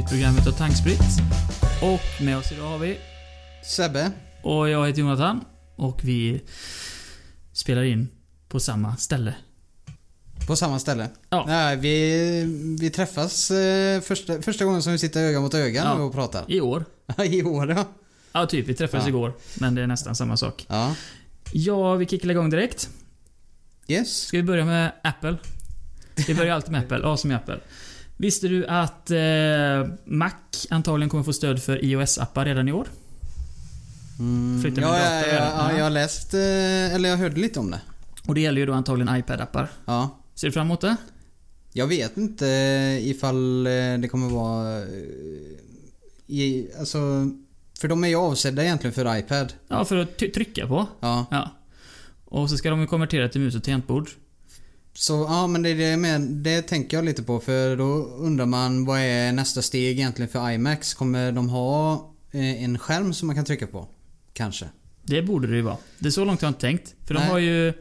[0.00, 1.00] nytt program utav Tanksprit.
[1.82, 2.98] Och med oss idag har vi...
[3.64, 4.10] Sebbe.
[4.42, 5.44] Och jag heter Jonathan.
[5.76, 6.40] Och vi
[7.52, 8.08] spelar in
[8.48, 9.34] på samma ställe.
[10.46, 11.08] På samma ställe.
[11.30, 11.44] Ja.
[11.46, 15.92] Nej, vi, vi träffas eh, första, första gången som vi sitter öga mot öga Ja.
[15.94, 16.44] och pratar.
[16.48, 16.84] I år.
[17.24, 17.84] I år ja.
[18.32, 18.68] Ja, typ.
[18.68, 19.08] Vi träffades Ja.
[19.08, 19.32] igår.
[19.54, 20.66] Men det är nästan samma sak.
[20.68, 20.94] Ja.
[21.52, 22.88] Ja, vi kickar igång direkt.
[23.88, 24.16] Yes.
[24.16, 25.36] Ska vi börja med Apple?
[26.26, 27.00] Vi börjar alltid med Apple.
[27.04, 27.60] A som i Apple.
[28.20, 30.30] Visste du att eh, Mac
[30.70, 32.88] antagligen kommer få stöd för iOS-appar redan i år?
[34.18, 34.74] Mm.
[34.76, 35.76] Ja, ja, ja, ja, Ja.
[35.76, 37.80] jag har läst, eh, eller jag hörde lite om det.
[38.26, 39.66] Och det gäller ju då antagligen iPad-appar.
[39.84, 40.18] Ja.
[40.34, 40.96] Ser du fram emot det?
[41.72, 42.46] Jag vet inte
[43.02, 44.78] ifall eh, det kommer vara...
[44.78, 44.84] eh,
[46.26, 46.98] I, alltså...
[47.80, 49.52] För de är ju avsedda egentligen för iPad.
[49.68, 50.86] Ja, för att trycka på.
[51.00, 51.26] Ja.
[51.30, 51.50] Ja.
[52.24, 54.08] Och så ska de ju konvertera till mus och tangentbord.
[54.94, 57.84] Så ja, men det, det, med, det tänker jag lite på för då
[58.18, 60.94] undrar man vad är nästa steg egentligen för iMacs?
[60.94, 61.92] Kommer de ha
[62.32, 63.88] eh, en skärm som man kan trycka på?
[64.32, 64.66] Kanske.
[65.02, 65.76] Det borde det ju vara.
[65.98, 66.94] Det är så långt jag inte tänkt.
[67.06, 67.28] För de Nej.
[67.30, 67.72] har ju...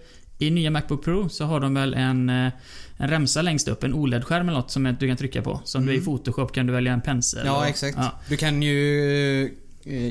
[0.41, 2.51] I nya Macbook Pro så har de väl en, eh,
[2.97, 5.61] en remsa längst upp, en OLED-skärm eller något som du kan trycka på.
[5.65, 6.05] Som du i Mm.
[6.05, 7.45] Photoshop kan du välja en pensel.
[7.45, 7.97] Ja, och- exakt.
[7.97, 8.19] Ja.
[8.29, 9.49] Du kan ju eh,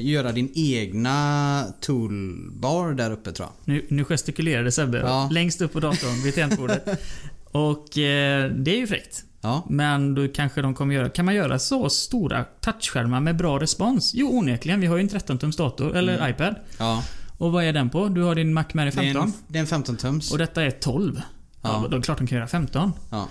[0.00, 3.74] göra din egna toolbar där uppe tror jag.
[3.74, 4.98] Nu, nu gestikulerade Sebbe.
[4.98, 5.28] Ja.
[5.32, 6.88] Längst upp på datorn vid tangentbordet.
[7.52, 9.24] och eh, det är ju fräckt.
[9.40, 9.66] Ja.
[9.70, 11.08] Men då kanske de kommer göra...
[11.08, 14.12] Kan man göra så stora touchskärmar med bra respons?
[14.14, 14.80] Jo, onekligen.
[14.80, 16.30] Vi har ju en 13-tums dator, eller Mm.
[16.30, 16.54] iPad.
[16.78, 17.04] ja.
[17.38, 18.08] Och vad är den på?
[18.08, 19.22] Du har din Mac Det är 15.
[19.22, 20.32] en, det är en 15 tums.
[20.32, 21.22] Och detta är 12.
[21.62, 21.88] Ja, Ja.
[21.90, 22.92] då är klart de kan göra 15.
[23.10, 23.28] Ja.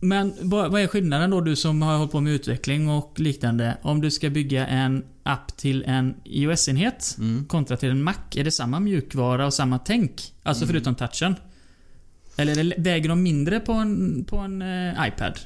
[0.00, 3.78] Men vad är skillnaden då, du som har hållit på med utveckling och liknande?
[3.82, 7.44] Om du ska bygga en app till en iOS-enhet Mm.
[7.44, 8.14] kontra till en Mac.
[8.36, 10.34] Är det samma mjukvara och samma tänk?
[10.42, 10.72] Alltså Mm.
[10.74, 11.34] förutom touchen?
[12.36, 15.38] Eller väger de mindre på en, på en eh, iPad?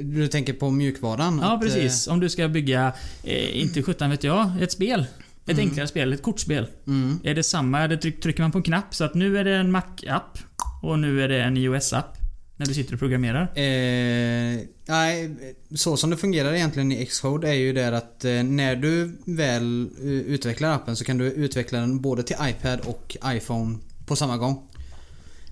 [0.00, 1.38] Du tänker på mjukvaran?
[1.42, 2.06] Ja, Att, precis.
[2.06, 2.92] Om du ska bygga,
[3.24, 5.00] eh, inte sjutton vet jag, ett spel.
[5.00, 5.60] Ett Mm.
[5.68, 6.62] enklare spel, ett kortspel.
[6.64, 7.18] eh, Mm.
[7.24, 7.80] Är det samma?
[7.80, 10.38] Är det tryck, trycker man på en knapp så att nu är det en Mac-app
[10.82, 12.15] och nu är det en iOS-app?
[12.58, 13.42] När du sitter och programmerar?
[13.42, 15.36] Eh, nej,
[15.74, 19.90] så som det fungerar egentligen i Xcode är ju det att eh, när du väl
[19.98, 24.36] eh, utvecklar appen så kan du utveckla den både till iPad och iPhone på samma
[24.36, 24.68] gång.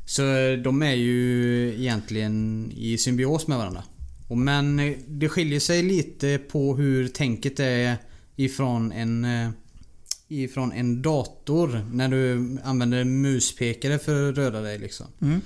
[0.07, 3.83] Så eh, de är ju egentligen i symbios med varandra.
[4.29, 7.97] Och Men det skiljer sig lite på hur tänket är
[8.37, 9.27] ifrån en
[10.29, 15.07] ifrån en dator när du använder muspekare för att röra dig liksom.
[15.21, 15.41] Mm.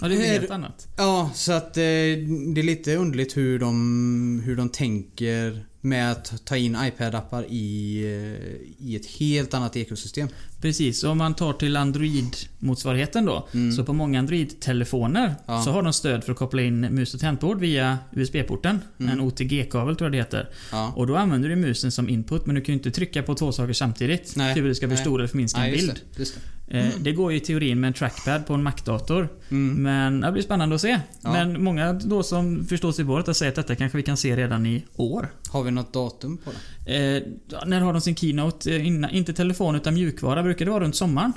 [0.00, 0.88] Ja, det är helt annat.
[0.96, 6.44] Ja, så att eh, det är lite underligt hur de, hur de tänker med att
[6.44, 10.28] ta in iPad-appar i, eh, i ett helt annat ekosystem.
[10.60, 13.48] Precis, om man tar till Android-motsvarigheten då.
[13.54, 13.72] Mm.
[13.72, 15.62] Så på många Android-telefoner Ja.
[15.62, 18.80] så har de stöd för att koppla in mus och tangentbord via USB-porten.
[19.00, 19.12] Mm.
[19.12, 20.48] En OTG-kabel tror jag det heter.
[20.72, 20.92] Ja.
[20.96, 23.52] Och då använder du musen som input, men du kan ju inte trycka på två
[23.52, 24.36] saker samtidigt.
[24.36, 24.54] Nej.
[24.54, 24.96] Typ du ska Nej.
[24.96, 26.00] förstora eller förminska en bild.
[26.16, 26.22] det.
[26.24, 26.78] Det.
[26.78, 29.28] Eh, Det går ju i teorin med en trackpad på en Mac-dator.
[29.50, 29.82] Mm.
[29.82, 31.00] Men det blir spännande att se.
[31.22, 31.32] Ja.
[31.32, 34.36] Men många då som förstår sig på det säger att detta kanske vi kan se
[34.36, 35.28] redan i år.
[35.48, 36.56] Har vi något datum på det?
[36.88, 37.22] Eh,
[37.66, 38.76] när har de sin keynote?
[38.76, 40.42] Eh, innan, inte telefon utan mjukvara.
[40.42, 41.32] Brukar det vara runt sommaren?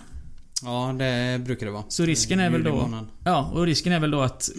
[0.64, 1.84] Ja, det brukar det vara.
[1.88, 2.90] Så risken är väl då...
[3.26, 4.50] Ja, och risken är väl då att...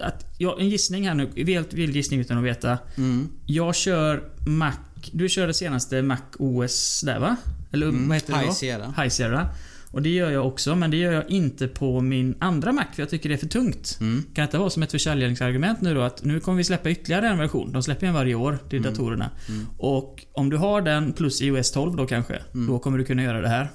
[0.00, 1.30] att ja, en gissning här nu.
[1.46, 2.78] Helt vild gissning utan att veta.
[2.96, 3.28] Mm.
[3.46, 4.72] Jag kör Mac...
[5.12, 7.36] Du kör det senaste Mac OS där va?
[7.72, 8.08] Eller Mm.
[8.08, 8.54] vad heter det High då?
[8.54, 8.94] Sierra.
[8.96, 9.48] High Sierra.
[9.92, 13.02] Och det gör jag också, men det gör jag inte på min andra Mac för
[13.02, 13.98] jag tycker det är för tungt.
[14.00, 14.24] Mm.
[14.34, 17.38] Kan det vara som ett försäljningsargument nu då att nu kommer vi släppa ytterligare en
[17.38, 17.72] version.
[17.72, 18.90] De släpper en varje år till Mm.
[18.92, 19.30] datorerna.
[19.48, 19.66] Mm.
[19.78, 22.66] Och om du har den plus iOS 12 då kanske, Mm.
[22.66, 23.68] då kommer du kunna göra det här.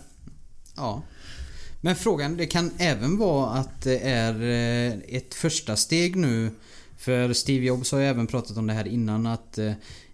[0.75, 1.03] Ja.
[1.81, 6.49] Men frågan, det kan även vara att det är eh, ett första steg nu.
[6.97, 9.57] För Steve Jobs har ju även pratat om det här innan att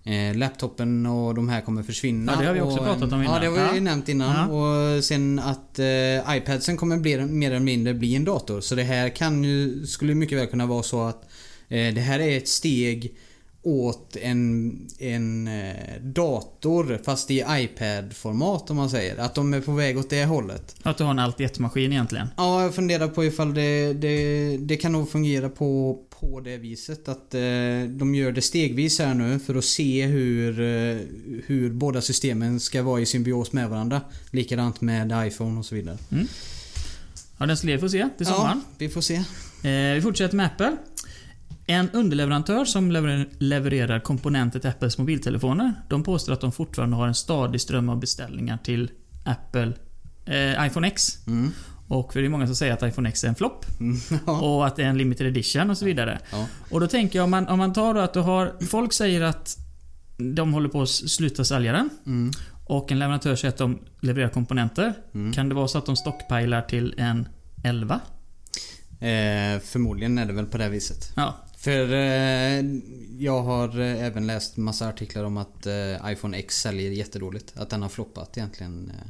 [0.04, 2.32] eh, laptopen och de här kommer försvinna.
[2.32, 3.42] Ja, det har vi också och, pratat om Ja, innan.
[3.42, 3.84] det har vi Ja.
[3.84, 4.50] nämnt innan.
[4.52, 4.96] Ja.
[4.98, 8.62] Och sen att eh, iPadsen kommer bli, mer eller mindre bli en dator.
[8.62, 11.24] Så det här kan ju, skulle mycket väl kunna vara så att
[11.70, 13.16] eh, det här är ett steg
[13.64, 19.18] åt en, en eh, dator fast i iPad-format om man säger.
[19.18, 20.76] Att de är på väg åt det hållet.
[20.84, 22.28] Att du har en allt i ett-maskin egentligen.
[22.38, 27.08] Ja, jag funderar på ifall det, det, det kan nog fungera på, på det viset.
[27.08, 27.42] Att eh,
[27.90, 30.98] de gör det stegvis här nu för att se hur, eh,
[31.46, 34.02] hur båda systemen ska vara i symbios med varandra.
[34.32, 35.98] Likadant med iPhone och så vidare.
[37.38, 38.62] Ja, den skulle vi få se till sommaren.
[38.66, 39.16] Ja, vi får se.
[39.64, 40.78] Eh, vi fortsätter med Apple.
[41.72, 45.74] En underleverantör som lever- levererar komponenter till Apples mobiltelefoner.
[45.90, 48.92] De påstår att de fortfarande har en stadig ström av beställningar till
[49.26, 49.74] Apple
[50.26, 51.28] eh, iPhone X.
[51.28, 51.52] Mm.
[51.88, 53.66] Och för det är många som säger att iPhone X är en flopp.
[53.80, 53.98] Mm.
[54.26, 56.20] Och att det är en limited edition och så vidare.
[56.32, 56.48] Ja.
[56.70, 58.54] Och då tänker jag om man, om man tar då att du har...
[58.68, 59.58] Folk säger att
[60.18, 61.90] de håller på att sluta sälja den.
[62.06, 62.32] Mm.
[62.66, 64.94] Och en leverantör säger att de levererar komponenter.
[65.14, 65.34] Mm.
[65.34, 67.28] Kan det vara så att de stockpilar till en
[67.64, 68.00] 11?
[68.92, 71.14] Eh, förmodligen är det väl på det viset.
[71.16, 71.36] Ja.
[71.62, 72.64] För eh,
[73.20, 77.54] jag har eh, även läst massa artiklar om att eh, iPhone X säljer jättedåligt.
[77.58, 79.08] Att den har floppat egentligen eh,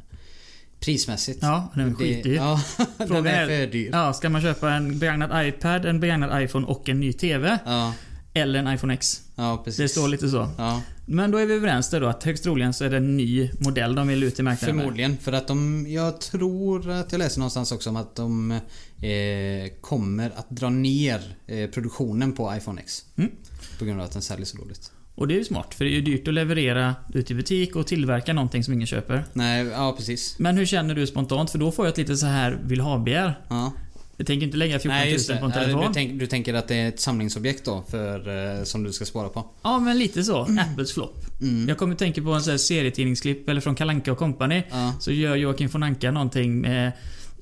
[0.80, 1.40] prismässigt.
[1.42, 2.36] Ja, den är skitdyr.
[2.36, 2.62] Ja,
[2.98, 3.90] den Frågan är är- för dyr.
[3.94, 7.60] Ja, ska man köpa en begagnad iPad, en begagnad iPhone och en ny TV?
[7.66, 7.94] Ja,
[8.34, 9.22] Eller en iPhone X?
[9.36, 9.78] ja precis.
[9.78, 10.50] Det står lite så.
[10.58, 13.18] Ja, Men då är vi överens där då att högst troligen så är det en
[13.18, 15.18] ny modell de vill ut i marknaden förmodligen.
[15.18, 20.32] För att de, jag tror att jag läser någonstans också om att de eh, kommer
[20.36, 23.06] att dra ner eh, produktionen på iPhone X.
[23.16, 23.32] Mm.
[23.80, 24.92] På grund av att den säljer så dåligt.
[25.16, 27.76] Och det är ju smart, för det är ju dyrt att leverera ut i butik
[27.76, 29.26] och tillverka någonting som ingen köper.
[29.34, 30.40] Nej, ja precis.
[30.40, 31.52] Men hur känner du spontant?
[31.52, 33.40] För då får jag ett lite så här vill ha-begär.
[33.48, 33.74] Ja.
[34.18, 35.38] Jag tänker inte lägga 14 Nej, 000 just det.
[35.38, 35.82] på en telefon.
[35.88, 39.06] Du, tänk, du tänker att det är ett samlingsobjekt då för, eh, som du ska
[39.06, 39.46] spara på?
[39.62, 40.42] Ja, men lite så.
[40.42, 41.26] Apples flopp.
[41.42, 41.70] Mm.
[41.70, 44.64] Jag kommer att tänka på en sån serietidningsklipp, eller från Kalanka och Company.
[44.72, 44.94] Ja.
[45.00, 46.92] Så gör Joakim von Anka någonting med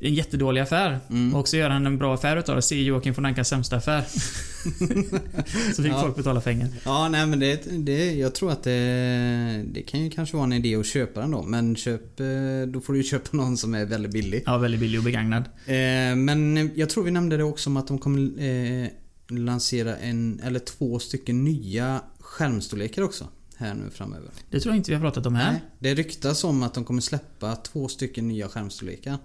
[0.01, 0.99] en jättedålig affär.
[1.09, 1.35] Mm.
[1.35, 2.61] Och så gör han en bra affär utav det.
[2.61, 4.01] Se Joakim von Ankas sämsta affär.
[5.75, 6.01] så fick Ja.
[6.01, 6.67] folk betala pengar.
[6.85, 10.53] Ja, nej men det, det, jag tror att det, det kan ju kanske vara en
[10.53, 11.41] idé att köpa den då.
[11.43, 12.25] Men köp, eh,
[12.67, 14.43] då får du ju köpa någon som är väldigt billig.
[14.45, 15.43] Ja, väldigt billig och begagnad.
[15.65, 18.43] Eh, men jag tror vi nämnde det också om att de kommer
[18.83, 18.87] eh,
[19.29, 23.27] lansera en eller två stycken nya skärmstorlekar också.
[23.57, 24.29] Här nu framöver.
[24.49, 25.51] Det tror jag inte vi har pratat om här.
[25.51, 29.17] Nej, det ryktas om att de kommer släppa två stycken nya skärmstorlekar.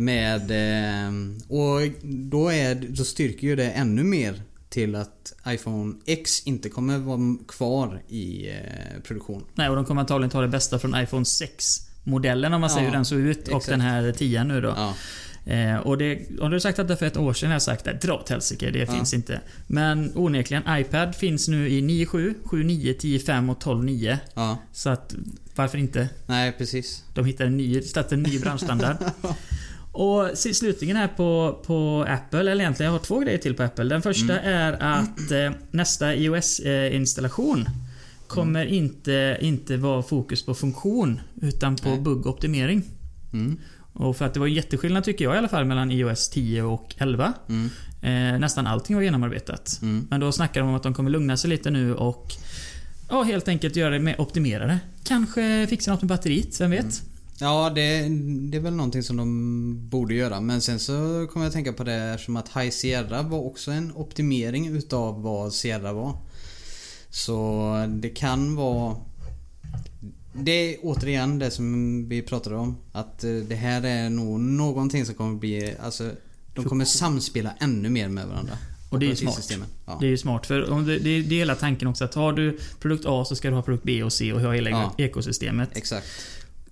[0.00, 0.50] Med...
[0.50, 1.12] Eh,
[1.48, 6.98] och då, är, då styrker ju det ännu mer till att iPhone X inte kommer
[6.98, 9.44] vara kvar i eh, produktion.
[9.54, 12.88] Nej, och de kommer antagligen ta det bästa från iPhone 6-modellen om man säger Ja,
[12.90, 13.48] hur den såg ut.
[13.48, 13.66] Och exakt.
[13.68, 14.68] den här 10 nu då.
[14.68, 14.94] Ja,
[15.44, 17.86] Eh, och det, har du sagt att det för ett år sedan har jag sagt
[17.86, 18.86] att dra åt helsike, det Ja.
[18.92, 19.40] finns inte.
[19.66, 24.16] Men onekligen, iPad finns nu i 9.7, 7.9, 10.5 och 12.9.
[24.34, 24.58] ja.
[24.72, 25.14] Så att,
[25.54, 26.08] varför inte?
[26.26, 27.04] Nej, precis.
[27.14, 28.96] De hittar en ny, en ny branschstandard.
[29.92, 33.84] Och slutligen här på, på Apple, eller egentligen jag har två grejer till på Apple.
[33.84, 37.68] Den första är att eh, nästa iOS-installation
[38.26, 42.00] kommer inte, inte vara fokus på funktion utan på Nej.
[42.00, 42.82] buggoptimering.
[43.32, 43.58] Mm.
[43.92, 46.62] Och för att det var en jätteskillnad tycker jag i alla fall mellan iOS 10
[46.62, 47.32] och 11.
[47.48, 47.70] Mm.
[48.02, 49.78] Eh, nästan allting var genomarbetat.
[49.82, 50.06] Mm.
[50.10, 52.32] Men då snackar de om att de kommer lugna sig lite nu och
[53.08, 54.78] ja, helt enkelt göra det mer optimerade.
[55.04, 57.02] Kanske fixa något med batteriet, vem vet?
[57.40, 58.08] Ja, det,
[58.50, 60.40] det är väl någonting som de borde göra.
[60.40, 60.92] Men sen så
[61.32, 65.22] kommer jag att tänka på det eftersom att High Sierra var också en optimering utav
[65.22, 66.16] vad Sierra var.
[67.10, 68.96] Så det kan vara...
[70.32, 72.76] Det är återigen det som vi pratade om.
[72.92, 75.74] Att eh, det här är nog någonting som kommer bli...
[75.82, 76.10] Alltså,
[76.54, 78.52] de kommer samspela ännu mer med varandra.
[78.90, 79.52] Och det är ju smart.
[79.86, 79.96] Ja.
[80.00, 82.32] Det är ju smart för om det, det, det är hela tanken också att har
[82.32, 84.94] du produkt A så ska du ha produkt B och C och ha hela Ja.
[84.98, 85.68] ekosystemet.
[85.76, 86.06] Exakt.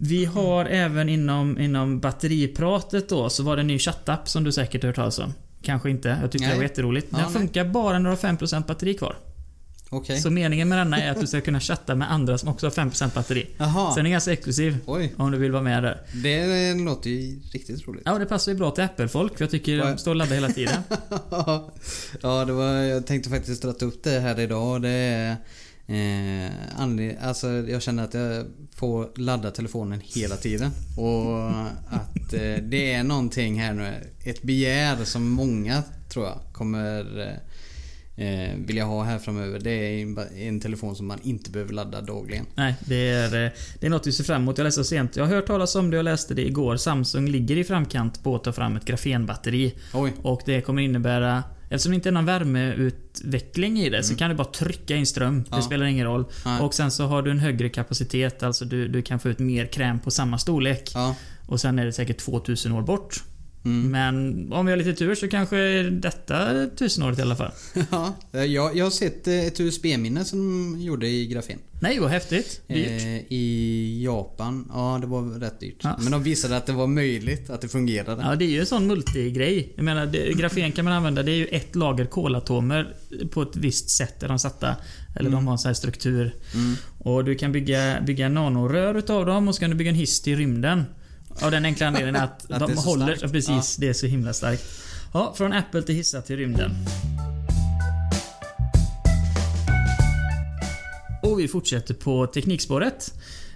[0.01, 4.53] Vi har även inom, inom batteripratet då så var det en ny chattapp som du
[4.53, 5.35] säkert har hört talas om.
[5.63, 6.19] Kanske inte.
[6.23, 6.55] Jag tyckte Nej.
[6.55, 7.11] det var jätteroligt.
[7.11, 7.35] Den Ja, nej.
[7.39, 9.17] funkar bara när du har 5% batteri kvar.
[9.91, 10.21] Okej.
[10.21, 12.71] Så meningen med denna är att du ska kunna chatta med andra som också har
[12.71, 13.47] 5% batteri.
[13.59, 13.67] Sen
[13.99, 14.77] är den ganska exklusiv.
[14.87, 15.15] Oj.
[15.17, 16.01] Om du vill vara med där.
[16.23, 18.03] Det låter ju riktigt roligt.
[18.05, 20.49] Ja, det passar ju bra till Apple-folk för jag tycker de står och laddar hela
[20.49, 20.83] tiden.
[22.23, 25.37] ja, det var, jag tänkte faktiskt dra upp det här idag det är
[25.89, 30.71] eh, alltså jag känner att jag får ladda telefonen hela tiden.
[30.97, 31.51] Och
[31.95, 37.39] att eh, det är någonting här nu, ett begär som många tror jag kommer
[38.19, 39.61] eh, vilja ha här framöver.
[39.61, 42.47] Det är en, en telefon som man inte behöver ladda dagligen.
[42.55, 44.59] Nej, det är, eh, det är något vi ser fram emot.
[44.59, 45.17] Jag läste sent.
[45.17, 46.77] Jag har hört talas om det och läste det igår.
[46.77, 49.75] Samsung ligger i framkant på att ta fram ett grafenbatteri.
[49.95, 50.13] Oj.
[50.23, 51.43] Och det kommer innebära...
[51.71, 55.33] Eftersom det inte är någon värmeutveckling i det så kan du bara trycka in ström.
[55.35, 55.59] Det Mm.
[55.59, 55.63] Ja.
[55.63, 56.25] spelar ingen roll.
[56.45, 56.61] Nej.
[56.63, 58.43] Och sen så har du en högre kapacitet.
[58.43, 60.91] Alltså du, du kan få ut mer kräm på samma storlek.
[60.95, 61.17] Ja.
[61.47, 63.25] Och sen är det säkert 2000 år bort.
[63.65, 63.91] Mm.
[63.91, 67.53] Men om vi har lite tur så kanske är detta tusenåret i alla fall.
[67.91, 68.15] ja.
[68.33, 71.59] Jag, jag har sett eh, ett USB-minne som de gjorde i grafen.
[71.81, 72.63] Nej, vad häftigt.
[72.67, 73.03] Dyrt.
[73.03, 75.81] Eh, I Japan, ja det var rätt dyrt.
[75.83, 75.97] Ja.
[76.03, 78.23] Men de visade att det var möjligt, att det fungerade.
[78.23, 79.73] Ja, det är ju en sån multigrej.
[79.77, 81.23] Jag menar, det, grafen kan man använda.
[81.23, 82.95] Det är ju ett lager kolatomer
[83.31, 84.77] på ett visst sätt där de satta.
[85.17, 86.35] Eller de har en sån här struktur.
[86.55, 86.75] Mm.
[86.99, 90.21] Och du kan bygga, bygga nanorör utav dem och så kan du bygga en hiss
[90.21, 90.85] till rymden.
[91.43, 93.07] Av den enkla anledningen att, Att de det håller...
[93.07, 93.23] starkt.
[93.23, 94.65] Ja, precis, det är så himla starkt.
[95.13, 96.71] Ja, från Apple till hissar till rymden.
[101.23, 103.15] Och vi fortsätter på teknikspåret.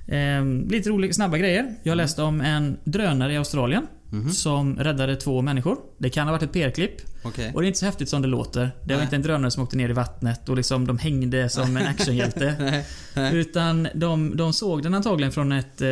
[0.08, 1.74] Ehm, lite roliga, snabba grejer.
[1.82, 3.86] Jag läste om en drönare i Australien.
[4.34, 5.76] Som räddade två människor.
[5.98, 6.92] Det kan ha varit ett PR-klipp.
[7.22, 7.52] Okej.
[7.54, 8.70] Och det är inte så häftigt som det låter.
[8.84, 9.02] Det var Nej.
[9.04, 12.56] inte en drönare som åkte ner i vattnet och liksom de hängde som en actionhjälte.
[12.60, 12.86] Nej.
[13.14, 13.36] Nej.
[13.36, 15.88] Utan de, de såg den antagligen från ett eh,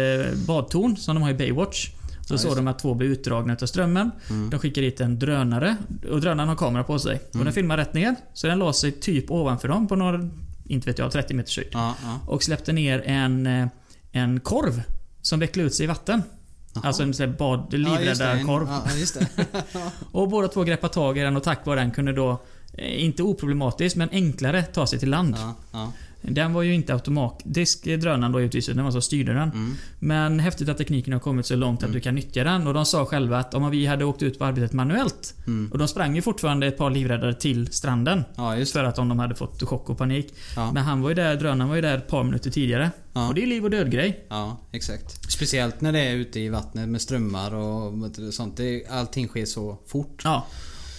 [0.47, 1.89] badtorn som de har i Baywatch.
[2.27, 4.11] Så Ja, såg de att två blev utdragna utav strömmen.
[4.31, 4.51] Mm.
[4.51, 5.77] De skickade dit en drönare
[6.11, 7.21] och drönaren har kamera på sig.
[7.39, 8.17] Och den filmar rätt ner.
[8.35, 10.29] Så den la sig typ ovanför dem på några,
[10.65, 11.69] inte vet jag, 30 meters höjd.
[11.73, 12.19] Ja, ja.
[12.27, 13.67] Och släppte ner en, eh,
[14.13, 14.83] en korv
[15.23, 16.23] som vecklade ut sig i vatten.
[16.75, 18.45] Alltså en sån bad, Ja, just det.
[18.87, 19.47] Ja, just det.
[20.13, 23.23] Och båda två greppade tag i den och tack vare den kunde då, eh, inte
[23.23, 25.37] oproblematiskt, men enklare ta sig till land.
[25.73, 25.93] ja.
[26.23, 29.49] Den var ju inte automatisk drönaren då givetvis, den var så styrde den.
[29.51, 29.75] Mm.
[29.99, 32.67] Men häftigt att tekniken har kommit så långt att du kan nyttja den.
[32.67, 35.73] Och de sa själva att om vi hade åkt ut på arbetet manuellt Mm.
[35.73, 38.25] och de sprang ju fortfarande ett par livräddare till stranden.
[38.37, 38.65] Ja.
[38.73, 40.35] För att om de hade fått chock och panik.
[40.57, 40.73] Ja.
[40.73, 42.91] Men han var ju där, drönaren var ju där ett par minuter tidigare.
[43.13, 43.29] Ja.
[43.29, 44.27] Och det är liv och död grej.
[44.29, 45.33] Ja, exakt.
[45.33, 47.93] Speciellt när det är ute i vattnet med strömmar och
[48.33, 48.61] sånt.
[48.91, 50.21] Allting sker så fort.
[50.25, 50.47] Ja.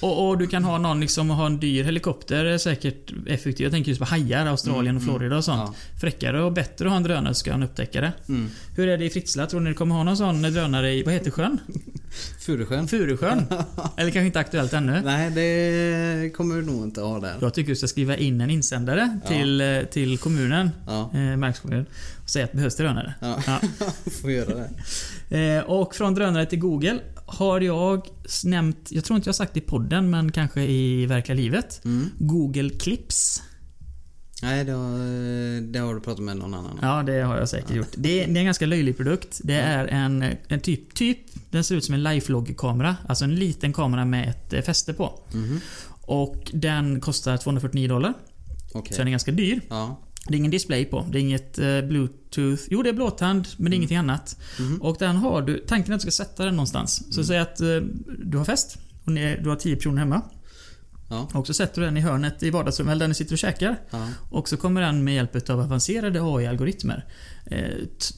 [0.01, 3.59] Och, och du kan ha någon liksom ha en dyr helikopter är säkert effektivt.
[3.59, 5.75] Jag tänker just på hajar, Australien och Florida och sånt.
[6.01, 8.11] Fräckare och bättre att ha en drönare ska han upptäcka det.
[8.29, 8.49] Mm.
[8.75, 9.45] Hur är det i Fritsla?
[9.47, 11.57] Tror ni det kommer ha någon sån drönare i, vad heter sjön?
[12.39, 12.87] Furusjön?
[12.87, 13.45] Furusjön?
[13.97, 15.01] Eller kanske inte aktuellt ännu?
[15.05, 17.35] Nej, det kommer vi nog inte ha där.
[17.41, 19.29] Jag tycker du ska skriva in en insändare Ja.
[19.29, 21.85] till, eh, till kommunen, Ja, eh, kommun,
[22.23, 23.13] och säga att det behövs drönare.
[23.19, 23.39] ja.
[23.47, 23.59] Ja.
[24.21, 24.67] får göra
[25.29, 25.55] det.
[25.57, 26.99] Eh, och från drönare till Google
[27.31, 28.07] har jag
[28.43, 31.85] nämnt, jag tror inte jag sagt det i podden, men kanske i verkliga livet.
[31.85, 32.09] Mm.
[32.19, 33.41] Google Clips.
[34.41, 36.79] Nej, det har, det har du pratat med någon annan om.
[36.81, 37.91] Ja, det har jag säkert gjort.
[37.95, 39.41] Det är, det är en ganska löjlig produkt.
[39.43, 41.17] Det är en, en typ, typ,
[41.49, 42.95] den ser ut som en lifelog-kamera.
[43.07, 45.19] Alltså en liten kamera med ett eh, fäste på.
[45.33, 45.59] Mhm.
[46.01, 48.13] Och den kostar 249 dollar.
[48.73, 48.93] Okej.
[48.93, 49.61] Så den är ganska dyr.
[49.69, 49.99] Ja.
[50.27, 51.07] Det är ingen display på.
[51.11, 52.63] Det är inget eh, bluetooth.
[52.69, 54.37] Jo, det är blåtand, men det är ingenting annat.
[54.59, 54.81] Mhm.
[54.81, 55.57] Och den har du...
[55.57, 57.15] Tanken är att du ska sätta den någonstans.
[57.15, 57.67] Så säg att eh,
[58.23, 58.77] du har fest.
[59.05, 60.21] Och ni, du har 10 personer hemma.
[61.09, 61.29] Ja.
[61.33, 63.79] Och så sätter du den i hörnet i vardagsrummet, eller där ni sitter och käkar.
[63.89, 64.07] Ja.
[64.29, 67.05] Och så kommer den med hjälp av avancerade AI-algoritmer
[67.45, 67.59] eh,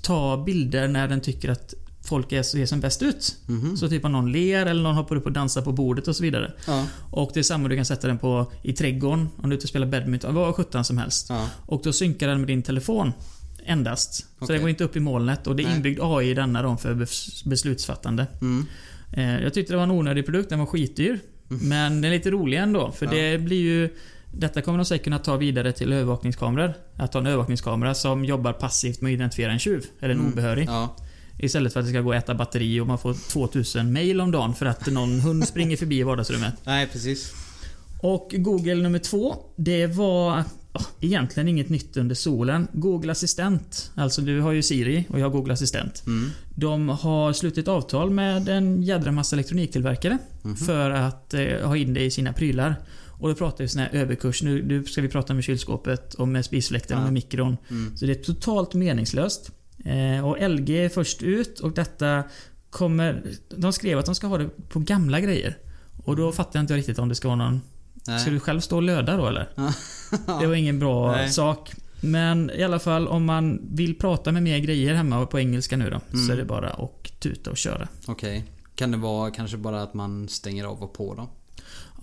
[0.01, 1.73] ta bilder när den tycker att
[2.05, 3.35] folk är, ser som bäst ut.
[3.45, 3.77] Mhm.
[3.77, 6.23] Så typ om någon ler eller någon hoppar upp och dansar på bordet och så
[6.23, 6.53] vidare.
[6.67, 6.85] Ja.
[7.11, 9.65] Och det är samma du kan sätta den på i trädgården, om du är ute
[9.65, 11.25] och spelar badminton, vad sjutton som helst.
[11.29, 11.49] Ja.
[11.65, 13.11] Och då synkar den med din telefon.
[13.65, 14.13] Endast.
[14.13, 14.53] Så Okej.
[14.53, 15.75] den går inte upp i molnet och det är Nej.
[15.75, 18.27] inbyggd AI i denna då för bes- beslutsfattande.
[18.41, 18.65] Mm.
[19.11, 21.19] Eh, jag tyckte det var en onödig produkt, den var skitdyr.
[21.47, 23.11] Men den är lite rolig ändå, för Ja.
[23.11, 23.89] det blir ju...
[24.35, 26.73] Detta kommer de säkert kunna ta vidare till övervakningskameror.
[26.97, 30.31] Att ha en övervakningskamera som jobbar passivt med att identifiera en tjuv, eller en Mm.
[30.33, 30.67] obehörig.
[30.67, 30.95] Ja.
[31.37, 34.31] Istället för att det ska gå och äta batteri och man får 2000 mail om
[34.31, 36.53] dagen för att någon hund springer förbi i vardagsrummet.
[36.63, 37.33] Nej, precis.
[38.01, 40.39] Och Google nummer två, det var
[40.73, 42.67] oh, egentligen inget nytt under solen.
[42.73, 46.03] Google Assistent, alltså du har ju Siri och jag har Google Assistent.
[46.05, 46.29] Mm.
[46.55, 50.55] De har slutit avtal med en jädra massa elektroniktillverkare Mhm.
[50.55, 52.75] för att eh, ha in det i sina prylar.
[53.19, 54.43] Och då pratar vi sån här överkurs.
[54.43, 57.05] Nu, nu ska vi prata med kylskåpet och med spisfläkten och Ja.
[57.05, 57.57] med mikron.
[57.69, 57.97] Mm.
[57.97, 59.51] Så det är totalt meningslöst.
[59.83, 62.23] Eh, och LG är först ut och detta
[62.69, 63.23] kommer...
[63.49, 65.57] De skrev att de ska ha det på gamla grejer.
[66.05, 67.61] Och då fattar jag inte riktigt om det ska vara någon...
[68.07, 68.19] Nej.
[68.19, 69.49] Ska du själv stå och löda då eller?
[70.39, 71.29] Det var ingen bra Nej.
[71.29, 71.71] sak.
[72.01, 75.89] Men i alla fall om man vill prata med mer grejer hemma på engelska nu
[75.89, 76.01] då.
[76.13, 76.27] Mm.
[76.27, 77.87] Så är det bara att tuta och köra.
[78.07, 78.45] Okej.
[78.75, 81.29] Kan det vara kanske bara att man stänger av och på då?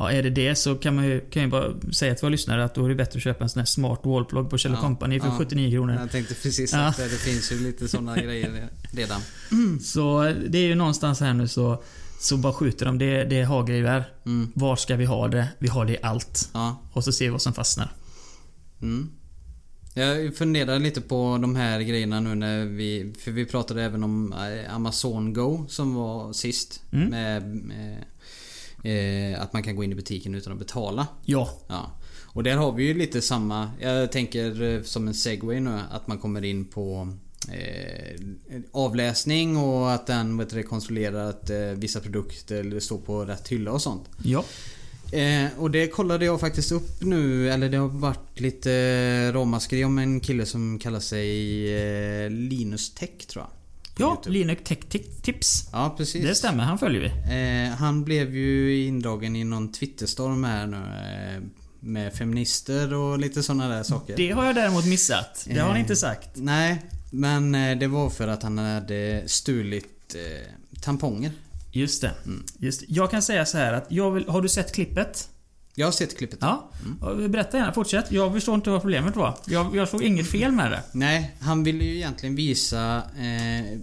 [0.01, 2.65] Ja, är det det så kan man ju, kan jag bara säga till våra lyssnare
[2.65, 4.81] att då är det bättre att köpa en sån här smart wallplug på Kjell Ja,
[4.81, 5.35] Company för ja.
[5.39, 5.97] 79 kronor.
[6.01, 9.21] Jag tänkte precis att det, det finns ju lite sådana grejer redan.
[9.81, 11.83] Så det är ju någonstans här nu så,
[12.21, 12.99] så bara skjuter de.
[12.99, 14.05] Det, det är hagelgevär.
[14.27, 14.53] Mm.
[14.55, 15.49] Var ska vi ha det?
[15.59, 16.51] Vi har det i allt.
[16.53, 16.83] Ja.
[16.93, 17.93] Och så ser vi vad som fastnar.
[18.83, 19.11] Mm.
[19.95, 23.15] Jag funderar lite på de här grejerna nu när vi...
[23.19, 26.83] För vi pratade även om eh, Amazon Go som var sist.
[26.93, 27.09] Mm.
[27.09, 28.05] Med, med
[28.85, 31.07] eh, att man kan gå in i butiken utan att betala.
[31.25, 31.49] Ja.
[31.69, 31.91] Ja.
[32.33, 33.71] Och där har vi ju lite samma...
[33.81, 37.13] Jag tänker eh, som en segway nu att man kommer in på
[37.49, 38.21] eh,
[38.73, 43.73] avläsning och att den vet du, kontrollerar att eh, vissa produkter står på rätt hylla
[43.73, 44.09] och sånt.
[44.23, 44.45] Ja.
[45.13, 49.99] Eh, och det kollade jag faktiskt upp nu, eller det har varit lite ramaskri om
[49.99, 51.31] en kille som kallar sig
[52.25, 53.60] eh, Linus Tech tror jag.
[54.01, 54.33] Ja, YouTube.
[54.39, 55.69] Linux Tech Ti- Tips.
[55.73, 56.25] Ja, precis.
[56.27, 57.07] Det stämmer, han följer vi.
[57.69, 60.77] Eh, han blev ju indragen i någon Twitterstorm här nu.
[60.77, 61.43] Eh,
[61.83, 64.17] med feminister och lite sådana där saker.
[64.17, 65.45] Det har jag däremot missat.
[65.49, 65.81] Det har han Eh.
[65.81, 66.29] inte sagt.
[66.35, 71.33] Nej, men eh, det var för att han hade stulit eh, tamponger.
[71.73, 72.13] Just det.
[72.25, 72.45] Mm.
[72.59, 72.83] Just.
[72.89, 75.29] Jag kan säga så här att jag vill, Har du sett klippet?
[75.81, 76.39] Jag har sett klippet.
[76.43, 76.71] Ja.
[77.29, 78.13] Berätta gärna, fortsätt.
[78.13, 79.35] Jag förstår inte vad problemet var.
[79.47, 80.83] Jag, jag såg inget fel med det.
[80.93, 83.79] Nej, han ville ju egentligen visa eh,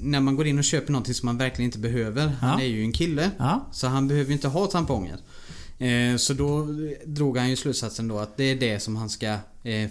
[0.00, 2.26] när man går in och köper någonting som man verkligen inte behöver.
[2.26, 2.64] Han Ja.
[2.64, 3.30] är ju en kille.
[3.38, 3.66] Ja.
[3.72, 5.16] Så han behöver ju inte ha tamponger.
[5.78, 6.66] Eh, så då
[7.06, 9.26] drog han ju slutsatsen då att det är det som han ska
[9.62, 9.90] eh,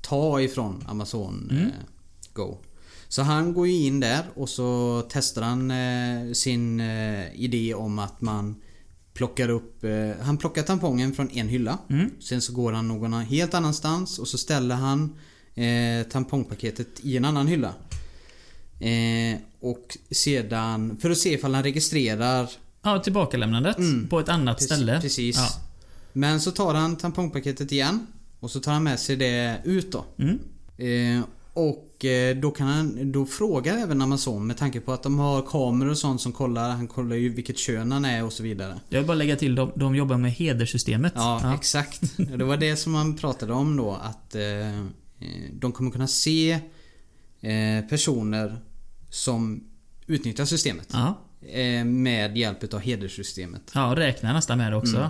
[0.00, 1.64] ta ifrån Amazon Mm.
[1.64, 1.70] eh,
[2.32, 2.58] Go.
[3.08, 7.98] Så han går ju in där och så testar han eh, sin eh, idé om
[7.98, 8.56] att man
[9.14, 9.84] plockar upp...
[9.84, 11.78] Eh, han plockar tampongen från en hylla.
[11.90, 12.10] Mm.
[12.20, 15.16] Sen så går han någon helt annanstans och så ställer han
[15.54, 17.74] eh, tampongpaketet i en annan hylla.
[18.80, 22.50] Eh, och sedan, för att se ifall han registrerar
[22.82, 24.08] Ja, tillbakalämnandet Mm.
[24.08, 25.00] på ett annat Prec- ställe.
[25.00, 25.36] Precis.
[25.36, 25.48] Ja.
[26.12, 28.06] Men så tar han tampongpaketet igen.
[28.40, 30.04] Och så tar han med sig det ut då.
[30.18, 30.38] Mm.
[31.54, 35.42] Och eh, då kan han, då frågar även Amazon med tanke på att de har
[35.42, 36.70] kameror och sånt som kollar.
[36.70, 38.80] Han kollar ju vilket kön han är och så vidare.
[38.88, 41.12] Jag vill bara lägga till, de, de jobbar med hederssystemet.
[41.16, 42.00] Ja, exakt.
[42.16, 44.84] Det var det som man pratade om då att eh,
[45.52, 46.52] de kommer kunna se
[47.40, 48.58] eh, personer
[49.10, 49.64] som
[50.06, 50.88] utnyttjar systemet.
[50.92, 51.18] Ja.
[51.48, 53.70] Eh, med hjälp utav hederssystemet.
[53.74, 54.96] ja, räknar nästan med det också.
[54.96, 55.08] Mm.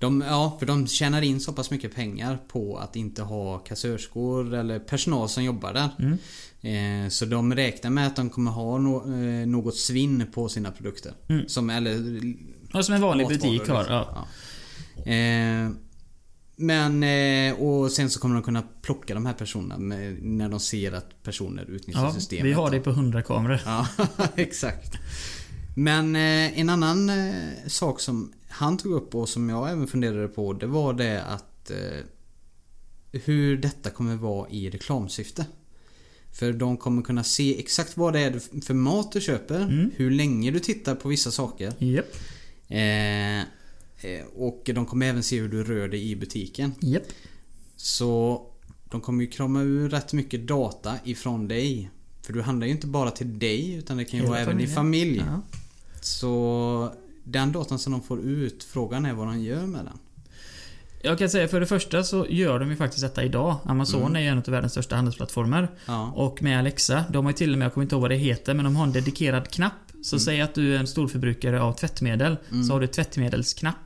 [0.00, 4.54] De, ja, för de tjänar in så pass mycket pengar på att inte ha kassörskor
[4.54, 5.88] eller personal som jobbar där.
[5.98, 7.04] Mm.
[7.04, 10.70] Eh, så de räknar med att de kommer ha no, eh, något svinn på sina
[10.70, 11.12] produkter.
[11.28, 11.48] Mm.
[11.48, 12.20] Som, eller
[12.72, 13.78] Ja, som en vanlig butik har.
[13.78, 13.84] liksom.
[13.88, 14.26] Ja.
[15.04, 15.12] Ja.
[15.12, 15.70] Eh,
[16.56, 20.60] men, eh, och sen så kommer de kunna plocka de här personerna med, när de
[20.60, 22.44] ser att personer utnyttjar Ja, systemet.
[22.44, 23.60] vi har det på 100 kameror.
[23.64, 23.86] Ja,
[24.36, 24.92] exakt.
[25.76, 30.28] Men eh, en annan eh, sak som han tog upp och som jag även funderade
[30.28, 32.04] på det var det att eh,
[33.12, 35.46] hur detta kommer vara i reklamsyfte.
[36.32, 39.90] För de kommer kunna se exakt vad det är för mat du köper, Mm.
[39.96, 41.72] hur länge du tittar på vissa saker.
[41.78, 42.16] Japp.
[42.68, 43.44] Eh,
[44.36, 46.72] och de kommer även se hur du rör dig i butiken.
[46.80, 47.02] Japp.
[47.76, 48.42] Så
[48.90, 51.90] de kommer ju krama ur rätt mycket data ifrån dig.
[52.22, 54.60] För du handlar ju inte bara till dig utan det kan ju Hela vara även
[54.60, 55.26] i familjen.
[55.26, 55.42] familj.
[55.52, 55.58] Ja.
[56.04, 56.92] Så
[57.24, 59.98] den datan som de får ut, frågan är vad de gör med den.
[61.02, 63.56] Jag kan säga för det första så gör de ju faktiskt detta idag.
[63.64, 64.16] Amazon Mm.
[64.16, 65.68] är ju en av världens största handelsplattformar.
[65.86, 66.12] Ja.
[66.16, 68.16] Och med Alexa, de har ju till och med, jag kommer inte ihåg vad det
[68.16, 69.72] heter, men de har en dedikerad knapp.
[70.02, 70.20] Så Mm.
[70.20, 72.36] säg att du är en storförbrukare av tvättmedel.
[72.68, 73.76] Så har du tvättmedelsknapp.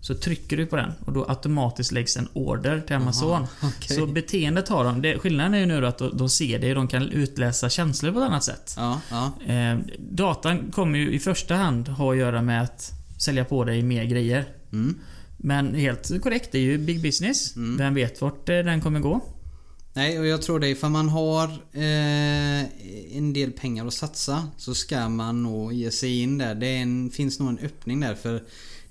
[0.00, 3.46] Så trycker du på den och då automatiskt läggs en order till Amazon.
[3.62, 3.96] okej.
[3.96, 5.02] Så beteendet har de.
[5.02, 8.12] Det, skillnaden är ju nu att de, de ser det och de kan utläsa känslor
[8.12, 8.74] på ett annat sätt.
[8.76, 9.32] Ja, ja.
[9.54, 13.82] Eh, datan kommer ju i första hand ha att göra med att sälja på dig
[13.82, 14.44] mer grejer.
[14.72, 14.98] Mm.
[15.36, 17.56] Men helt korrekt, det är ju big business.
[17.56, 19.20] Vem vet vart eh, den kommer gå?
[19.92, 22.60] Nej, och jag tror det ifall man har eh,
[23.16, 26.54] en del pengar att satsa så ska man nog ge sig in där.
[26.54, 28.42] Det en, finns nog en öppning där för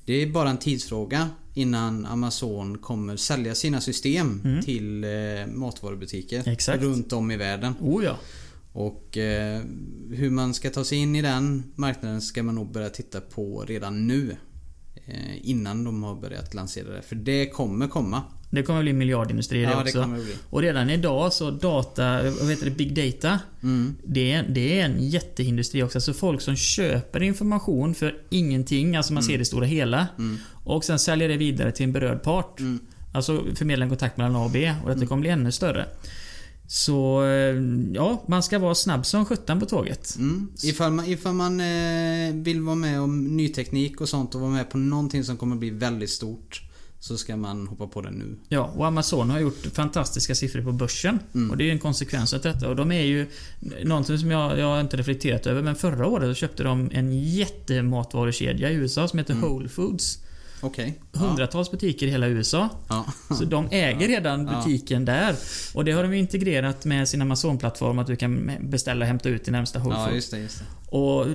[0.10, 5.10] det är bara en tidsfråga innan Amazon kommer sälja sina system till eh,
[5.48, 6.84] matvarubutiker Exakt.
[6.84, 7.74] runt om i världen.
[7.82, 8.18] Oh ja.
[8.74, 9.62] Och eh,
[10.12, 13.66] hur man ska ta sig in i den marknaden ska man nog börja titta på
[13.68, 14.38] redan nu.
[15.06, 17.02] Eh, innan de har börjat lansera det.
[17.02, 18.24] För det kommer komma.
[18.50, 20.18] Det kommer bli miljardindustri Ja, också.
[20.50, 23.40] Och redan idag så data, vad heter det, big data.
[23.64, 23.96] Mm.
[24.04, 25.98] Det är, det är en jätteindustri också.
[25.98, 30.08] Alltså folk som köper information för ingenting, alltså man ser det stora hela.
[30.64, 32.60] Och sen säljer det vidare till en berörd part.
[32.60, 32.80] Mm.
[33.14, 34.74] Alltså förmedla en kontakt mellan A och B.
[34.84, 35.86] Och detta kommer bli ännu större.
[36.68, 37.24] Så
[37.94, 40.16] ja, man ska vara snabb som sjutton på tåget.
[40.18, 40.48] Mm.
[40.64, 44.52] Ifall man, ifall man eh, vill vara med om ny teknik och sånt och vara
[44.52, 46.69] med på någonting som kommer bli väldigt stort.
[47.02, 48.38] Så ska man hoppa på det nu.
[48.50, 51.20] Ja, och Amazon har gjort fantastiska siffror på börsen.
[51.36, 51.52] Mm.
[51.52, 52.70] Och det är en konsekvens av detta.
[52.70, 53.28] Och de är ju
[53.84, 57.24] någonting som jag, jag har inte reflekterat över, men förra året så köpte de en
[57.24, 59.50] jättematvarukedja i USA som heter Mm.
[59.50, 60.20] Whole Foods.
[60.62, 60.70] Ja.
[61.14, 62.70] Hundratals butiker i hela USA.
[62.90, 63.06] Ja.
[63.38, 64.58] Så de äger redan Ja.
[64.66, 65.36] butiken där.
[65.74, 69.48] Och det har de integrerat med sin Amazon-plattform att du kan beställa och hämta ut
[69.48, 70.16] i närmsta Whole ja, Foods.
[70.16, 70.40] just det.
[70.40, 70.66] Just det.
[70.92, 71.26] Och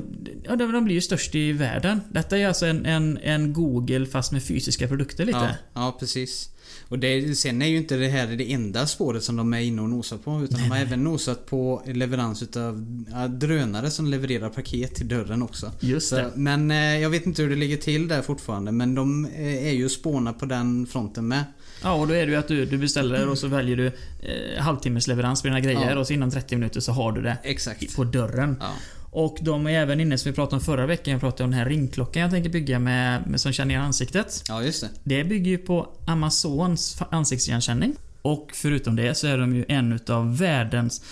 [0.45, 2.01] ja, de blir ju störst i världen.
[2.11, 5.38] Detta är alltså en, en, en Google fast med fysiska produkter lite.
[5.38, 6.51] Ja, ja, precis.
[6.88, 9.83] Och det, sen är ju inte det här det enda spåret som de är inne
[9.83, 10.43] och nosar på.
[10.45, 12.87] Utan de har även nosat på leverans utav
[13.29, 15.73] drönare som levererar paket till dörren också.
[15.81, 18.73] Just Så, men eh, jag vet inte hur det ligger till där fortfarande.
[18.73, 21.45] Men de eh, är ju spåna på den fronten med.
[21.85, 24.62] Ja, och då är det ju att du, du beställer och så väljer du eh,
[24.62, 25.99] halvtimmesleverans på dina grejer Ja.
[25.99, 27.97] och så inom 30 minuter så har du det Exakt.
[27.97, 28.57] på dörren.
[28.61, 28.70] Ja.
[29.11, 31.59] Och de är även inne, som vi pratade om förra veckan, jag pratade om den
[31.59, 34.42] här ringklockan jag tänker bygga med, med som känner igen ansiktet.
[34.49, 34.88] ja, just det.
[35.05, 37.94] Det bygger ju på Amazons ansiktsigenkänning.
[38.23, 41.03] Och förutom det så är de ju en utav världens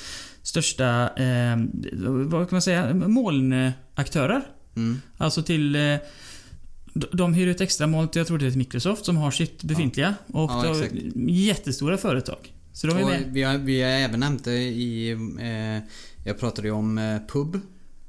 [0.43, 1.57] största, eh,
[2.27, 4.43] vad kan man säga, molnaktörer.
[4.77, 5.01] Mm.
[5.19, 5.77] Alltså till...
[5.77, 5.97] eh,
[6.95, 10.15] de- hyr ut extra moln till, jag tror det är Microsoft som har sitt befintliga.
[10.27, 10.75] Och Ja,
[11.29, 12.53] jättestora företag.
[12.73, 13.25] Så de är med.
[13.33, 15.11] vi, har, vi har även nämnt det i...
[15.41, 15.89] Eh,
[16.25, 17.61] jag pratade ju om eh, Pub.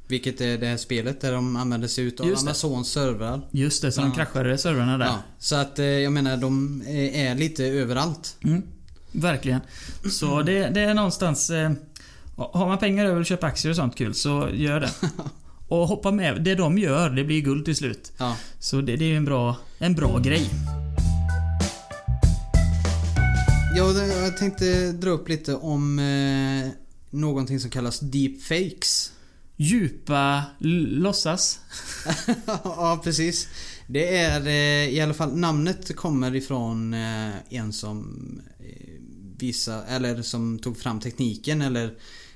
[0.07, 2.41] Vilket är det här spelet där de använder sig utav Just.
[2.41, 3.41] Amazons servrar.
[3.51, 5.05] Just det, så de kraschade servrarna där.
[5.05, 8.37] Ja, så att eh, jag menar de är, är lite överallt.
[8.43, 8.63] Mm,
[9.11, 9.59] verkligen.
[10.11, 11.49] Så det, det är någonstans...
[11.49, 11.71] Eh,
[12.35, 14.89] har man pengar över att köpa aktier och sånt kul, så gör det.
[15.67, 16.43] Och hoppa med.
[16.43, 18.11] Det de gör, det blir guld till slut.
[18.17, 18.37] Ja.
[18.59, 20.49] Så det, det är en bra, en bra grej.
[23.75, 26.69] Jag, jag tänkte dra upp lite om eh,
[27.09, 29.11] någonting som kallas deepfakes.
[29.55, 31.59] Djupa låtsas.
[32.63, 33.47] ja, precis.
[33.87, 38.93] Det är eh, i alla fall namnet kommer ifrån eh, en som eh,
[39.37, 41.85] visa, eller som tog fram tekniken eller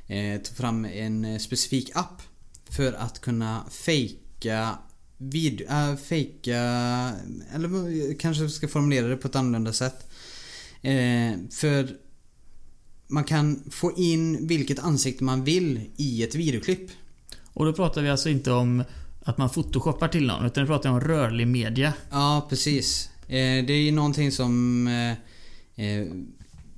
[0.07, 2.21] eh, tog fram en eh, specifik app
[2.69, 4.77] för att kunna fejka
[5.17, 6.59] video, äh, fejka,
[7.53, 10.11] eller kanske ska formulera det på ett annorlunda sätt.
[10.81, 11.97] Eh, för
[13.07, 16.91] man kan få in vilket ansikte man vill i ett videoklipp.
[17.53, 18.83] Och då pratar vi alltså inte om
[19.23, 21.93] att man photoshoppar till någon, utan vi pratar om rörlig media.
[22.11, 23.09] Ja, precis.
[23.27, 24.87] Eh, det är ju någonting som...
[24.87, 25.11] Eh,
[25.85, 26.07] eh,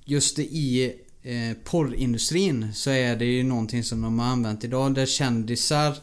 [0.06, 5.06] just i eh, porrindustrin så är det ju någonting som de har använt idag där
[5.06, 5.96] kändisar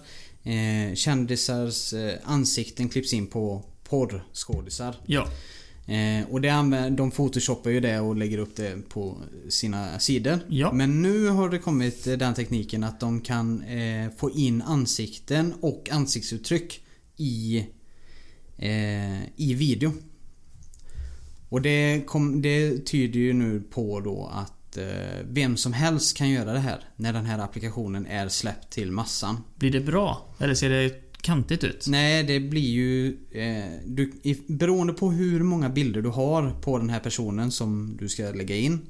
[0.42, 4.96] eh, Kändisars eh, ansikten klipps in på porrskådisar.
[5.06, 5.28] Ja.
[5.86, 9.16] Eh, och det använder, de photoshoppar ju det och lägger upp det på
[9.48, 10.38] sina sidor.
[10.48, 10.72] Ja.
[10.72, 15.54] Men nu har det kommit eh, den tekniken att de kan eh, få in ansikten
[15.60, 16.80] och ansiktsuttryck
[17.16, 17.66] i,
[18.56, 19.92] eh, i video.
[21.48, 24.84] Och det, kom, det tyder ju nu på då att eh,
[25.30, 29.36] vem som helst kan göra det här när den här applikationen är släppt till massan.
[29.56, 30.34] Blir det bra?
[30.38, 31.86] Eller ser det kantigt ut?
[31.88, 33.16] Nej, det blir ju...
[33.30, 37.96] Eh, du, i, beroende på hur många bilder du har på den här personen som
[38.00, 38.80] du ska lägga in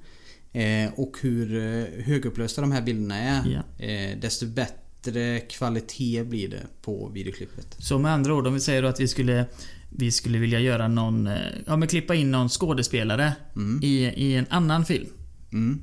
[0.52, 3.42] eh, och hur eh, högupplösta de här bilderna är
[3.78, 3.84] Ja.
[3.86, 7.76] eh, desto bättre kvalitet blir det på videoklippet.
[7.78, 9.46] Så med andra ord, om vi säger att vi skulle
[9.90, 13.80] vi skulle vilja göra någon, eh, ja men klippa in någon skådespelare Mm.
[13.82, 15.06] i, i en annan film.
[15.52, 15.82] Mm.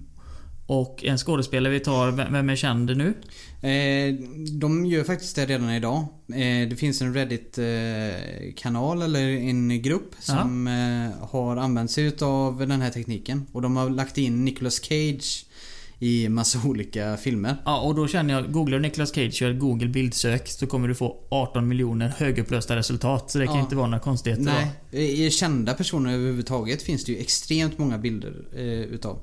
[0.66, 3.14] Och en skådespelare vi tar, vem är känd nu?
[3.70, 4.16] Eh,
[4.60, 5.98] de gör faktiskt det redan idag.
[6.28, 12.82] Eh, det finns en Reddit-kanal eller en grupp som eh, har använt sig utav den
[12.82, 13.46] här tekniken.
[13.52, 15.46] Och de har lagt in Nicolas Cage
[16.00, 17.56] i massa olika filmer.
[17.66, 20.96] Ja, och då känner jag, googlar du Nicolas Cage gör Google bildsök så kommer du
[20.96, 23.32] få 18 miljoner högupplösta resultat.
[23.32, 23.62] Så det kan Ja.
[23.62, 24.98] inte vara några konstigheter Nej, då.
[24.98, 29.20] i kända personer överhuvudtaget finns det ju extremt många bilder eh, utav.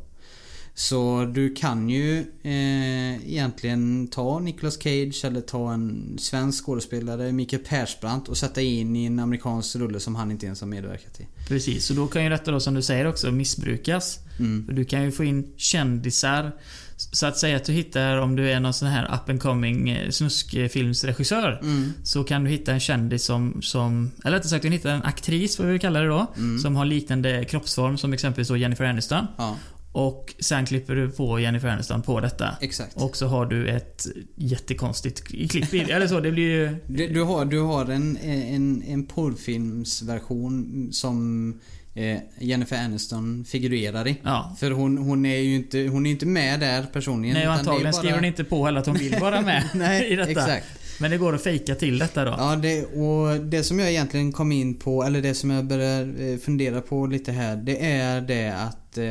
[0.75, 7.63] Så du kan ju eh, egentligen ta Nicolas Cage eller ta en svensk skådespelare, Mikael
[7.63, 11.27] Persbrandt och sätta in i en amerikansk rulle som han inte ens har medverkat i.
[11.49, 14.19] Precis, och då kan ju detta då som du säger också missbrukas.
[14.39, 14.67] Mm.
[14.67, 16.53] För du kan ju få in kändisar.
[16.97, 19.91] Så att säga att du hittar, om du är någon sån här up and coming
[19.91, 21.59] eh, snuskfilmsregissör.
[21.63, 21.93] Mm.
[22.05, 25.59] Så kan du hitta en kändis som, som eller rättare sagt du hittar en aktris,
[25.59, 26.27] vad vi vill kalla det då.
[26.37, 26.59] Mm.
[26.59, 29.27] Som har liknande kroppsform som exempelvis då Jennifer Aniston.
[29.37, 29.57] Ja,
[29.93, 32.57] Och sen klipper du på Jennifer Aniston på detta.
[32.61, 32.97] exakt.
[32.97, 36.77] Och så har du ett jättekonstigt klipp i Eller så, det blir ju...
[36.87, 41.53] Du, du har, du har en, en, en porrfilmsversion som
[41.95, 44.17] eh, Jennifer Aniston figurerar i.
[44.23, 44.57] Ja.
[44.61, 47.35] För hon, hon är ju inte, hon är inte med där personligen.
[47.37, 50.13] Nej, och antagligen bara- skriver hon inte på heller att hon vill vara med Nej,
[50.13, 50.31] i detta.
[50.31, 50.67] exakt.
[51.01, 52.35] Men det går att fejka till detta då.
[52.39, 56.23] Ja, det, och det som jag egentligen kom in på, eller det som jag börjar
[56.33, 59.05] eh, fundera på lite här, det är det att eh,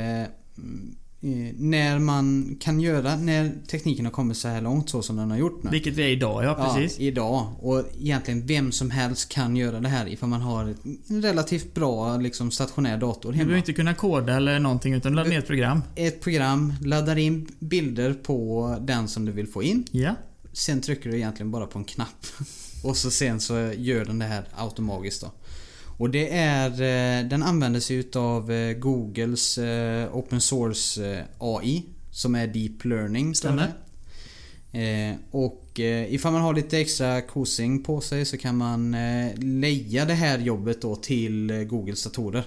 [1.56, 5.38] när man kan göra, när tekniken har kommit så här långt så som den har
[5.38, 5.69] gjort nu.
[5.69, 7.00] Vilket vi är idag, ja precis.
[7.00, 7.48] Ja, idag.
[7.60, 10.76] Och egentligen vem som helst kan göra det här ifall man har
[11.08, 13.58] en relativt bra liksom, stationär dator Du behöver hemma.
[13.58, 15.82] inte kunna koda eller någonting utan ladda ner ett program.
[15.95, 19.86] Ett program, laddar in bilder på den som du vill få in.
[19.91, 20.15] Ja.
[20.54, 22.26] Sen trycker du egentligen bara på en knapp.
[22.84, 25.32] Och så sen så gör den det här automatiskt då.
[26.00, 26.70] Och det är...
[26.72, 31.84] eh, Den använder sig utav eh, Googles eh, Open Source AI.
[32.12, 33.36] Som är Deep Learning.
[33.36, 33.68] Stämmer.
[35.32, 38.96] Och ifall man har lite extra kosing på sig så kan man
[39.36, 42.44] leja det här jobbet då till Googles datorer.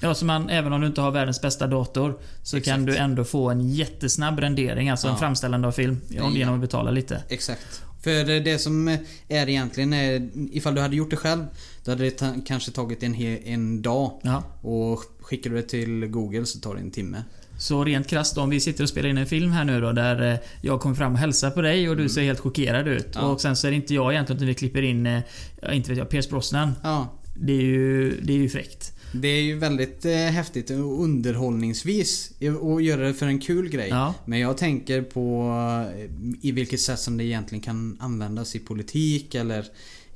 [0.00, 2.86] Ja, så man, även om du inte har världens bästa dator så kan Exakt.
[2.86, 5.18] du ändå få en jättesnabb rendering, alltså en Ja.
[5.18, 6.00] framställande av film.
[6.34, 7.22] Genom att betala lite.
[7.28, 7.80] Exakt.
[8.02, 8.88] För det som
[9.28, 11.44] är egentligen är, ifall du hade gjort det själv,
[11.86, 14.20] då hade det ta, kanske tagit en, en dag.
[14.22, 14.42] Ja.
[14.62, 17.22] Och skickar du det till Google så tar det en timme.
[17.58, 20.32] Så rent krasst om vi sitter och spelar in en film här nu då där
[20.32, 23.08] eh, jag kommer fram och hälsar på dig och du ser helt chockerad ut.
[23.14, 23.20] Ja.
[23.20, 25.22] Och sen så är det inte jag egentligen utan vi klipper in, eh,
[25.72, 26.72] inte vet jag, Pierce Brosnan.
[26.82, 28.92] Ja, Det är ju, det är ju fräckt.
[29.12, 32.32] Det är ju väldigt eh, häftigt och underhållningsvis
[32.76, 33.88] att göra det för en kul grej.
[33.88, 34.14] Ja.
[34.24, 35.52] Men jag tänker på
[35.96, 36.10] eh,
[36.42, 39.64] i vilket sätt som det egentligen kan användas i politik eller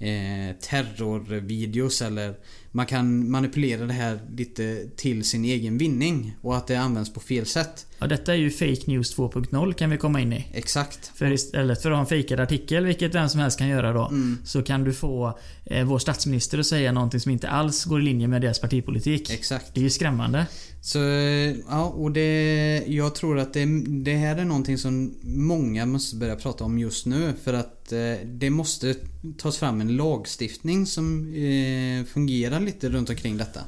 [0.00, 2.34] eh, terrorvideos eller
[2.72, 7.20] man kan manipulera det här lite till sin egen vinning och att det används på
[7.20, 7.86] fel sätt.
[8.00, 10.46] Ja, detta är ju Fake News 2.0 kan vi komma in i.
[10.52, 11.12] Exakt.
[11.14, 14.08] För istället för att ha en fejkad artikel, vilket vem som helst kan göra då,
[14.08, 14.38] Mm.
[14.44, 18.04] så kan du få eh, vår statsminister att säga någonting som inte alls går i
[18.04, 19.30] linje med deras partipolitik.
[19.30, 19.74] Exakt.
[19.74, 20.46] Det är ju skrämmande.
[20.82, 22.82] Så eh, ja, och det...
[22.86, 27.06] Jag tror att det, det här är någonting som många måste börja prata om just
[27.06, 28.94] nu för att eh, det måste
[29.38, 33.60] tas fram en lagstiftning som eh, fungerar lite runt omkring detta.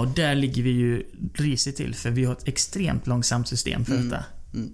[0.00, 1.02] Och där ligger vi ju
[1.34, 4.08] risigt till för vi har ett extremt långsamt system för Mm.
[4.08, 4.24] detta.
[4.54, 4.70] Mm.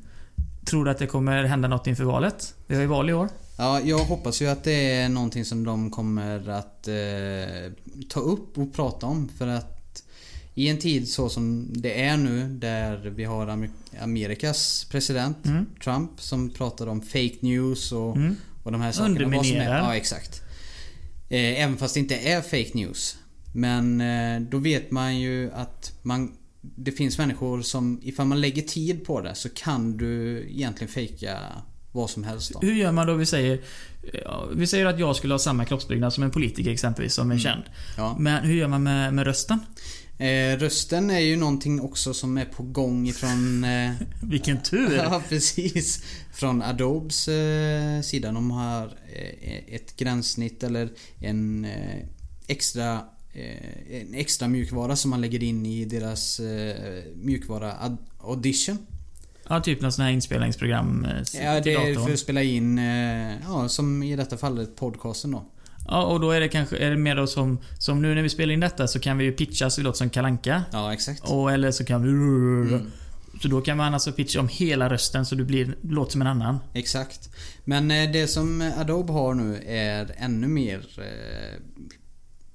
[0.65, 2.55] Tror du att det kommer hända något inför valet?
[2.67, 3.29] Vi har ju val i år.
[3.59, 7.73] Ja, jag hoppas ju att det är någonting som de kommer att eh,
[8.09, 10.03] ta upp och prata om för att
[10.55, 13.71] i en tid så som det är nu där vi har Amer-
[14.03, 15.67] Amerikas president Mm.
[15.85, 18.37] Trump som pratar om fake news och, Mm.
[18.63, 19.11] och de här sakerna.
[19.25, 19.79] Underminerar.
[19.79, 20.43] ja, exakt.
[21.29, 23.17] Eh, även fast det inte är fake news.
[23.57, 26.33] Men eh, då vet man ju att man
[26.77, 31.39] det finns människor som ifall man lägger tid på det så kan du egentligen fejka
[31.93, 32.59] vad som helst då.
[32.67, 33.15] Hur gör man då?
[33.15, 33.61] Vi säger,
[34.55, 37.43] vi säger att jag skulle ha samma kroppsbyggnad som en politiker exempelvis, som är Mm.
[37.43, 37.63] känd.
[37.97, 38.17] Ja.
[38.19, 39.59] Men hur gör man med, med rösten?
[40.19, 43.65] Eh, rösten är ju någonting också som är på gång ifrån...
[43.65, 43.91] Eh,
[44.23, 44.97] Vilken tur!
[44.97, 46.05] ja, precis.
[46.35, 48.33] Från Adobes eh, sida.
[48.33, 50.89] De har eh, ett gränssnitt eller
[51.21, 52.03] en eh,
[52.47, 53.01] extra
[53.91, 57.73] en extra mjukvara som man lägger in i deras eh, mjukvara
[58.19, 58.79] Audition.
[59.49, 63.33] Ja, typ något sånt här inspelningsprogram eh, Ja, det är för att spela in, eh,
[63.43, 65.45] ja som i detta fallet podcasten då.
[65.89, 68.29] Ja, och då är det kanske är det mer då som, som nu när vi
[68.29, 71.23] spelar in detta så kan vi ju pitcha så vi låter som kalanka Ja, exakt.
[71.25, 72.09] Och eller så kan vi...
[72.09, 72.91] Mm.
[73.43, 76.27] Så då kan man alltså pitcha om hela rösten så du blir, låter som en
[76.27, 76.59] annan.
[76.75, 77.31] Exakt.
[77.65, 80.87] Men eh, det som Adobe har nu är ännu mer...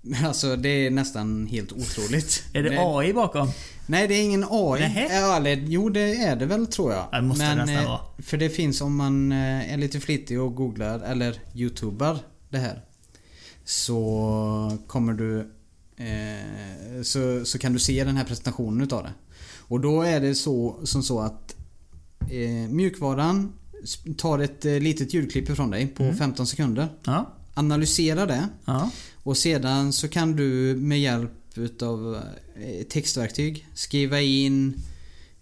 [0.26, 2.44] Alltså det är nästan helt otroligt.
[2.54, 3.50] Är det Men- AI bakom?
[3.88, 4.80] Nej det är ingen AI.
[4.82, 5.36] Nähä?
[5.36, 7.08] Eller, jo det är det väl tror jag.
[7.12, 8.00] Ja, det måste det nästan eh, vara.
[8.20, 12.82] För det finns om man eh, är lite flitig och googlar eller youtubar det här.
[13.66, 15.40] Så kommer du...
[15.98, 19.14] Eh, så, så kan du se den här presentationen utav det.
[19.68, 21.56] Och då är det så som så att
[22.32, 23.54] eh, mjukvaran
[24.18, 26.18] tar ett eh, litet ljudklipp ifrån dig på Mm.
[26.18, 26.88] 15 sekunder.
[27.06, 27.34] Ja.
[27.54, 28.92] Analyserar det Ja.
[29.24, 34.74] Och sedan så kan du med hjälp utav eh, textverktyg skriva in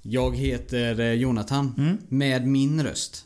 [0.01, 1.97] Jag heter eh, Jonathan Mm.
[2.07, 3.25] med min röst.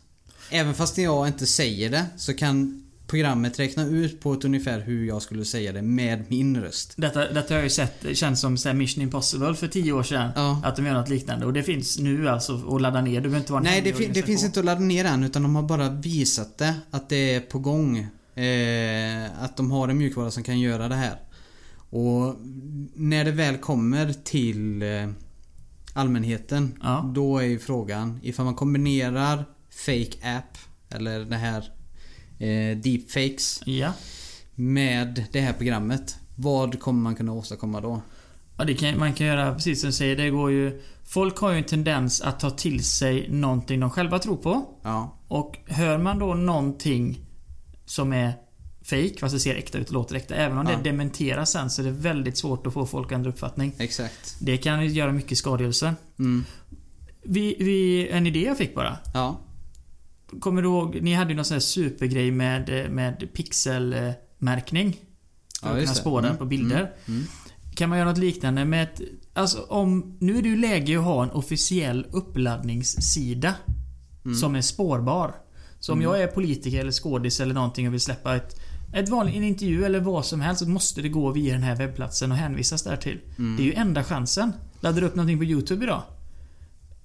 [0.49, 5.05] Även fast jag inte säger det så kan programmet räkna ut på ett ungefär hur
[5.07, 6.93] jag skulle säga det med min röst.
[6.95, 10.03] Detta, detta har jag ju sett, det känns som så Mission Impossible för 10 år
[10.03, 10.31] sedan.
[10.35, 10.61] Ja.
[10.63, 11.45] Att de gör något liknande.
[11.45, 13.13] Och det finns nu alltså att ladda ner.
[13.15, 15.43] Du behöver inte vara Nej, det, fin- det finns inte att ladda ner än utan
[15.43, 18.07] de har bara visat det att det är på gång.
[18.35, 21.19] Eh, att de har en mjukvara som kan göra det här.
[21.89, 22.35] Och
[22.93, 25.09] när det väl kommer till eh,
[25.93, 27.11] allmänheten Ja.
[27.15, 29.45] då är ju frågan ifall man kombinerar
[29.85, 30.57] fake app
[30.89, 31.59] eller det här
[32.39, 33.93] eh, deepfakes Ja.
[34.55, 36.17] med det här programmet.
[36.35, 38.01] Vad kommer man kunna åstadkomma då?
[38.57, 40.15] Ja, det kan, man kan göra precis som du säger.
[40.15, 40.81] Det går ju...
[41.05, 44.65] Folk har ju en tendens att ta till sig någonting de själva tror på.
[44.83, 47.19] Ja, Och hör man då någonting
[47.93, 48.33] som är
[48.83, 50.35] fake, fast det ser äkta ut och låter äkta.
[50.35, 50.77] Även om Ja.
[50.77, 53.73] det dementeras sen så är det väldigt svårt att få folk att ändra uppfattning.
[53.77, 54.35] exakt.
[54.41, 55.95] Det kan göra mycket skadegörelse.
[56.19, 56.45] Mm.
[57.23, 58.97] Vi, vi, en idé jag fick bara.
[59.13, 59.39] Ja,
[60.39, 64.93] Kommer du ihåg, ni hade ju någon sån här supergrej med, med pixelmärkning.
[65.61, 66.77] För Ja, att kunna spåra Mm, på bilder.
[66.79, 67.23] mm, mm.
[67.75, 69.01] Kan man göra något liknande med ett...
[69.33, 70.17] Alltså om...
[70.19, 73.55] Nu är det ju läge att ha en officiell uppladdningssida.
[74.25, 74.37] Mm.
[74.37, 75.35] Som är spårbar.
[75.83, 78.59] Så om jag är politiker eller skådis eller någonting och vill släppa ett...
[78.93, 81.75] Ett vanligt, en intervju eller vad som helst så måste det gå via den här
[81.75, 83.19] webbplatsen och hänvisas där till.
[83.37, 83.57] Mm.
[83.57, 84.53] Det är ju enda chansen.
[84.79, 86.01] Laddar du upp någonting på YouTube idag?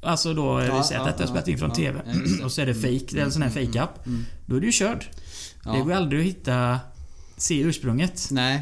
[0.02, 2.00] Alltså då, Ja, vi säger att detta ja, spelat in från ja, TV.
[2.44, 4.06] Och så är det fake, det är en sån här fake-app.
[4.06, 4.24] mm.
[4.46, 5.04] Då är du ju körd.
[5.64, 6.80] Det går aldrig att hitta...
[7.38, 8.28] Se ursprunget.
[8.30, 8.60] Nej,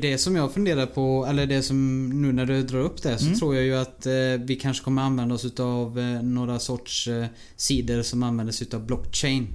[0.00, 3.26] det som jag funderar på, eller det som nu när du drar upp det så
[3.26, 3.38] Mm.
[3.38, 4.12] tror jag ju att eh,
[4.44, 9.48] vi kanske kommer använda oss utav eh, några sorts eh, sidor som använder utav blockchain.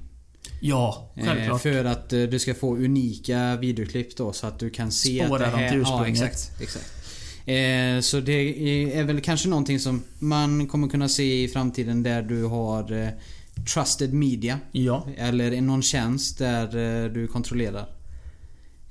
[0.61, 1.61] Ja, Eh, självklart.
[1.61, 5.45] för att eh, du ska få unika videoklipp då så att du kan se Spåra
[5.45, 5.69] att det dem här...
[5.69, 6.21] till Ja, ursprunget.
[6.33, 6.61] exakt.
[6.61, 6.85] exakt.
[7.45, 8.33] Eh, så det
[8.99, 13.11] är, väl kanske någonting som man kommer kunna se i framtiden där du har
[13.73, 14.59] Trusted Media.
[14.71, 15.07] Ja.
[15.17, 17.85] Eller någon tjänst där du kontrollerar.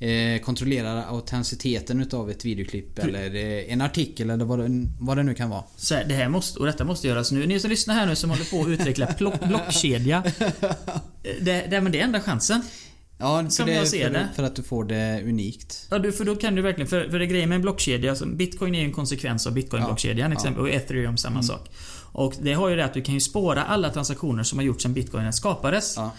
[0.03, 5.23] Eh, kontrollerar autenticiteten utav ett videoklipp eller eh, en artikel eller vad det, vad det
[5.23, 5.65] nu kan vara.
[5.77, 7.47] Så det här måste, och detta måste göras nu.
[7.47, 10.25] Ni som lyssnar här nu som håller på att utveckla plock, blockkedja.
[11.41, 12.63] Det, det, men det är enda chansen.
[13.19, 14.29] Ja, Som det, jag ser för, det.
[14.35, 15.87] för att du får det unikt.
[15.91, 16.89] Ja, du, för då kan du verkligen...
[16.89, 20.31] För, för det grejen med en blockkedja, alltså Bitcoin är ju en konsekvens av Bitcoin-blockkedjan
[20.31, 21.71] Ja, exempel, och Ethereum samma sak.
[22.13, 24.83] Och det har ju det att du kan ju spåra alla transaktioner som har gjorts
[24.83, 25.95] sedan Bitcoin skapades.
[25.97, 26.13] Ja.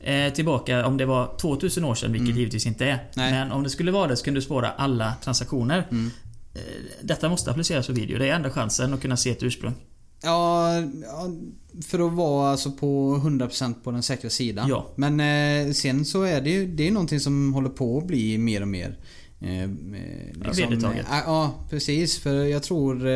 [0.00, 3.10] Eh, tillbaka om det var 2000 år sedan, vilket givetvis inte är.
[3.14, 3.32] Nej.
[3.32, 5.86] Men om det skulle vara det så kan du spåra alla transaktioner.
[5.90, 6.10] Mm.
[6.54, 6.60] Eh,
[7.02, 8.18] detta måste appliceras på video.
[8.18, 9.74] Det är enda chansen att kunna se ett ursprung.
[10.22, 11.30] Ja, ja,
[11.86, 14.68] för att vara alltså på 100% på den säkra sidan.
[14.68, 14.92] Ja.
[14.96, 18.38] Men eh, sen så är det ju det är någonting som håller på att bli
[18.38, 18.98] mer och mer
[19.40, 19.68] eh,
[20.34, 21.06] vedertaget.
[21.10, 22.18] eh, ja, precis.
[22.18, 23.06] För jag tror...
[23.06, 23.12] Eh,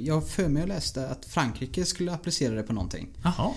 [0.00, 3.08] jag för mig att läste att Frankrike skulle applicera det på någonting.
[3.22, 3.50] Jaha.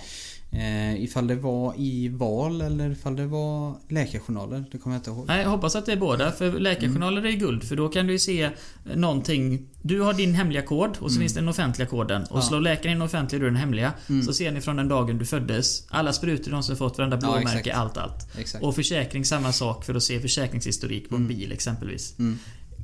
[0.50, 4.64] Eh, ifall det var i val eller ifall det var läkarjournaler.
[4.72, 5.26] Det kommer jag inte ihåg.
[5.26, 6.32] Nej, jag hoppas att det är båda.
[6.32, 7.64] För läkarjournaler är guld.
[7.64, 8.50] För då kan du ju se
[8.94, 9.66] någonting.
[9.82, 12.22] Du har din hemliga kod och så finns det den offentliga koden.
[12.22, 12.42] Och Ja.
[12.42, 13.92] slår läkaren in den offentliga och du den hemliga.
[14.26, 15.86] Så ser ni från den dagen du föddes.
[15.88, 17.76] Alla sprutor de som fått, varenda Ja, blåmärke, exakt.
[17.76, 18.38] allt, allt.
[18.38, 18.64] Exakt.
[18.64, 22.14] Och försäkring samma sak för att se försäkringshistorik på en bil exempelvis.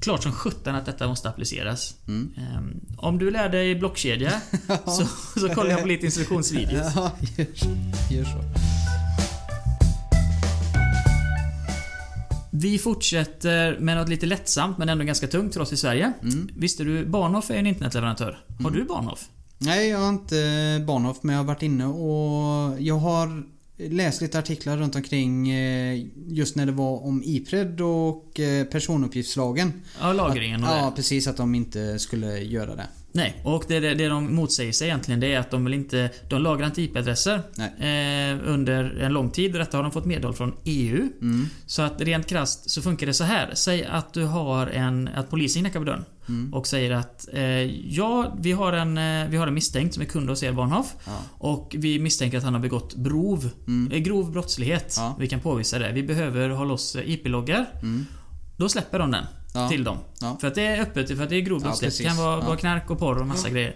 [0.06, 0.16] Mm.
[0.16, 1.94] Klart som sjutton att detta måste appliceras.
[2.08, 2.34] Mm.
[2.36, 4.32] Ehm, om du lär dig blockkedja
[4.84, 5.06] så,
[5.40, 6.92] så kollar jag på lite instruktionsvideos.
[6.94, 7.66] Ja, gör så.
[8.14, 8.38] Gör så.
[12.52, 16.12] Vi fortsätter med något lite lättsamt men ändå ganska tungt för oss i Sverige.
[16.22, 16.48] Mm.
[16.56, 18.38] Visste du, Bahnhof är en internetleverantör.
[18.62, 19.28] Har du Bahnhof?
[19.58, 24.38] Nej, jag har inte Bahnhof men jag har varit inne och jag har läst lite
[24.38, 29.72] artiklar runt omkring eh, just när det var om Ipred och eh, personuppgiftslagen.
[30.00, 30.96] Ja, lagringen och Ja, det.
[30.96, 32.86] precis att de inte skulle göra det.
[33.16, 36.10] Nej, och det, det, det de motsäger sig egentligen det är att de vill inte...
[36.28, 39.52] De lagrar inte IP-adresser eh, under en lång tid.
[39.52, 41.08] Detta har de fått medhåll från EU.
[41.20, 41.46] Mm.
[41.66, 43.50] Så att rent krasst så funkar det så här.
[43.54, 45.08] Säg att du har en...
[45.08, 46.04] Att polisen knackar på dörren.
[46.28, 46.54] Mm.
[46.54, 47.42] Och säger att eh,
[47.94, 50.94] ja, vi har, en, eh, vi har en misstänkt som är kund hos er Bahnhof.
[51.06, 51.12] Ja.
[51.38, 53.92] Och vi misstänker att han har begått grov, Mm.
[53.92, 54.94] eh, grov brottslighet.
[54.98, 55.16] Ja.
[55.20, 55.92] Vi kan påvisa det.
[55.92, 57.66] Vi behöver ha loss eh, IP-loggar.
[57.82, 58.06] Mm.
[58.56, 59.68] Då släpper de den Ja.
[59.68, 59.98] till dem.
[60.20, 60.36] Ja.
[60.40, 61.98] För att det är öppet, för att det är grov brottslighet.
[61.98, 63.74] det kan vara, vara knark och porr och massa grejer.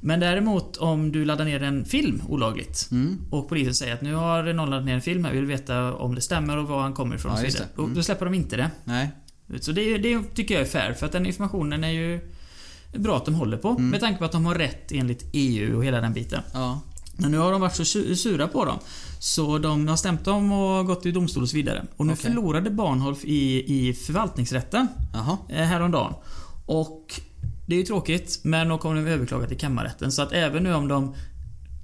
[0.00, 3.18] Men däremot om du laddar ner en film olagligt Mm.
[3.30, 5.94] och polisen säger att nu har någon laddat ner en film här, vi vill veta
[5.94, 7.64] om det stämmer och var han kommer ifrån och så vidare.
[7.78, 7.94] Mm.
[7.94, 8.70] då släpper de inte det.
[8.84, 9.10] Nej.
[9.60, 12.20] Så det, det tycker jag är fair, för att den informationen är ju
[12.96, 13.68] bra att de håller på.
[13.68, 13.90] Mm.
[13.90, 16.42] Med tanke på att de har rätt enligt EU och hela den biten.
[16.52, 16.80] Ja.
[17.16, 18.78] Men nu har de varit så su- sura på dem.
[19.18, 21.86] Så de har stämt dem och gått till domstol och så vidare.
[21.96, 22.22] Och nu Okej.
[22.22, 25.38] förlorade Bahnhof i, i förvaltningsrätten Jaha.
[25.48, 26.14] eh, häromdagen.
[26.66, 27.20] Och
[27.66, 30.12] det är ju tråkigt, men då kommer de överklaga till kammarrätten.
[30.12, 31.14] Så att även nu om de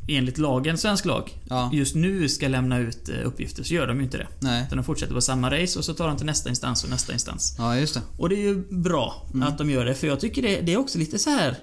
[0.08, 1.70] enligt lagen, svensk lag, Ja.
[1.72, 4.26] just nu ska lämna ut eh, uppgifter så gör de ju inte det.
[4.40, 4.64] Nej.
[4.66, 7.12] Utan de fortsätter på samma race och så tar de till nästa instans och nästa
[7.12, 7.54] instans.
[7.58, 8.00] Ja, just det.
[8.18, 10.76] Och det är ju bra att de gör det, för jag tycker det, det är
[10.76, 11.56] också lite så här.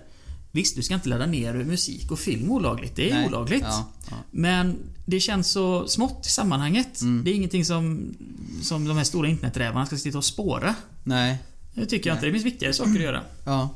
[0.51, 2.95] Visst, du ska inte ladda ner musik och film olagligt.
[2.95, 3.27] Det är Nej.
[3.27, 3.63] olagligt.
[3.67, 3.91] Ja.
[4.09, 4.15] ja.
[4.31, 7.01] Men det känns så smått i sammanhanget.
[7.01, 7.23] Mm.
[7.23, 8.15] Det är ingenting som,
[8.61, 10.75] som de här stora interneträvarna ska sitta och spåra.
[11.03, 11.37] Nej.
[11.73, 12.25] Det tycker jag inte.
[12.25, 13.21] Det finns viktigare saker att göra.
[13.45, 13.69] Ja.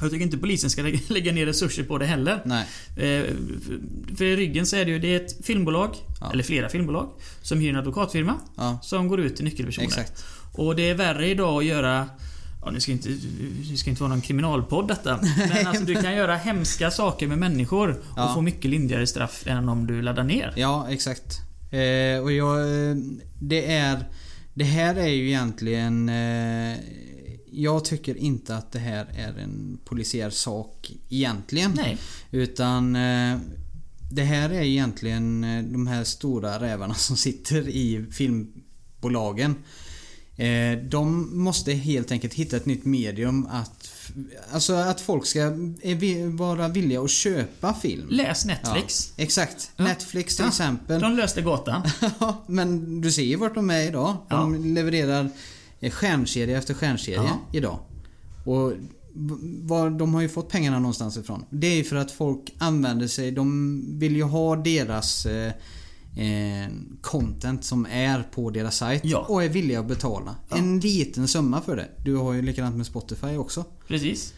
[0.00, 2.42] Jag tycker inte polisen ska lägga, lägga ner resurser på det heller.
[2.44, 2.66] Nej.
[2.90, 3.24] Eh,
[3.66, 6.32] för- För i ryggen så är det ju det är ett filmbolag, Ja.
[6.32, 7.10] eller flera filmbolag,
[7.42, 8.34] som hyr en advokatfirma.
[8.82, 9.86] Som går ut till nyckelpersoner.
[9.88, 10.24] Exakt.
[10.52, 12.08] Och det är värre idag att göra
[12.64, 13.08] Ja, nu ska inte,
[13.70, 15.20] nu ska inte vara någon kriminalpodd detta.
[15.54, 18.32] Men alltså du kan göra hemska saker med människor och Ja.
[18.34, 20.52] få mycket lindrigare straff än om du laddar ner.
[20.56, 21.38] Ja, exakt.
[21.70, 22.60] Eh, och jag...
[22.90, 22.96] eh,
[23.40, 24.04] Det är...
[24.54, 26.08] Det här är ju egentligen...
[26.08, 26.76] Eh,
[27.52, 31.72] jag tycker inte att det här är en polisiär sak egentligen.
[31.76, 31.98] Nej.
[32.30, 33.38] Utan eh,
[34.12, 39.54] det här är egentligen eh, de här stora rävarna som sitter i filmbolagen.
[40.40, 43.90] Eh, de måste helt enkelt hitta ett nytt medium att...
[44.52, 45.52] Alltså att folk ska
[46.30, 48.06] vara villiga att köpa film.
[48.10, 49.12] Läs Netflix.
[49.16, 49.70] Ja, exakt.
[49.76, 49.84] Ja.
[49.84, 50.48] Netflix till Ja.
[50.48, 51.00] exempel.
[51.00, 51.82] De löste gåtan.
[52.46, 54.16] Men du ser ju vart de är idag.
[54.30, 55.30] De levererar
[55.80, 57.40] eh, stjärnserie efter stjärnserie Ja.
[57.52, 57.78] idag.
[58.44, 58.72] Och
[59.62, 61.44] var, de har ju fått pengarna någonstans ifrån.
[61.50, 65.52] Det är ju för att folk använder sig, de vill ju ha deras eh,
[67.00, 69.18] content som är på deras sajt Ja.
[69.28, 70.36] och är villiga att betala.
[70.48, 70.56] Ja.
[70.56, 71.88] En liten summa för det.
[72.04, 73.64] Du har ju likadant med Spotify också.
[73.88, 74.34] Precis.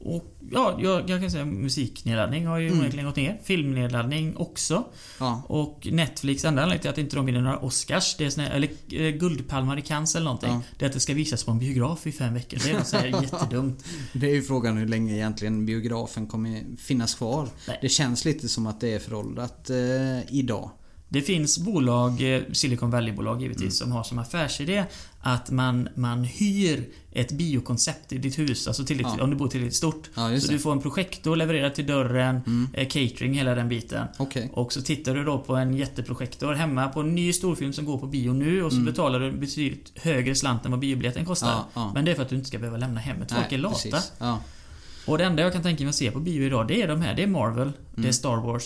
[0.00, 2.80] Och ja, jag, jag kan säga musiknedladdning har ju Mm.
[2.80, 3.40] onekligen gått ner.
[3.44, 4.84] Filmnedladdning också.
[5.20, 5.42] Ja.
[5.48, 8.68] Och Netflix, enda anledningen till att inte de vinner några Oscars, det är såna, eller
[8.92, 10.50] eh, Guldpalmar i Cannes eller någonting.
[10.50, 10.60] Ja.
[10.78, 12.58] Det är att det ska visas på en biograf i fem veckor.
[12.64, 13.84] Det är något så här jättedumt.
[14.12, 17.48] Det är ju frågan hur länge egentligen biografen kommer finnas kvar.
[17.68, 17.78] Nej.
[17.82, 20.70] Det känns lite som att det är föråldrat eh, idag.
[21.10, 23.70] Det finns bolag, eh, Silicon Valley-bolag givetvis, Mm.
[23.88, 24.84] som har som affärsidé
[25.20, 29.24] att man, man hyr ett biokoncept i ditt hus, alltså tillräckligt, Ja.
[29.24, 30.10] om du bor tillräckligt stort.
[30.14, 30.52] Ja, så det.
[30.52, 32.68] du får en projektor levererad till dörren, Mm.
[32.72, 34.06] eh, catering, hela den biten.
[34.16, 34.50] Okej.
[34.52, 37.98] Och så tittar du då på en jätteprojektor hemma på en ny storfilm som går
[37.98, 41.52] på bio nu och så betalar du betydligt högre slant än vad biobiljetten kostar.
[41.52, 41.64] Mm.
[41.74, 41.90] Ja.
[41.94, 43.32] Men det är för att du inte ska behöva lämna hemmet.
[43.32, 44.02] Folk är lata.
[45.06, 47.00] Och det enda jag kan tänka mig att se på bio idag, det är de
[47.02, 47.14] här.
[47.14, 48.08] Det är Marvel, det Mm.
[48.08, 48.62] är Star Wars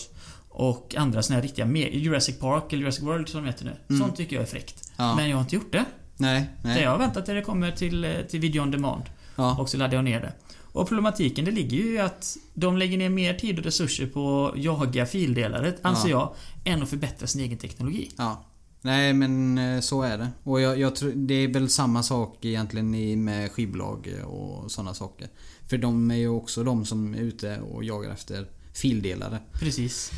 [0.53, 3.97] och andra såna här riktiga Jurassic Park eller Jurassic World som de heter nu.
[3.97, 4.89] Sånt tycker jag är fräckt.
[4.97, 5.09] Mm.
[5.09, 5.15] Ja.
[5.15, 5.85] Men jag har inte gjort det.
[6.17, 6.83] Nej, nej.
[6.83, 9.03] jag har väntat till det kommer till, eh, till video on demand.
[9.35, 9.57] Ja.
[9.59, 10.33] Och så laddar jag ner det.
[10.61, 14.47] Och problematiken det ligger ju i att de lägger ner mer tid och resurser på
[14.47, 16.33] att jaga fildelare, anser jag,
[16.63, 18.11] än att förbättra sin egen teknologi.
[18.17, 18.45] Ja.
[18.81, 20.27] Nej men eh, så är det.
[20.43, 25.29] Och jag, jag tror, det är väl samma sak egentligen med skivbolag och sådana saker.
[25.69, 29.39] För de är ju också de som är ute och jagar efter fildelare.
[29.53, 30.11] Precis.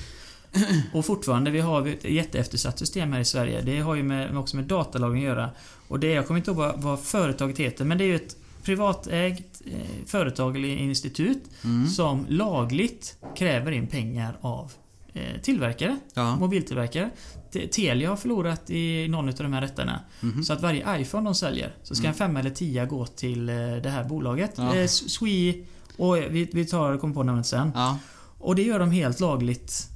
[0.93, 3.61] Och fortfarande, vi har ett jätteeftersatt system här i Sverige.
[3.61, 5.49] Det har ju med, också med datalagring att göra.
[5.87, 8.35] Och det, jag kommer inte ihåg vad, vad företaget heter, men det är ju ett
[8.63, 11.87] privatägt eh, företag eller institut Mm.
[11.87, 14.71] som lagligt kräver in pengar av
[15.13, 16.35] eh, tillverkare, Ja.
[16.35, 17.09] mobiltillverkare.
[17.53, 19.99] Te- Telia har förlorat i någon av de här rätterna.
[20.21, 20.43] Mhm.
[20.43, 23.55] Så att varje iPhone de säljer, så ska en femma eller tia gå till eh,
[23.83, 24.57] det här bolaget.
[24.57, 24.75] Mm.
[24.75, 24.81] Ja.
[24.81, 25.53] Eh, Swe
[25.97, 27.71] och vi, vi tar, kommer på namnet sen.
[27.75, 27.97] Ja.
[28.39, 29.89] Och det gör de helt lagligt.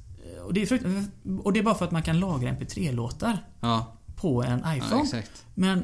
[0.50, 0.84] Och det är, frukt-
[1.44, 3.92] och det är bara för att man kan lagra MP3-låtar Ja.
[4.16, 5.02] på en ja iPhone.
[5.02, 5.44] exakt.
[5.54, 5.82] Men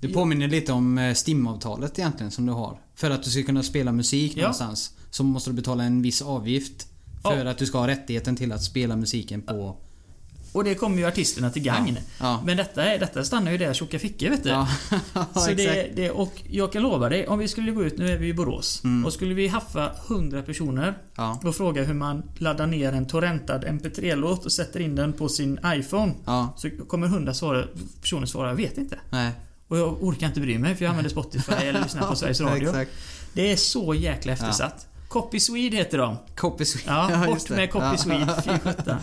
[0.00, 2.80] Det påminner lite om eh, STIM-avtalet egentligen som du har.
[2.94, 4.40] För att du ska kunna spela musik Ja.
[4.42, 6.86] någonstans så måste du betala en viss avgift.
[7.22, 7.50] För Ja.
[7.50, 9.76] att du ska ha rättigheten till att spela musiken på...
[10.52, 11.98] Och det kommer ju artisterna till gagn.
[12.20, 12.42] Ja.
[12.44, 14.48] Men detta, är, detta stannar ju där tjocka fickor vet du.
[14.50, 14.68] Ja,
[15.34, 18.18] Så det, det, och jag kan lova dig, om vi skulle gå ut, nu är
[18.18, 20.94] vi i Borås, och skulle vi haffa 100 personer Mm.
[21.16, 21.40] Ja.
[21.44, 25.58] och fråga hur man laddar ner en torrentad MP3-låt och sätter in den på sin
[25.66, 26.12] iPhone.
[26.24, 26.54] Ja.
[26.56, 27.64] Så kommer 100 svara,
[28.00, 28.98] personer svara, jag vet inte.
[29.10, 29.32] Nej.
[29.68, 32.72] Och jag orkar inte bry mig för jag använder Spotify eller lyssnar på Sveriges Radio.
[33.32, 34.86] Det är så jäkla eftersatt.
[35.08, 36.16] Copy Swede heter de.
[36.36, 36.84] Copy Swede.
[36.86, 37.96] Ja, bort med Copy Ja.
[37.96, 38.42] Swede.
[38.44, 38.96] Fy sjutton.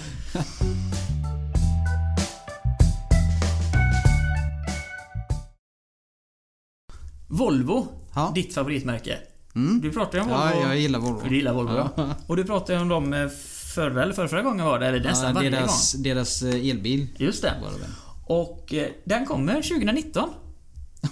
[7.28, 8.32] Volvo, Ja.
[8.36, 9.18] ditt favoritmärke.
[9.56, 9.82] Mm.
[9.82, 10.44] Du pratade om Volvo.
[10.44, 11.22] Ja, jag gillar Volvo.
[11.30, 11.90] Du gillar Volvo, ja.
[11.96, 12.10] Ja.
[12.28, 13.28] Och du pratade om dem eh,
[13.76, 16.04] förra eller förra, gången var det, eller nästan Ja, varje deras, gång.
[16.04, 17.48] deras eh, elbil Just det.
[17.80, 17.88] det?
[18.34, 20.30] Och eh, den kommer 2019.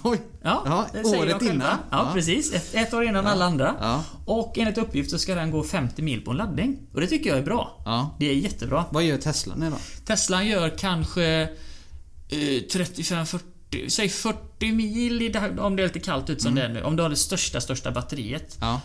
[0.02, 0.20] Oj!
[0.42, 0.86] Ja, Ja,
[1.18, 1.60] året innan.
[1.60, 2.10] Ja, Ja.
[2.14, 2.52] precis.
[2.54, 3.74] Ett, ett år innan alla andra.
[3.80, 4.04] Ja.
[4.24, 6.78] Och enligt uppgift så ska den gå 50 mil på en laddning.
[6.94, 7.82] Och det tycker jag är bra.
[7.84, 8.16] Ja.
[8.18, 8.84] Det är jättebra.
[8.90, 9.76] Vad gör Tesla nu då?
[10.04, 11.42] Teslan gör kanske
[12.28, 13.38] eh, 35-40,
[13.88, 16.82] säg 40 mil om det är lite kallt ut som det är nu.
[16.82, 18.58] Om du har det största, största batteriet.
[18.60, 18.80] Ja.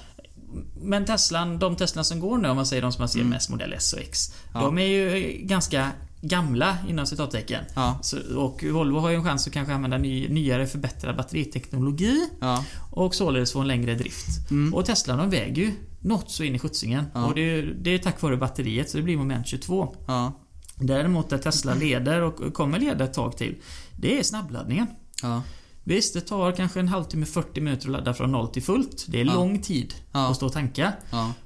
[0.82, 3.50] Men Teslan, de Teslan som går nu, om man säger de som man ser mest
[3.50, 4.34] modell S och X.
[4.54, 4.60] Ja.
[4.60, 7.64] De är ju eh, ganska gamla inom citattecken.
[7.76, 8.00] Ja.
[8.02, 12.30] Så, och Volvo har ju en chans att kanske använda ny, nyare förbättrad batteriteknologi.
[12.42, 12.66] Ja.
[12.92, 14.52] Och således få en längre drift.
[14.52, 14.74] Mm.
[14.74, 17.06] Och Tesla de väger ju något så in i skjutsingen.
[17.14, 17.26] Ja.
[17.26, 19.96] Och det är, det är tack vare batteriet, så det blir moment 22.
[20.08, 20.34] Ja.
[20.76, 23.56] Däremot där Tesla leder och kommer leda ett tag till,
[24.00, 24.88] det är snabbladdningen.
[25.22, 25.42] Ja.
[25.84, 29.06] Visst, det tar kanske en halvtimme, 40 minuter att ladda från noll till fullt.
[29.08, 29.34] Det är Ja.
[29.34, 30.30] lång tid Ja.
[30.30, 30.94] att stå och tanka.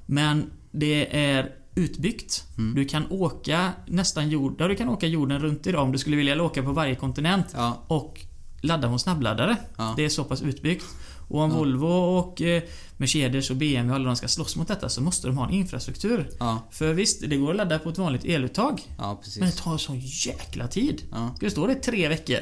[0.06, 2.44] Men det är utbyggt.
[2.58, 2.74] Mm.
[2.74, 6.42] Du kan åka nästan jord, du kan åka jorden runt idag om du skulle vilja
[6.42, 7.46] åka på varje kontinent.
[7.86, 8.20] Och
[8.60, 9.56] ladda med snabbladdare.
[9.96, 10.84] Det är så pass utbyggt.
[11.28, 12.62] Och om Volvo och eh,
[12.96, 15.54] Mercedes och BMW och alla de ska slåss mot detta så måste de ha en
[15.54, 16.30] infrastruktur.
[16.38, 16.58] Ja.
[16.70, 18.82] För visst, det går att ladda på ett vanligt eluttag.
[18.98, 21.02] Ja, Men det tar så jäkla tid.
[21.10, 21.32] Ja.
[21.36, 22.38] Ska det stå det tre veckor?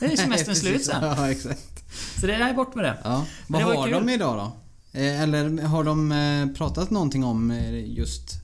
[0.00, 1.04] Det är semestern slut sen.
[1.04, 1.84] Ja, exakt.
[2.20, 2.98] Så det är bort med det.
[3.04, 3.26] Ja.
[3.46, 4.52] Vad det har de idag då?
[5.00, 8.40] Eh, Eller har de eh, pratat någonting om just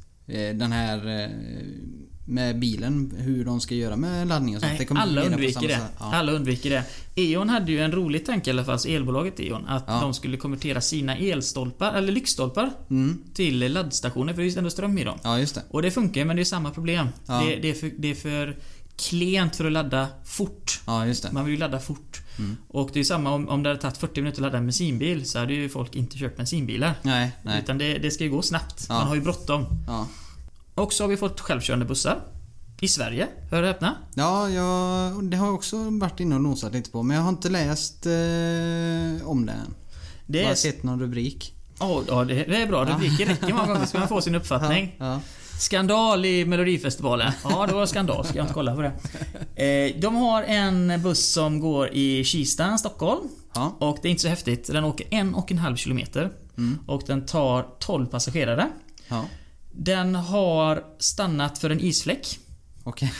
[0.55, 1.31] den här
[2.31, 3.15] med bilen?
[3.19, 4.73] Hur de ska göra med laddning och sånt?
[4.79, 5.75] Nej, alla undviker det.
[5.75, 5.93] sätt.
[5.99, 6.15] Ja.
[6.15, 6.85] Alla undviker det.
[7.15, 10.01] E.ON hade ju en rolig tanke i alla fall, alltså elbolaget E.ON, att Ja.
[10.01, 13.23] de skulle konvertera sina elstolpar, eller lyktstolpar, Mm.
[13.35, 15.19] till laddstationer, för det är ju ändå ström i dem.
[15.23, 15.63] Ja, just det.
[15.71, 17.09] Och det funkar men det är samma problem.
[17.27, 17.43] Ja.
[17.47, 18.57] Det, det, är för, det är för
[18.97, 20.81] klent för att ladda fort.
[20.87, 21.33] Ja, just det.
[21.33, 22.21] Man vill ju ladda fort.
[22.39, 22.57] Mm.
[22.69, 25.25] Och det är samma om, om det hade tagit 40 minuter att ladda en bensinbil
[25.31, 26.95] så hade ju folk inte kört bensinbilar.
[27.03, 27.61] Nej, nej.
[27.63, 28.87] Utan det, det ska ju gå snabbt.
[28.89, 28.95] Ja.
[28.95, 29.67] Man har ju bråttom.
[29.87, 30.09] Ja.
[30.81, 32.21] Och så har vi fått självkörande bussar.
[32.81, 33.97] I Sverige, hör och häpna.
[34.15, 37.31] Ja, jag, det har jag också varit inne och nosat lite på men jag har
[37.31, 39.75] inte läst eh, om det än.
[40.27, 41.55] Det är, sett någon rubrik.
[41.81, 42.85] oh, ja, det, det är bra.
[42.85, 44.97] Rubriker räcker många gånger så man får sin uppfattning.
[44.99, 45.21] Ja.
[45.59, 47.33] Skandal i Melodifestivalen.
[47.45, 48.25] Ja, det var skandal.
[48.25, 48.93] Ska jag inte kolla på det.
[49.65, 53.29] Eh, de har en buss som går i Kista, Stockholm.
[53.55, 53.77] Ja.
[53.81, 54.67] Och det är inte så häftigt.
[54.67, 56.31] Den åker en och en halv kilometer.
[56.57, 56.79] Mm.
[56.87, 58.69] Och den tar 12 passagerare.
[59.09, 59.25] Ja.
[59.73, 62.39] Den har stannat för en isfläck.
[62.85, 63.13] Okej.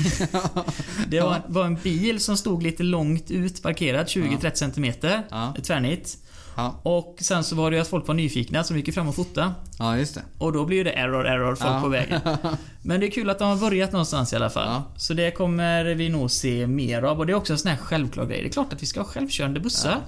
[1.09, 5.13] Det var, var en bil som stod lite långt ut parkerad, 20-30 cm.
[5.31, 5.55] Ja.
[5.63, 6.19] Tvärnit.
[6.57, 6.81] ja.
[6.83, 9.55] Och sen så var det ju att folk var nyfikna de gick fram och fota.
[9.79, 10.23] ja, just det.
[10.39, 11.81] Och då blir ju det error, error, folk Ja.
[11.81, 12.21] på vägen.
[12.83, 14.67] Men det är kul att de har börjat någonstans i alla fall.
[14.69, 14.83] Ja.
[14.97, 17.19] Så det kommer vi nog se mer av.
[17.19, 18.43] Och det är också en sån här självklar grej.
[18.43, 19.99] Det är klart att vi ska ha självkörande bussar.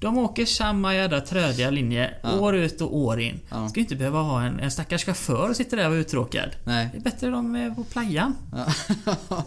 [0.00, 2.38] De åker samma jädra trödiga linje Ja.
[2.40, 3.40] år ut och år in.
[3.50, 3.68] Ja.
[3.68, 6.50] Ska inte behöva ha en, en stackars chaufför och sitter där och är uttråkad.
[6.64, 6.88] Nej.
[6.92, 8.34] Det är bättre de är på playan.
[8.52, 8.66] Ja.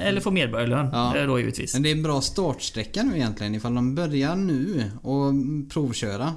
[0.00, 1.16] Eller får medborgarlön Ja.
[1.16, 1.74] eh, då givetvis.
[1.74, 5.32] Men det är en bra startsträcka nu egentligen ifall de börjar nu och
[5.72, 6.34] provköra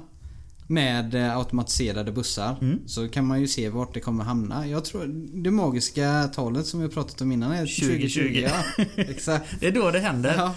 [0.66, 2.78] med eh, automatiserade bussar Mm.
[2.86, 4.66] så kan man ju se vart det kommer hamna.
[4.66, 5.04] Jag tror
[5.42, 8.08] det magiska talet som vi pratat om innan är 2020.
[8.08, 8.48] 2020.
[8.78, 9.44] Ja, exakt.
[9.60, 10.34] Det är då det händer.
[10.36, 10.54] Ja.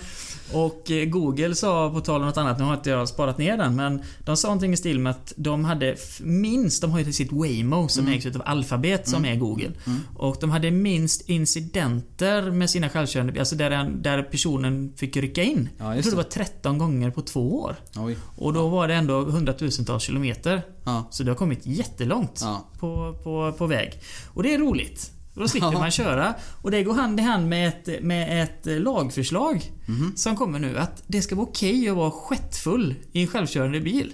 [0.53, 3.57] Och eh, Google sa, på tal om något annat, nu har inte jag sparat ner
[3.57, 7.13] den, men de sa någonting i stil med att de hade minst, de har ju
[7.13, 9.71] sitt Waymo som ägs utav Alphabet som är Google.
[10.15, 15.43] Och de hade minst incidenter med sina självkörande alltså där, den- där personen fick rycka
[15.43, 15.69] in.
[15.77, 16.23] Ja, jag tror det det.
[16.37, 17.75] var 13 gånger på två år.
[17.97, 18.17] Oj.
[18.37, 20.61] Och då var det ändå hundratusentals kilometer.
[20.83, 21.07] Ja.
[21.11, 22.67] Så det har kommit jättelångt Ja.
[22.79, 23.93] på, på, på väg.
[24.27, 25.11] Och det är roligt.
[25.35, 26.33] Då slipper man köra.
[26.61, 30.11] Och det går hand i hand med ett, med ett lagförslag Mhm.
[30.15, 30.77] som kommer nu.
[30.77, 34.13] Att det ska vara okej att vara skettfull i en självkörande bil.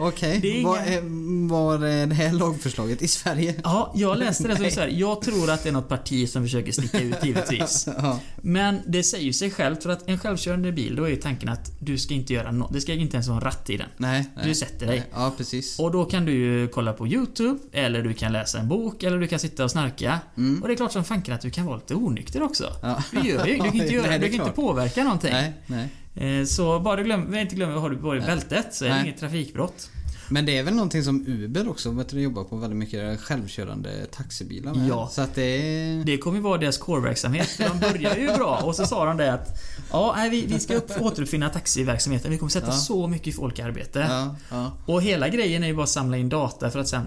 [0.00, 3.54] Okej, är var, är, var är det här lagförslaget i Sverige?
[3.64, 4.88] Ja, jag läste det som så här.
[4.88, 7.88] Jag tror att det är något parti som försöker sticka ut givetvis.
[7.98, 8.20] Ja.
[8.36, 11.72] Men det säger sig självt för att en självkörande bil, då är ju tanken att
[11.80, 12.72] du ska inte göra något.
[12.72, 13.88] Det ska inte ens vara en ratt i den.
[13.96, 14.44] Nej, nej.
[14.46, 14.98] Du sätter dig.
[14.98, 15.08] Nej.
[15.14, 15.78] Ja, precis.
[15.78, 19.18] Och då kan du ju kolla på YouTube, eller du kan läsa en bok, eller
[19.18, 20.18] du kan sitta och snarka.
[20.36, 20.62] Mm.
[20.62, 22.72] Och det är klart som fanken att du kan vara lite onykter också.
[22.82, 23.02] Ja.
[23.10, 25.32] Du gör ju, du kan inte, Nej, göra, är du kan inte påverka någonting.
[25.32, 25.88] Nej, nej.
[26.20, 29.18] Eh, Så bara glöm, inte glömma, har du bara i bältet så är det inget
[29.20, 29.90] trafikbrott.
[30.30, 34.06] Men det är väl någonting som Uber också vet du, jobbar på väldigt mycket, självkörande
[34.12, 34.88] taxibilar med.
[34.88, 35.08] Ja.
[35.12, 36.02] Så att det.
[36.06, 37.48] Det kommer ju vara deras core-verksamhet.
[37.58, 39.60] De börjar ju bra och så sa de det att
[39.92, 42.30] Ja, nej, vi, vi ska upp, återuppfinna taxiverksamheten.
[42.30, 42.72] Vi kommer sätta Ja.
[42.72, 44.06] så mycket folk i arbete.
[44.08, 47.06] Ja, ja, Och hela grejen är ju bara att samla in data för att sen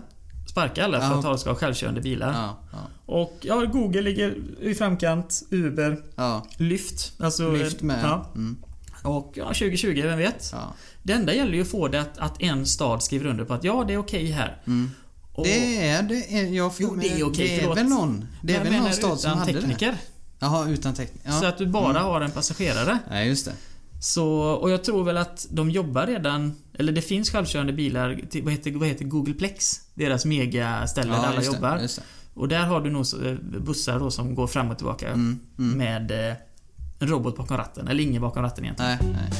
[0.52, 2.50] sparka alla för att alla ska ha självkörande bilar.
[3.06, 5.44] Och ja, Google ligger i framkant.
[5.52, 5.98] Uber.
[6.58, 7.14] Lyft.
[7.20, 8.22] Alltså, Lyft med.
[8.36, 8.58] Mm,
[9.04, 10.50] Och ja, 2020, vem vet?
[10.52, 10.74] ja.
[11.04, 13.64] Det enda gäller ju att få det att, att en stad skriver under på att
[13.64, 14.62] ja, det är okej här.
[14.68, 14.92] Mm.
[15.34, 16.38] Och, Det är det.
[16.40, 18.26] Är, jag Jo, det är okej, Det är väl någon.
[18.44, 19.92] Det är väl någon stad som hade tekniker.
[19.92, 19.98] det.
[20.40, 21.30] Jaha, utan tekniker.
[21.30, 21.40] Ja.
[21.40, 22.04] Så att du bara Mm.
[22.04, 23.00] har en passagerare.
[23.10, 23.54] Nej, just det.
[24.02, 28.44] Så, och jag tror väl att de jobbar redan, eller det finns självkörande bilar, till,
[28.44, 29.80] vad, heter, vad heter Googleplex?
[29.94, 31.76] Deras megaställe där alla jobbar.
[31.76, 32.02] Det, det.
[32.34, 35.78] Och där har du nog eh, bussar då som går fram och tillbaka Mm, mm.
[35.78, 36.36] med eh,
[37.02, 38.98] en robot bakom ratten, eller ingen bakom ratten egentligen.
[39.02, 39.32] Nej, nej.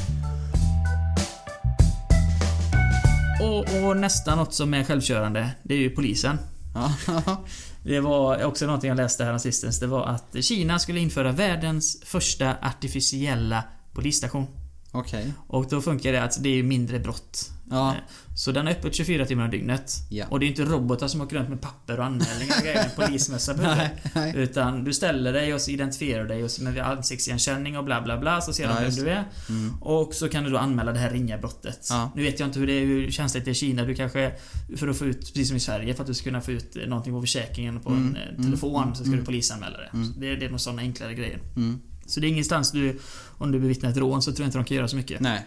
[3.42, 6.38] Och, och nästan något som är självkörande, det är ju polisen.
[7.84, 9.80] Det var också någonting jag läste här sistens.
[9.80, 14.48] Det var att Kina skulle införa världens första artificiella polisstation.
[14.92, 15.34] Okej.
[15.48, 17.52] Och då funkar det att det är mindre brott.
[17.70, 17.90] Ja.
[17.92, 17.98] Eh,
[18.36, 19.94] Så den är öppet 24 timmar om dygnet.
[20.10, 20.26] Ja.
[20.30, 22.96] Och det är inte robotar som åker runt med papper och anmälningar och grejer med
[22.96, 23.62] polismössa på.
[23.62, 24.34] Nej, nej.
[24.36, 28.18] Utan du ställer dig och så identifierar dig och så med ansiktsigenkänning och bla bla
[28.18, 29.24] bla så ser Ja, de vem just du är.
[29.50, 29.82] Mm.
[29.82, 31.88] Och så kan du då anmäla det här ringa brottet.
[31.90, 32.12] Ja.
[32.16, 33.86] Nu vet jag inte hur, det är, hur känsligt det är i Kina.
[33.86, 34.32] Du kanske,
[34.78, 36.78] för att få ut, precis som i Sverige, för att du ska kunna få ut
[36.88, 39.20] någonting på försäkringen på Mm, en eh, mm, telefon mm, så ska mm.
[39.20, 39.90] du polisanmäla det.
[39.94, 40.14] Mm.
[40.18, 41.40] Det, det är nog sådana enklare grejer.
[41.56, 41.82] Mm.
[42.06, 43.00] Så det är ingenstans du,
[43.38, 45.20] om du bevittnar ett rån så tror jag inte de kan göra så mycket.
[45.22, 45.46] Nej.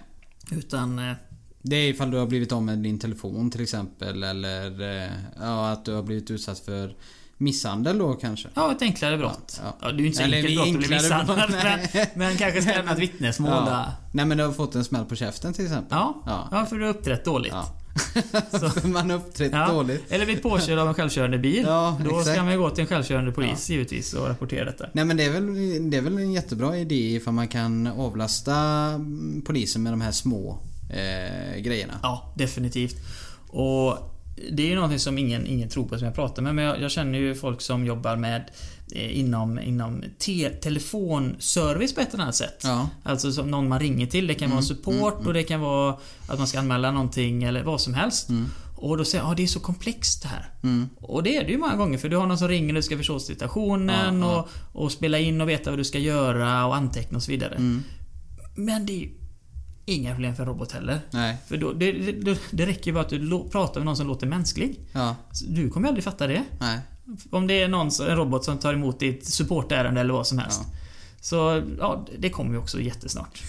[0.50, 1.14] Utan, eh,
[1.62, 5.70] Det är ifall du har blivit av med din telefon till exempel eller eh, ja,
[5.70, 6.96] att du har blivit utsatt för
[7.38, 8.48] misshandel då kanske.
[8.55, 9.61] ja, ett enklare brott.
[9.64, 11.50] Ja, Ja, det är ju inte så Eller enkelt brott att bli misshandlad.
[11.50, 13.92] Men, men kanske ska lämna ett vittnesmål Ja.
[14.12, 15.88] Nej men du har fått en smäll på käften till exempel.
[15.98, 16.48] Ja, Ja.
[16.50, 16.66] ja.
[16.66, 17.52] för du har uppträtt dåligt.
[17.52, 17.68] Ja.
[18.51, 19.68] Så- Man uppträtt Ja.
[19.72, 20.12] dåligt.
[20.12, 21.62] Eller blivit påkörd av en självkörande bil.
[21.66, 22.32] Ja, Då exakt.
[22.36, 24.86] ska man ju gå till en självkörande polis givetvis och rapportera detta.
[24.92, 25.47] Nej men det är, väl,
[25.90, 28.55] det är väl en jättebra idé ifall man kan avlasta
[28.95, 30.59] mm, polisen med de här små
[30.90, 31.95] eh, grejerna.
[32.03, 32.97] Ja, definitivt.
[33.49, 33.99] Och
[34.53, 36.80] det är ju någonting som ingen, ingen tror på som jag pratar med, men jag,
[36.80, 38.45] jag känner ju folk som jobbar med
[38.95, 42.61] inom, inom te, telefonservice på ett eller annat sätt.
[42.62, 42.88] Ja.
[43.03, 44.26] Alltså som någon man ringer till.
[44.26, 45.97] Det kan vara support och det kan vara
[46.28, 48.28] att man ska anmäla någonting eller vad som helst.
[48.76, 50.51] Och då säger jag, ah, det är så komplext det här.
[50.62, 50.88] Mm.
[50.97, 52.82] Och det är det ju många gånger för du har någon som ringer och du
[52.82, 54.49] ska förstå situationen Ja, ja.
[54.72, 57.55] Och, och spela in och veta vad du ska göra och anteckna och så vidare.
[57.55, 57.82] Mm.
[58.55, 59.09] Men det är
[59.84, 61.01] inga problem för en robot heller.
[61.11, 61.36] Nej.
[61.47, 64.26] För då, det, det, det räcker ju bara att du pratar med någon som låter
[64.26, 64.80] mänsklig.
[64.92, 65.16] Ja.
[65.49, 66.45] Du kommer aldrig fatta det.
[66.61, 66.78] Nej.
[67.30, 70.61] Om det är någon, en robot som tar emot ditt supportärende eller vad som helst.
[70.64, 70.78] Ja.
[71.20, 73.42] Så ja, det kommer ju också jättesnart.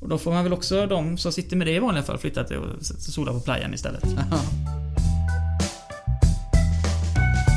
[0.00, 2.44] Och då får man väl också, de som sitter med det i vanliga fall, flytta
[2.44, 4.04] till och sola på playan istället.
[4.30, 4.40] Ja.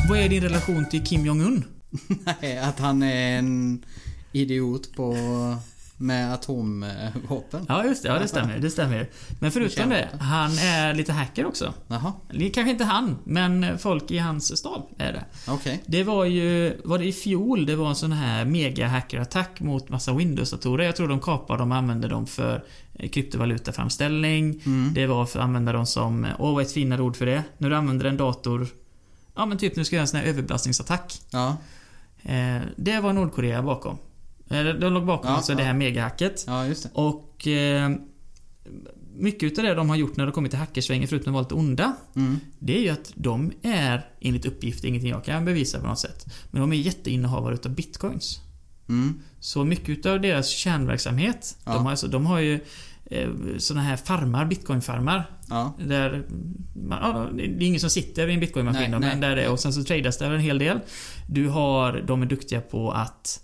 [0.10, 1.64] Vad är din relation till Kim Jong-Un?
[2.42, 3.84] Nej, att han är en
[4.32, 5.16] idiot på...
[6.02, 7.66] Med atomvapen.
[7.68, 8.10] Ja, just det.
[8.10, 8.60] Ja, det stämmer.
[8.60, 9.10] Det stämmer.
[9.40, 11.74] Men förutom det, han är lite hacker också.
[11.88, 12.14] Jaha,
[12.54, 15.26] Kanske inte han, men folk i hans stab är det.
[15.48, 15.84] okej.
[15.86, 19.90] Det var ju, var det i fjol, det var en sån här mega hackerattack mot
[19.90, 20.86] massa Windows-datorer.
[20.86, 22.64] Jag tror de kapade dem och använde dem för
[23.12, 24.62] kryptovalutaframställning.
[24.66, 24.94] Mm.
[24.94, 27.44] Det var för att använda dem som, åh vad ett finare ord för det?
[27.58, 28.68] När du använder en dator,
[29.36, 31.22] ja men typ nu ska jag göra en sån här överbelastningsattack.
[31.32, 31.58] Ja,
[32.24, 33.98] Eh, det var Nordkorea bakom.
[34.50, 35.66] Eh, de låg bakom Ja, det ja.
[35.68, 36.44] här megahacket.
[36.48, 36.90] ja just det.
[36.94, 37.90] Och eh,
[39.16, 41.56] mycket utav det de har gjort när det kommer till hackersvängen, förutom att vara lite
[41.56, 42.40] onda, Mm.
[42.60, 46.26] det är ju att de är, enligt uppgift, ingenting jag kan bevisa på något sätt,
[46.52, 48.40] men de är jätteinnehavare utav bitcoins.
[48.90, 49.20] Mm.
[49.40, 51.74] Så mycket utav deras kärnverksamhet, Ja.
[51.74, 52.60] de, har, alltså, de har ju
[53.06, 55.32] eh, såna här farmar, bitcoinfarmar.
[55.50, 55.74] Ja.
[55.88, 56.26] Där,
[56.88, 59.10] man, ja, det är ingen som sitter vid en bitcoinmaskin Nej, nej.
[59.10, 60.80] men där det, och sen så tradas det en hel del.
[61.30, 63.40] Du har, de är duktiga på att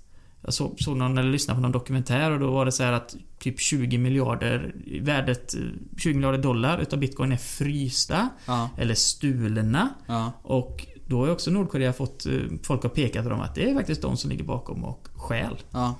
[0.45, 2.91] jag såg, såg någon, eller lyssnade på någon dokumentär och då var det så här
[2.91, 5.61] att typ 20 miljarder, värdet eh,
[5.97, 8.69] 20 miljarder dollar utav bitcoin är frysta Ja.
[8.77, 9.89] eller stulna.
[10.07, 10.31] Ja.
[10.43, 12.31] Och då har också Nordkorea fått eh,
[12.63, 15.57] folk att peka på dem att det är faktiskt de som ligger bakom och stjäl.
[15.71, 15.95] Ja.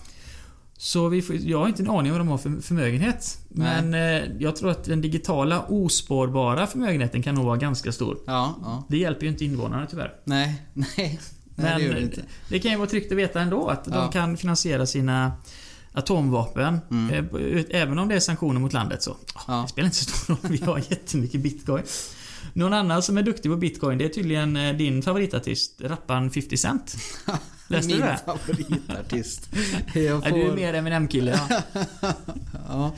[0.77, 3.37] Så vi får, jag har inte en aning om vad de har för förmögenhet.
[3.49, 8.17] Men eh, jag tror att den digitala ospårbara förmögenheten kan nog vara ganska stor.
[8.25, 8.55] Ja.
[8.63, 8.83] ja.
[8.89, 10.13] Det hjälper ju inte invånarna tyvärr.
[10.23, 10.61] Nej.
[10.73, 11.19] Nej.
[11.55, 13.93] Nej, Men det det det kan ju vara tryggt att veta ändå att Ja.
[13.95, 15.31] de kan finansiera sina
[15.93, 16.79] atomvapen.
[16.91, 17.13] Mm.
[17.35, 19.17] eh, Även om det är sanktioner mot landet så.
[19.47, 19.61] Ja.
[19.61, 20.39] Det spelar inte så stor roll.
[20.51, 21.83] Vi har jättemycket bitcoin.
[22.53, 26.57] Någon annan som är duktig på bitcoin det är tydligen eh, din favoritartist, rapparen 50
[26.57, 26.95] Cent.
[27.67, 28.19] Läste Min du det?
[28.25, 29.49] favoritartist.
[29.93, 30.29] Jag Ja, får...
[30.37, 31.39] du är mer Eminem-kille.
[31.49, 31.61] Ja.
[32.69, 32.93] Ja.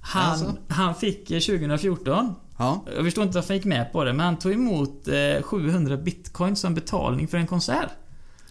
[0.00, 0.56] Han, Alltså?
[0.68, 2.84] han fick eh, 2014 Ja.
[2.96, 5.96] Jag förstår inte varför han gick med på det, men han tog emot eh, 700
[5.96, 7.90] bitcoin som betalning för en konsert.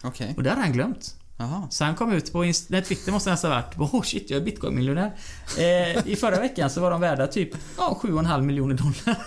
[0.02, 0.34] Okej.
[0.36, 1.14] Och det hade han glömt.
[1.36, 1.68] Jaha.
[1.70, 3.76] Så han kom ut på nej, Twitter måste nästan ha varit.
[3.94, 5.14] Oh shit, jag är bitcoin-miljonär.
[5.58, 9.18] Eh, I förra veckan så var de värda typ ja, 7,5 miljoner dollar.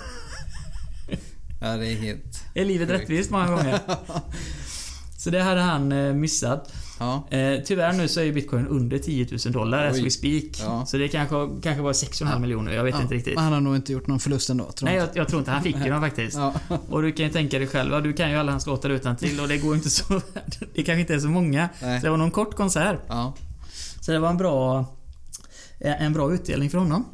[1.61, 2.43] Ja, det är helt...
[2.53, 3.01] Är livet Sjukt.
[3.01, 3.79] rättvist många gånger?
[5.17, 6.73] Så det hade han eh, missat.
[6.99, 7.27] Ja.
[7.29, 10.43] Eh, tyvärr nu så är bitcoin under 10 000 dollar as we speak.
[10.59, 10.85] Ja.
[10.85, 13.35] Så det kanske, kanske var 6,5 miljoner, jag vet Ja, inte riktigt.
[13.35, 15.09] Men han har nog inte gjort någon förlust ändå, tror Nej, jag.
[15.13, 16.37] jag, tror inte han fick ju dem faktiskt.
[16.37, 16.53] Ja.
[16.89, 19.15] Och du kan ju tänka dig själv, ja, du kan ju alla hans låtar utan
[19.15, 20.03] till och det går inte så...
[20.73, 21.69] Det kanske inte är så många.
[21.81, 21.99] Nej.
[21.99, 22.99] Så det var någon kort konsert.
[23.07, 23.33] Ja.
[24.01, 24.85] Så det var en bra...
[25.79, 27.05] En bra utdelning för honom.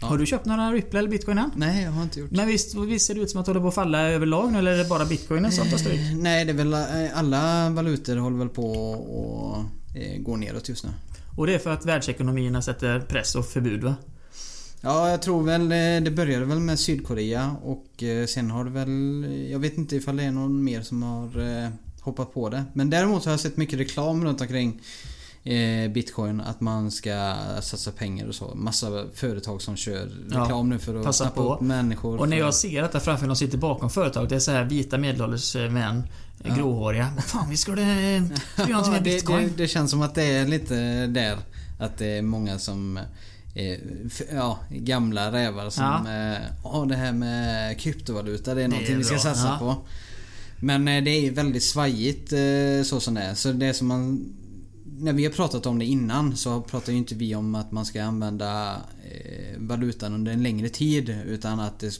[0.00, 0.06] Ja.
[0.06, 1.50] Har du köpt några Ripple eller Bitcoin än?
[1.56, 3.60] Nej, jag har inte gjort Men visst, visst ser det ut som att det håller
[3.60, 6.00] på att falla överlag nu eller är det bara Bitcoinen som tar stryk?
[6.00, 9.56] Eh, Nej, det är väl eh, alla valutor håller väl på och
[9.96, 10.90] eh, går neråt just nu.
[11.36, 13.94] Och det är för att världsekonomierna sätter press och förbud va?
[14.80, 15.68] Ja, jag tror väl
[16.04, 19.26] det började väl med Sydkorea och sen har det väl...
[19.50, 21.30] Jag vet inte ifall det är någon mer som har
[22.00, 22.64] hoppat på det.
[22.72, 24.80] Men däremot har jag sett mycket reklam runt omkring
[25.94, 28.54] Bitcoin att man ska satsa pengar och så.
[28.54, 31.54] Massa företag som kör Ja, reklam nu för att passa snappa på.
[31.54, 32.18] upp människor.
[32.18, 34.28] Och när jag ser detta framför mig, de sitter bakom företag.
[34.28, 36.02] Det är så här vita medelålders eh, män.
[36.44, 36.54] Ja.
[36.54, 37.12] Gråhåriga.
[37.14, 37.82] Vad fan, vi skulle...
[37.82, 38.22] eh,
[38.56, 39.48] göra någonting med det, Bitcoin?
[39.48, 41.36] det, det känns som att det är lite där.
[41.80, 42.96] Att det är många som...
[43.54, 43.78] eh,
[44.32, 45.84] Ja, gamla rävar som...
[45.84, 46.12] Ja.
[46.12, 46.36] Ja.
[46.64, 49.58] Ja, det här med kryptovaluta det är någonting vi ska satsa Ja.
[49.58, 49.76] på.
[50.62, 53.34] Men eh, det är väldigt svajigt eh, så som det är.
[53.34, 54.32] Så det som man...
[55.00, 57.84] När vi har pratat om det innan så pratar ju inte vi om att man
[57.86, 58.72] ska använda
[59.10, 61.16] eh, valutan under en längre tid.
[61.26, 61.98] Utan att det,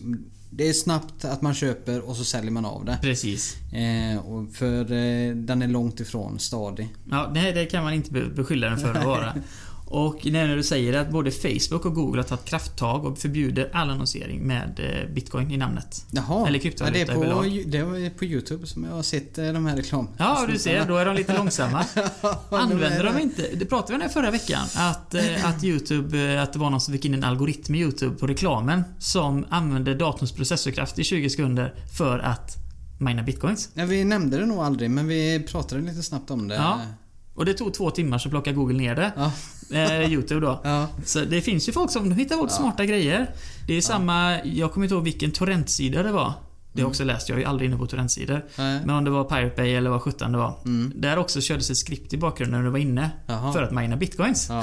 [0.50, 2.98] det är snabbt att man köper och så säljer man av det.
[3.02, 3.56] Precis.
[3.72, 4.22] Eh,
[4.52, 6.88] för eh, den är långt ifrån stadig.
[7.10, 9.34] Ja, nej, det kan man inte be- beskylla den för att vara.
[9.90, 13.90] Och när du säger att både Facebook och Google har tagit krafttag och förbjuder all
[13.90, 16.06] annonsering med eh, Bitcoin i namnet.
[16.10, 16.48] Jaha.
[16.48, 17.64] Eller ja, det, är på, överlag.
[17.66, 20.08] det var på Youtube som jag har sett eh, de här reklam.
[20.18, 21.84] Ja, du ser, då är de lite långsamma.
[22.50, 23.42] Använder de inte...
[23.54, 24.66] Det pratade vi om förra veckan.
[24.76, 26.42] Att, eh, att Youtube...
[26.42, 29.94] Att det var någon som fick in en algoritm i Youtube på reklamen som använde
[29.94, 32.56] datorns processorkraft i 20 sekunder för att
[32.98, 33.68] mina bitcoins.
[33.74, 36.54] Ja, vi nämnde det nog aldrig men vi pratade lite snabbt om det.
[36.54, 36.80] Ja.
[37.40, 39.12] Och det tog två timmar så plockade Google ner det.
[39.16, 39.32] Ja.
[39.78, 40.60] Eh, Youtube då.
[40.64, 40.86] Ja.
[41.04, 42.48] Så det finns ju folk som de hittar på Ja.
[42.48, 43.30] smarta grejer.
[43.66, 44.44] Det är samma...
[44.44, 46.22] Jag kommer inte ihåg vilken torrentsida det var.
[46.22, 46.32] Det har
[46.72, 46.90] jag Mm.
[46.90, 47.28] också läst.
[47.28, 48.44] Jag är ju aldrig inne på torrentsidor.
[48.56, 50.54] Men om det var Pirate Bay eller vad sjutton det var.
[50.64, 50.92] Mm.
[50.96, 53.10] Där också kördes ett skript i bakgrunden när du var inne.
[53.26, 53.52] Jaha.
[53.52, 54.50] För att mina bitcoins.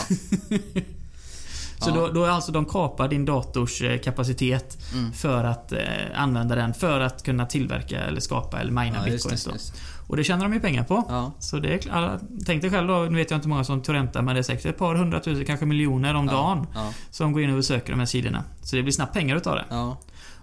[1.80, 5.14] Så då, då är alltså de kapar din dators eh, kapacitet Mm.
[5.14, 5.80] för att eh,
[6.16, 9.52] använda den för att kunna tillverka eller skapa eller mina just bitcoins då.
[9.52, 9.80] just det.
[10.08, 11.04] Och det tjänar de ju pengar på.
[11.10, 11.32] Ja.
[11.40, 13.82] Så det är alla, Tänk dig själv då, nu vet jag inte hur många som
[13.82, 16.94] torrentar men det är säkert ett par hundratusen, kanske miljoner om dagen Ja.
[17.10, 18.44] som går in och besöker de här sidorna.
[18.62, 19.66] Så det blir snabbt pengar utav det.
[19.70, 19.98] Ja.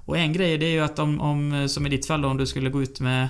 [0.07, 2.37] Och en grej det är ju att om, om som i ditt fall då, om
[2.37, 3.29] du skulle gå ut med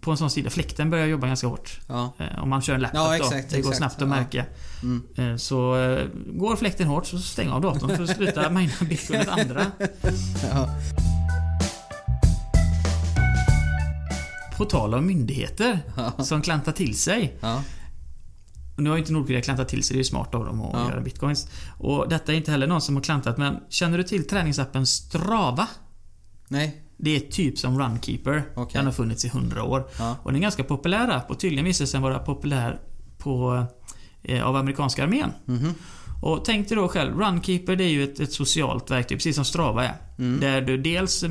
[0.00, 1.80] på en sån sida, fläkten börjar jobba ganska hårt.
[1.88, 2.12] Ja.
[2.18, 3.14] Eh, Om man kör en laptop Ja, då.
[3.14, 3.76] exakt, Det går exakt.
[3.76, 4.06] snabbt att Ja.
[4.06, 4.44] märka.
[4.82, 5.02] Mm.
[5.32, 9.20] Eh, Så eh, går fläkten hårt så stäng av datorn för att sluta mina bitcoin
[9.20, 9.66] åt andra.
[14.58, 15.78] På tal om myndigheter
[16.22, 17.36] som klantar till sig.
[17.40, 17.62] Ja.
[18.76, 20.72] Nu har ju inte Nordkorea klantat till sig, det är ju smart av dem att
[20.72, 20.90] Ja.
[20.90, 21.48] göra bitcoins.
[21.78, 25.68] Och detta är inte heller någon som har klantat, men känner du till träningsappen Strava?
[26.48, 26.82] Nej.
[26.96, 28.42] Det är typ som Runkeeper.
[28.54, 28.78] Okej.
[28.78, 29.88] Den har funnits i 100 år.
[29.98, 30.16] Ja.
[30.22, 32.80] Och det är en ganska populär app och tydligen visar sig vara populär
[33.18, 33.64] på,
[34.22, 35.30] eh, av amerikanska armén.
[35.44, 35.74] Mhm.
[36.22, 39.44] Och tänk dig då själv, Runkeeper det är ju ett, ett socialt verktyg, precis som
[39.44, 39.94] Strava är.
[40.18, 40.40] Mm.
[40.40, 41.30] Där du dels eh,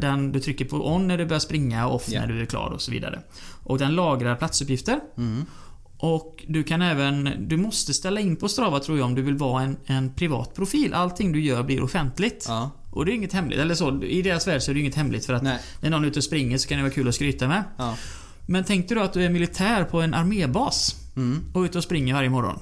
[0.00, 2.20] den du trycker på on när du börjar springa och off Ja.
[2.20, 3.20] när du är klar och så vidare.
[3.62, 5.00] Och den lagrar platsuppgifter.
[5.18, 5.44] Mm.
[5.98, 9.36] Och du kan även, du måste ställa in på Strava tror jag om du vill
[9.36, 10.94] vara en, en privat profil.
[10.94, 12.44] Allting du gör blir offentligt.
[12.48, 12.70] Ja.
[12.90, 15.26] Och det är inget hemligt, eller så, i deras värld så är det inget hemligt
[15.26, 15.58] för att Nej.
[15.80, 17.64] när någon är ute och springer så kan det vara kul att skryta med.
[17.78, 17.96] Ja.
[18.46, 21.44] Men tänk dig då att du är militär på en armébas Mm.
[21.54, 22.58] och är ute och springer varje morgon.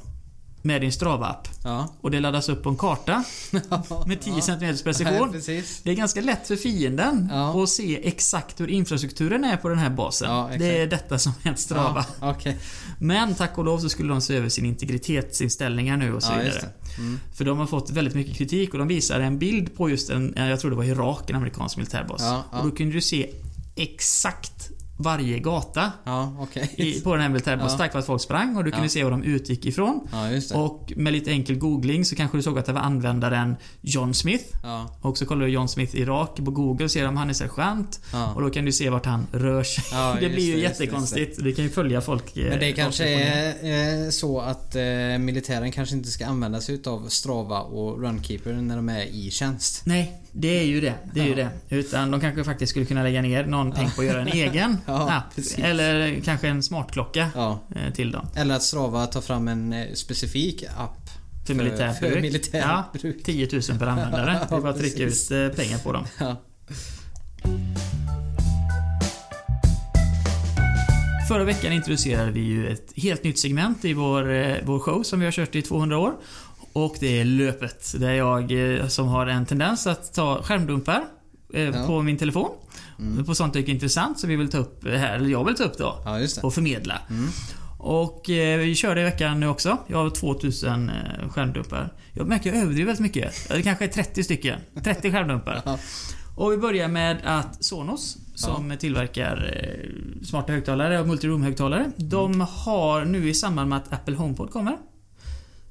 [0.64, 1.48] Med din Strava-app.
[1.64, 1.88] Ja.
[2.00, 3.24] Och det laddas upp på en karta
[4.06, 5.32] med 10 cm Ja, precision.
[5.32, 5.80] precis.
[5.84, 7.62] Det är ganska lätt för fienden Ja.
[7.62, 10.58] att se exakt hur infrastrukturen är på den här basen.
[10.58, 12.06] Det är detta som är Strava.
[12.20, 12.58] Okej.
[12.98, 16.68] Men tack och lov så skulle de se över sin integritetsinställningar nu och så vidare.
[16.98, 17.20] Mm.
[17.34, 20.32] För de har fått väldigt mycket kritik och de visar en bild på just en,
[20.36, 22.22] jag tror det var Irak, en amerikansk militärbas.
[22.50, 23.30] Och då kunde du se
[23.76, 24.70] exakt
[25.02, 26.74] varje gata Ja, okej.
[26.76, 27.70] i, på den här militärbasen.
[27.72, 27.78] Ja.
[27.78, 30.08] Tack vare att folk sprang och du kunde se var de utgick ifrån.
[30.32, 30.52] Just.
[30.54, 34.44] Och med lite enkel googling så kanske du såg att det var användaren John Smith.
[35.00, 38.00] Och så kollar du John Smith Irak på Google och ser om han är sergeant.
[38.34, 39.84] Och då kan du se vart han rör sig.
[40.20, 41.38] Det just blir ju det, just jättekonstigt.
[41.44, 42.36] Du kan ju följa folk.
[42.36, 44.82] eh, Men det kanske är eh, så att eh,
[45.18, 49.82] militären kanske inte ska använda sig utav Strava och Runkeeper när de är i tjänst.
[49.86, 50.94] Nej, det är ju det.
[51.14, 51.48] Det är ju Ja.
[51.68, 51.76] det.
[51.76, 54.78] Utan de kanske faktiskt skulle kunna lägga ner någon tänk på att göra en egen
[54.86, 55.34] Ja, app.
[55.36, 55.58] precis.
[55.58, 57.58] Eller kanske en smartklocka Ja.
[57.76, 58.26] eh, till dem.
[58.36, 60.98] Eller att Strava tar fram en eh, specifik app.
[61.46, 62.22] För militärt för bruk.
[62.22, 63.24] militärt ja, bruk.
[63.24, 64.40] 10 000 per användare.
[64.50, 66.04] Det är bara att trycka ut eh, pengar på dem.
[66.20, 66.36] Ja.
[71.28, 75.24] Förra veckan introducerade vi ju ett helt nytt segment i vår, vår show som vi
[75.24, 76.12] har kört i 200 år.
[76.72, 77.94] Och det är löpet.
[78.00, 81.04] Där jag eh, som har en tendens att ta skärmdumpar
[81.54, 81.86] eh, Ja.
[81.86, 82.50] på min telefon.
[82.98, 83.24] Mm.
[83.24, 85.54] På sånt jag tycker är intressant som vi vill ta upp här, eller jag vill
[85.54, 86.02] ta upp då.
[86.04, 86.18] ja.
[86.42, 86.98] Och förmedla.
[87.10, 87.28] Mm.
[87.78, 89.78] Och eh, vi körde i veckan nu också.
[89.86, 91.92] Jag har 2000 eh, skärmdumpar.
[92.12, 93.48] Jag märker att jag överdriver väldigt mycket.
[93.48, 94.60] Det kanske är 30 stycken.
[94.84, 95.62] 30 skärmdumpar.
[95.64, 95.78] Ja.
[96.36, 101.92] Och vi börjar med att Sonos, som tillverkar eh, smarta högtalare och multiroom-högtalare.
[101.96, 104.76] De har nu i samband med att Apple HomePod kommer.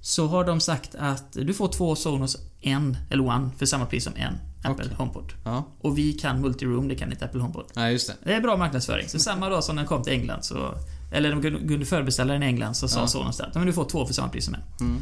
[0.02, 4.04] Så har de sagt att du får två Sonos en, eller One, för samma pris
[4.04, 4.34] som en
[4.64, 4.96] Apple Okej.
[4.98, 5.34] HomePod.
[5.46, 5.64] Ja.
[5.80, 7.66] Och vi kan multiroom, det kan inte Apple HomePod.
[7.74, 8.14] ja, just det.
[8.24, 9.10] Det är bra marknadsföring.
[9.10, 10.74] Så samma dag som den kom till England så...
[11.14, 13.08] Eller de kunde- förbeställa den i England så sa Ja.
[13.08, 14.62] Sonos att men du får två för samma pris som en.
[14.82, 15.02] Mm.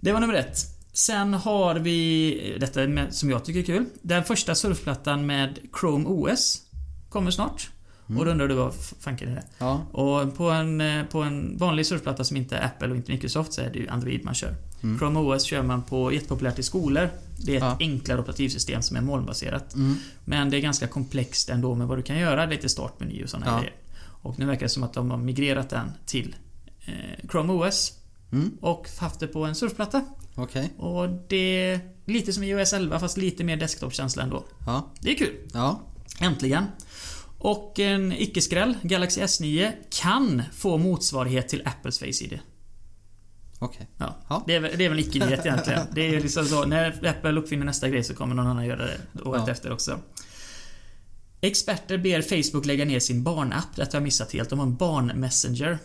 [0.00, 0.58] Det var nummer ett.
[0.92, 3.84] Sen har vi, detta som jag tycker är kul.
[4.02, 6.62] Den första surfplattan med Chrome OS
[7.08, 7.70] kommer snart.
[8.18, 9.44] Och då undrar du vad fanken är det?
[9.58, 9.82] Ja.
[9.92, 13.52] Och på en, eh, på en vanlig surfplatta som inte är Apple och inte Microsoft
[13.52, 14.54] så är det ju Android man kör.
[14.82, 14.98] Mm.
[14.98, 17.10] Chrome OS kör man på jättepopulärt i skolor.
[17.38, 17.76] Det är ett Ja.
[17.80, 19.74] enklare operativsystem som är molnbaserat.
[19.74, 19.94] Mm.
[20.24, 22.46] Men det är ganska komplext ändå med vad du kan göra.
[22.46, 23.58] Lite startmeny och sådana Ja.
[23.58, 23.74] grejer.
[24.22, 26.36] Och nu verkar det som att de har migrerat den till
[26.86, 27.92] eh, Chrome OS.
[28.32, 28.50] Mm.
[28.60, 30.04] Och haft det på en surfplatta.
[30.34, 30.72] Okej.
[30.78, 31.36] Och det
[31.70, 34.44] är lite som iOS 11 fast lite mer desktop-känsla ändå.
[34.66, 34.90] Ja.
[35.00, 35.34] Det är kul.
[35.52, 35.80] Ja.
[36.20, 36.64] Äntligen.
[37.42, 42.38] Och en icke-skräll, Galaxy S9, kan få motsvarighet till Apples Face ID.
[43.58, 43.88] Okej.
[43.96, 44.16] Ja.
[44.28, 44.44] Ja.
[44.46, 45.80] Det, är, det är väl en icke-nyhet egentligen.
[45.94, 49.22] Det är liksom så, när Apple uppfinner nästa grej så kommer någon annan göra det
[49.22, 49.52] året Ja.
[49.52, 49.98] efter också.
[51.40, 53.76] Experter ber Facebook lägga ner sin barnapp.
[53.76, 54.50] Detta har jag missat helt.
[54.50, 55.78] De har en barn-messenger.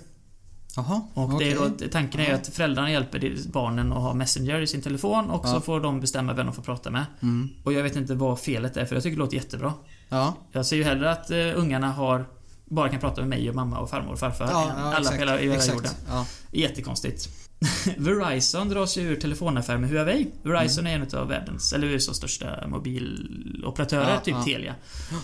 [0.75, 1.01] Jaha.
[1.13, 4.67] Och det är då, tanken är ju att föräldrarna hjälper barnen att ha Messenger i
[4.67, 5.61] sin telefon och så Ja.
[5.61, 7.05] får de bestämma vem de får prata med.
[7.21, 7.49] Mm.
[7.63, 9.73] Och jag vet inte vad felet är för jag tycker det låter jättebra.
[10.09, 10.35] Ja.
[10.51, 12.25] Jag ser ju hellre att uh, ungarna har
[12.65, 15.15] bara kan prata med mig och mamma och farmor och farfar Ja, ja, alla exakt.
[15.15, 15.73] på hela, i hela exakt.
[15.75, 15.91] jorden.
[16.09, 16.25] Ja.
[16.51, 17.29] Jättekonstigt.
[17.97, 20.27] Verizon drar sig ur telefonaffär med Huawei.
[20.43, 24.43] Verizon är en av världens, eller USAs största mobiloperatörer, Ja, typ ja.
[24.43, 24.75] Telia.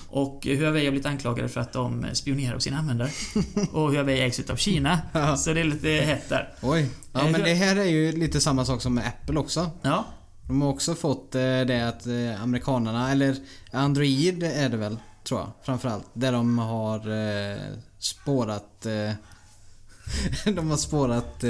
[0.10, 3.10] Och Huawei har blivit anklagade för att de spionerar på sina användare.
[3.72, 5.00] och Huawei ägs utav Kina.
[5.38, 6.50] Så det är lite hett där.
[6.62, 6.90] Oj.
[7.14, 9.72] Ja Eh, men hur- det här är ju lite samma sak som med Apple också.
[9.82, 10.06] Ja,
[10.52, 13.36] De har också fått eh, det att eh, amerikanerna, eller
[13.72, 15.52] Android är det väl, tror jag.
[15.64, 16.06] Framförallt.
[16.14, 17.58] Där de har eh,
[18.00, 18.86] spårat...
[20.46, 21.44] De har spårat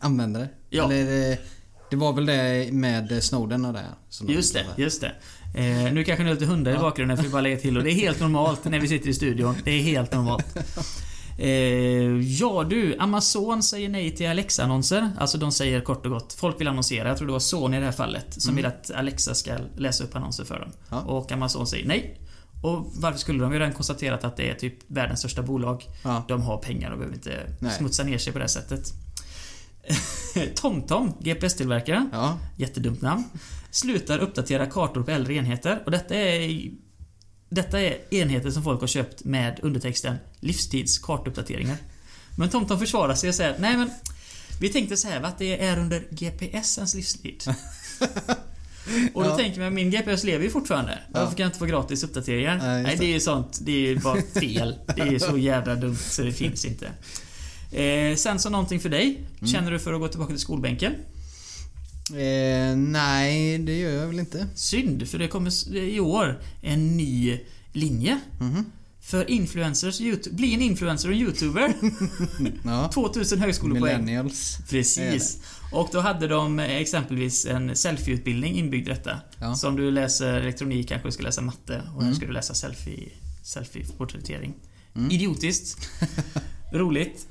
[0.00, 0.48] användare.
[0.70, 0.84] Ja.
[0.84, 1.38] Eller
[1.90, 3.84] det var väl det med Snowden och det.
[4.20, 5.12] de just det, just det.
[5.54, 7.76] Eh, nu kanske ni har lite hundar i bakgrunden, får vi bara lägga till.
[7.78, 9.54] Och det är helt normalt när vi sitter i studion.
[9.64, 10.46] Det är helt normalt.
[11.38, 15.10] Eh, ja du, Amazon säger nej till Alexa-annonser.
[15.18, 17.08] Alltså de säger kort och gott, folk vill annonsera.
[17.08, 20.04] Jag tror det var Sony i det här fallet, som vill att Alexa ska läsa
[20.04, 20.70] upp annonser för dem.
[20.90, 21.00] Ja.
[21.00, 22.20] Och Amazon säger nej.
[22.62, 23.50] Och varför skulle de?
[23.50, 25.84] Vi har redan konstaterat att det är typ världens största bolag.
[26.02, 26.24] Ja.
[26.28, 27.72] De har pengar och behöver inte Nej.
[27.72, 28.92] smutsa ner sig på det här sättet.
[30.54, 32.38] TomTom, GPS-tillverkaren, Ja.
[32.56, 33.24] jättedumt namn,
[33.70, 35.82] slutar uppdatera kartor på äldre enheter.
[35.84, 36.70] Och detta är
[37.48, 41.76] detta är enheter som folk har köpt med undertexten livstids kartuppdateringar.
[42.38, 43.90] Men TomTom försvarar sig och säger nej men
[44.60, 47.44] vi tänkte så här va, att det är under GPSens livstid.
[49.14, 49.36] Och då Ja.
[49.36, 50.98] tänker man, min GPS lever ju fortfarande.
[51.12, 52.56] Varför kan jag inte få gratis uppdateringar?
[52.58, 53.58] Nej, Nej, det är ju sånt.
[53.62, 54.78] Det är ju bara fel.
[54.96, 56.86] Det är ju så jävla dumt så det finns inte.
[57.82, 59.06] Eh, sen så någonting för dig.
[59.38, 59.52] Mm.
[59.52, 60.92] Känner du för att gå tillbaka till skolbänken?
[62.10, 64.46] Eh, nej, det gör jag väl inte.
[64.54, 67.40] Synd, för det kommer i år en ny
[67.72, 68.20] linje.
[68.40, 68.64] Mhm.
[69.00, 71.72] För influencers, YouTube, bli en influencer och YouTuber.
[72.64, 72.90] Ja.
[72.94, 74.04] 2000 högskolepoäng.
[74.04, 74.58] Millennials.
[74.70, 75.38] Precis.
[75.72, 79.20] Och då hade de exempelvis en selfie-utbildning inbyggd i detta.
[79.40, 79.54] Ja.
[79.54, 82.14] Så om du läser elektronik kanske du ska läsa matte och nu Mm.
[82.16, 83.08] ska du läsa selfie,
[83.42, 84.54] selfie-porträttering.
[84.96, 85.10] Mm.
[85.10, 85.88] Idiotiskt.
[86.72, 87.26] Roligt.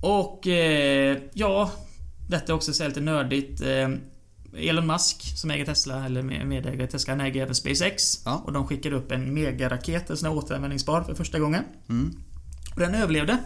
[0.00, 1.70] Och eh, ja,
[2.28, 3.60] detta är också så lite nördigt.
[3.60, 3.88] Eh,
[4.56, 8.22] Elon Musk som äger Tesla, eller med- medägare Tesla, han äger även SpaceX.
[8.24, 8.42] Ja.
[8.46, 11.64] Och de skickade upp en megaraket, en sån här återanvändningsbar för första gången.
[11.88, 12.14] Mm.
[12.74, 13.38] Och den överlevde.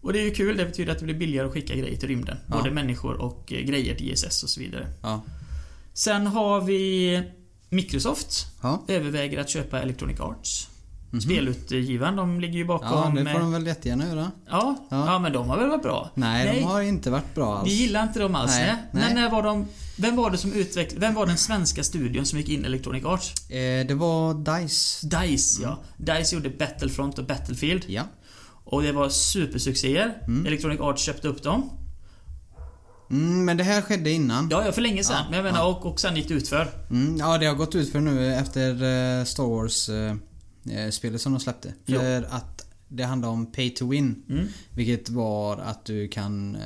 [0.00, 2.08] Och det är ju kul, det betyder att det blir billigare att skicka grejer till
[2.08, 2.36] rymden.
[2.46, 2.56] Ja.
[2.56, 4.88] Både människor och eh, grejer till ISS och så vidare.
[5.02, 5.22] Ja.
[5.92, 7.22] Sen har vi
[7.70, 8.46] Microsoft.
[8.88, 10.68] Överväger att köpa Electronic Arts.
[11.14, 11.20] Mhm.
[11.20, 12.88] Spelutgivaren, de ligger ju bakom...
[13.16, 14.30] ja, det får eh, de väl jättegärna göra.
[14.50, 15.06] ja, Ja.
[15.06, 16.10] ja, men de har väl varit bra?
[16.14, 17.68] Nej, de har inte varit bra alls.
[17.70, 18.50] Vi gillar inte dem alls.
[18.50, 19.04] Nej, Nej.
[19.04, 19.14] nej.
[19.14, 19.66] När var de...
[19.96, 21.06] Vem var det som utvecklade...
[21.06, 23.50] Vem var den svenska studion som gick in i Electronic Arts?
[23.50, 25.06] Eh, det var DICE.
[25.06, 25.78] DICE, ja.
[25.96, 27.84] DICE gjorde Battlefront och Battlefield.
[27.88, 28.02] Ja.
[28.64, 30.14] Och det var supersuccéer.
[30.26, 30.46] Mm.
[30.46, 31.70] Electronic Arts köpte upp dem.
[33.10, 34.48] Mm, men det här skedde innan.
[34.50, 35.16] Ja, ja, för länge sedan.
[35.18, 35.66] Ja, men jag menar, ja.
[35.66, 36.68] och, och sen gick det ut för.
[36.90, 40.14] Mm, ja, det har gått ut för nu efter eh, Star Wars eh,
[40.90, 41.74] spelet som de släppte.
[41.86, 44.22] För att det handlar om Pay to Win.
[44.30, 44.46] Mm.
[44.74, 46.56] Vilket var att du kan...
[46.56, 46.62] Eh,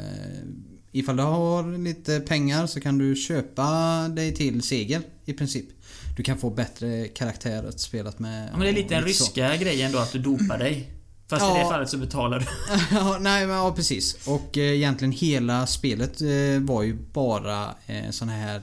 [0.92, 3.64] ifall du har lite pengar så kan du köpa
[4.08, 5.66] dig till seger i princip.
[6.16, 8.48] Du kan få bättre karaktärer spelat med.
[8.52, 9.24] Ja, men det är lite den och så.
[9.24, 10.90] ryska grejen då, att du dopar dig.
[11.28, 11.58] Fast i Ja.
[11.58, 12.46] det fallet så betalar du.
[12.96, 14.26] ja, nej men ja, precis.
[14.28, 18.62] Och eh, egentligen hela spelet eh, var ju bara eh, såna här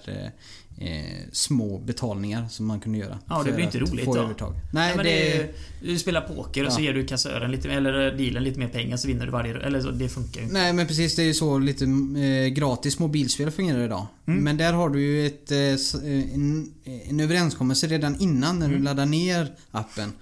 [0.77, 3.19] eh, eh, små betalningar som man kunde göra.
[3.29, 4.17] Ja, det blir inte att roligt då.
[4.17, 4.53] övertag.
[4.53, 5.37] Nej, Nej, men det...
[5.37, 5.51] är,
[5.81, 6.83] du spelar poker och så Ja.
[6.85, 9.57] ger du kassören lite, eller dealen lite mer pengar så vinner du varje...
[9.59, 10.53] Eller så, det funkar ju inte.
[10.59, 14.07] Nej men precis, det är ju så lite eh, gratis mobilspel fungerar idag.
[14.27, 14.43] Mm.
[14.43, 18.79] Men där har du ju ett, eh, eh, en, en överenskommelse redan innan när du
[18.79, 20.13] laddar ner appen.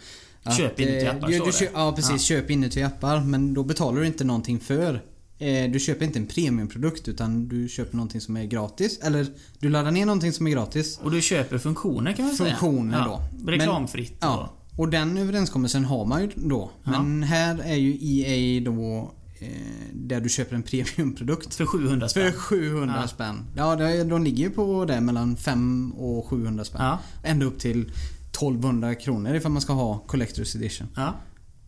[0.46, 0.58] Mm.
[0.58, 1.70] Köp inuti eh, appar, du, du, det.
[1.74, 2.18] Ja precis, Ja.
[2.38, 3.20] köp inuti appar.
[3.22, 5.02] Men då betalar du inte någonting för.
[5.44, 9.00] Eh, du köper inte en premiumprodukt utan du köper någonting som är gratis.
[9.00, 9.28] Eller
[9.60, 11.00] du laddar ner någonting som är gratis.
[11.04, 12.50] Och du köper funktioner kan man säga.
[12.50, 13.52] Funktioner ja, då.
[13.52, 14.54] Reklamfritt Ja.
[14.78, 16.72] Och den överenskommelsen har man ju då.
[16.84, 19.48] Men här är ju EA då eh,
[19.94, 21.54] där du köper en premiumprodukt.
[21.56, 22.34] för 700 För spänn.
[22.34, 23.08] 700 Ja.
[23.08, 23.46] spänn.
[23.56, 26.82] Ja, de ligger ju på det mellan 5 och 700 spänn.
[26.82, 27.00] Ja.
[27.24, 27.92] Ända upp till
[28.32, 30.88] 1200 kronor ifall man ska ha Collector's Edition.
[30.96, 31.14] Ja.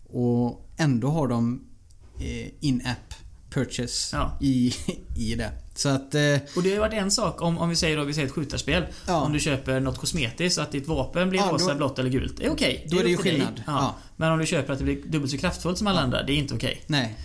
[0.09, 1.61] Och ändå har de
[2.19, 3.13] eh, in-app
[3.55, 4.37] purchase Ja.
[4.41, 4.73] i,
[5.17, 5.51] i det.
[5.75, 6.15] Så att...
[6.15, 6.21] Eh,
[6.55, 8.33] Och det har ju varit en sak om, om vi säger då, vi säger ett
[8.33, 8.83] skjutarspel.
[9.07, 9.21] Ja.
[9.21, 12.37] Om du köper något kosmetiskt att ditt vapen blir Ja, rosa, då- blått eller gult.
[12.37, 12.87] Det är okej.
[12.89, 13.63] Då är det ju skillnad.
[13.67, 13.95] Ja.
[14.17, 16.37] Men om du köper att det blir dubbelt så kraftfullt som alla andra, det är
[16.37, 16.81] inte okej.
[16.87, 17.15] nej.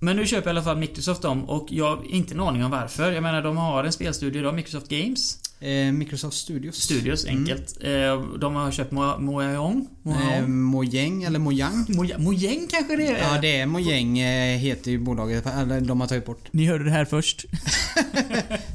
[0.00, 2.70] Men nu köper i alla fall Microsoft dem och jag har inte en aning om
[2.70, 3.12] varför.
[3.12, 5.38] Jag menar, de har en spelstudio idag, Microsoft Games
[5.92, 6.76] Microsoft Studios.
[6.76, 7.78] Studios, enkelt.
[7.80, 9.88] Eh, De har köpt Mo- Mojang.
[10.38, 11.22] Eh, Mojang.
[11.22, 11.84] Eller Mojang.
[11.88, 13.18] Moja- Mojang kanske det är?
[13.34, 15.46] Ja, det är Mojang eh, heter ju bolaget.
[15.46, 16.44] Eller de har tagit bort.
[16.50, 17.44] Ni hörde det här först.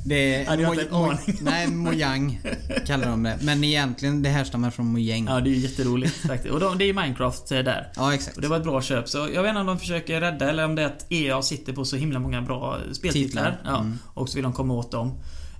[0.05, 0.53] Det är...
[0.53, 1.17] En Moj-.
[1.41, 2.39] Nej, Mojang
[2.86, 3.38] kallar de det.
[3.41, 5.25] Men egentligen, det härstammar från Mojang.
[5.25, 6.53] Ja, det är ju jätteroligt faktiskt.
[6.53, 7.91] Och de, det är Minecraft eh, där.
[7.95, 8.36] Ja, exakt.
[8.36, 9.09] Och det var ett bra köp.
[9.09, 11.73] Så jag vet inte om de försöker rädda eller om det är att EA sitter
[11.73, 13.51] på så himla många bra speltitlar.
[13.51, 13.61] Titlar.
[13.65, 13.99] Ja, Mm.
[14.13, 15.11] Och så vill de komma åt dem.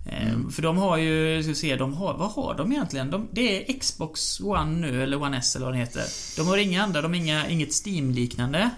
[0.06, 3.12] Eh, För de har ju, ska se, de har, vad har de egentligen?
[3.12, 6.04] De, det är Xbox One nu, eller One S eller vad den heter.
[6.38, 8.70] De har inga andra, de har inga, inget Steam-liknande.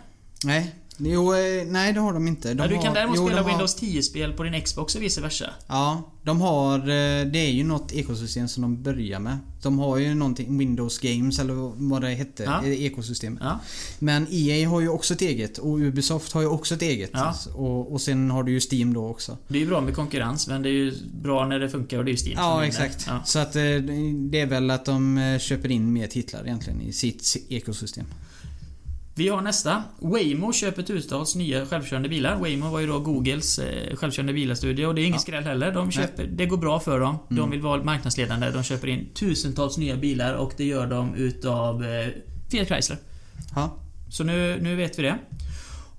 [0.44, 0.76] Nej.
[0.98, 2.54] Jo, eh, nej det har de inte.
[2.54, 5.22] De ja, du kan har, däremot jo, spela Windows 10-spel på din Xbox och vice
[5.22, 5.50] versa.
[5.68, 6.80] Ja, de har...
[6.80, 9.38] eh, Det är ju något ekosystem som de börjar med.
[9.62, 11.54] De har ju någonting, Windows Games eller
[11.90, 12.64] vad det hette, Ja.
[12.66, 13.40] eh, ekosystemet.
[13.44, 13.60] Ja.
[14.00, 17.10] Men EA har ju också ett eget och Ubisoft har ju också ett eget.
[17.14, 17.36] Ja.
[17.56, 19.38] Och, och sen har du ju Steam då också.
[19.48, 22.06] Det är ju bra med konkurrens, men det är ju bra när det funkar och
[22.06, 22.68] det är ju Steam som Ja, vinner.
[22.68, 23.08] exakt.
[23.30, 28.06] Så att det är väl att de köper in mer titlar egentligen i sitt ekosystem.
[29.18, 29.84] Vi har nästa.
[30.00, 32.36] Waymo köper tusentals nya självkörande bilar.
[32.40, 34.34] Waymo var ju då Googles eh, självkörande
[34.88, 35.20] och det är ingen Ja.
[35.20, 35.72] skräll heller.
[35.72, 37.18] De köper, det går bra för dem.
[37.30, 37.52] De Mm.
[37.52, 38.52] vill vara marknadsledande.
[38.52, 42.08] De köper in tusentals nya bilar och det gör de utav eh,
[42.52, 42.98] Fiat Chrysler.
[43.56, 43.78] Ja.
[44.10, 45.18] Så nu, nu vet vi det.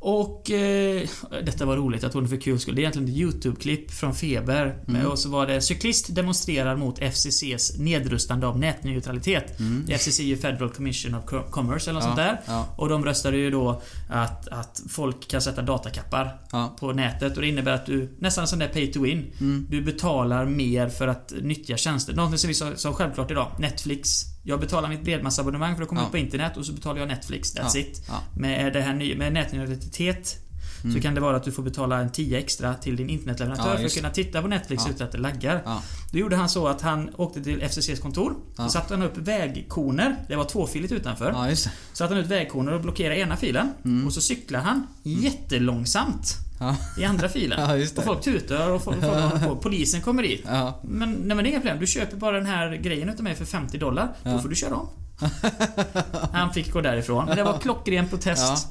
[0.08, 1.08] Och eh,
[1.44, 2.74] detta var roligt, jag tog det för kul skull.
[2.74, 4.78] Det är egentligen ett YouTube-klipp från Feber.
[4.88, 5.06] Mm.
[5.06, 9.60] Och så var det cyklist demonstrerar mot FCCs nedrustande av nätneutralitet.
[9.60, 9.86] Mm.
[9.98, 12.40] FCC är ju Federal Commission of Co- Commerce eller något Ja, sånt där.
[12.54, 12.66] ja.
[12.76, 16.76] Och de röstade ju då att, att folk kan sätta datakappar Ja.
[16.80, 19.32] på nätet och det innebär att du, nästan sån där pay to win.
[19.40, 19.66] Mm.
[19.70, 22.12] Du betalar mer för att nyttja tjänster.
[22.14, 23.46] Någonting som vi sa, sa självklart idag.
[23.58, 24.22] Netflix.
[24.48, 26.06] Jag betalar mitt bredbandsabonnemang för att komma Ja.
[26.06, 27.54] ut på internet och så betalar jag Netflix.
[27.56, 27.80] That's Ja.
[27.80, 28.02] it.
[28.08, 28.22] Ja.
[28.36, 30.36] Med det här nya, med nätneutralitet
[30.82, 31.02] så Mm.
[31.02, 33.84] kan det vara att du får betala en 10 extra till din internetleverantör Ja, för
[33.84, 34.92] att kunna titta på Netflix Ja.
[34.94, 35.62] utan att det laggar.
[35.64, 35.82] Ja.
[36.12, 38.34] Då gjorde han så att han åkte till FCCs kontor.
[38.56, 38.64] Ja.
[38.64, 40.16] Så satte han upp vägkoner.
[40.28, 41.30] Det var tvåfiligt utanför.
[41.32, 41.64] ja, just.
[41.64, 43.72] Så satte han ut vägkoner och blockerade ena filen.
[43.84, 44.06] Mm.
[44.06, 46.76] Och så cyklar han jättelångsamt Ja.
[46.98, 47.60] i andra filen.
[47.78, 49.60] Ja, och folk tutar och folk, folk.
[49.62, 50.42] Polisen kommer dit.
[50.46, 50.80] Ja.
[50.84, 51.80] Men, nej, men det är inga problem.
[51.80, 54.12] Du köper bara den här grejen utav mig för 50 dollar.
[54.24, 54.88] Då får du köra om.
[56.32, 57.24] Han fick gå därifrån.
[57.26, 58.68] Men det var klockren protest.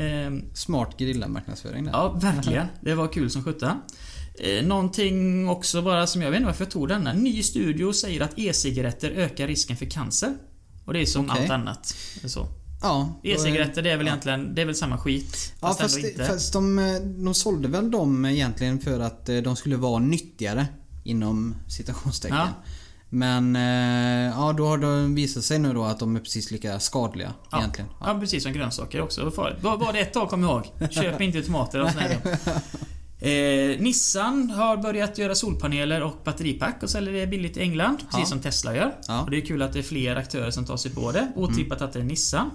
[0.00, 1.92] Ehm, Smart gerillamarknadsföring där.
[1.92, 2.66] Ja, verkligen.
[2.80, 3.80] Det var kul som sjutton.
[4.34, 7.12] Eh, någonting också bara som jag vet inte varför jag tog denna.
[7.12, 10.34] Ny studio säger att e-cigaretter ökar risken för cancer.
[10.84, 11.42] Och det är som Okej.
[11.42, 11.94] allt annat.
[12.24, 12.48] Så.
[12.84, 13.20] Ja.
[13.22, 14.12] E-cigaretter det är väl Ja.
[14.12, 15.52] egentligen, det är väl samma skit.
[15.60, 16.24] Ja, Fast, fast, inte.
[16.26, 20.66] fast de, eh, de sålde väl dem egentligen för att eh, de skulle vara nyttigare
[21.04, 22.36] inom citationstecken.
[22.38, 22.48] Ja.
[23.08, 26.80] Men eh, ja, då har det visat sig nu då att de är precis lika
[26.80, 27.58] skadliga Ja.
[27.58, 27.90] egentligen.
[28.00, 29.24] Ja, precis som grönsaker också.
[29.24, 30.62] Var, var det ett tag, kom ihåg.
[30.90, 32.18] Köp inte tomater och sådär.
[33.20, 37.96] Eh, Nissan har börjat göra solpaneler och batteripack och säljer det billigt i England.
[37.98, 38.26] Precis Ja.
[38.26, 38.94] som Tesla gör.
[39.08, 39.22] Ja.
[39.22, 41.32] Och det är kul att det är fler aktörer som tar sig på det.
[41.36, 42.50] Otippat att det är Nissan.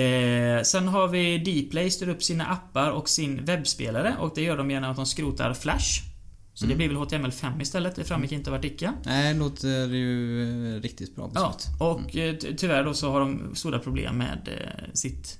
[0.00, 4.56] Eh, sen har vi Dplay styr upp sina appar och sin webbspelare och det gör
[4.56, 6.02] de genom att de skrotar Flash.
[6.54, 7.96] Så det blir väl HTML5 istället.
[7.96, 8.94] Det framgick inte av artikeln.
[9.04, 11.80] Nej, det låter ju eh, riktigt bra Ja, beslut.
[11.80, 15.38] och eh, ty- tyvärr då så har de stora problem med eh, sitt...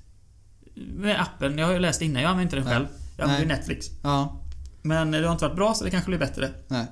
[0.76, 1.58] Med appen.
[1.58, 2.74] Jag har ju läst innan, jag använder inte den Nej.
[2.74, 2.86] själv.
[3.16, 3.56] Jag använder Nej.
[3.56, 3.86] Netflix.
[4.02, 4.40] Ja,
[4.82, 6.50] Men eh, det har inte varit bra så det kanske blir bättre.
[6.68, 6.86] nej.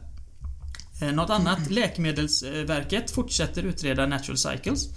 [1.02, 1.70] Eh, Något annat?
[1.70, 4.88] Läkemedelsverket fortsätter utreda Natural Cycles.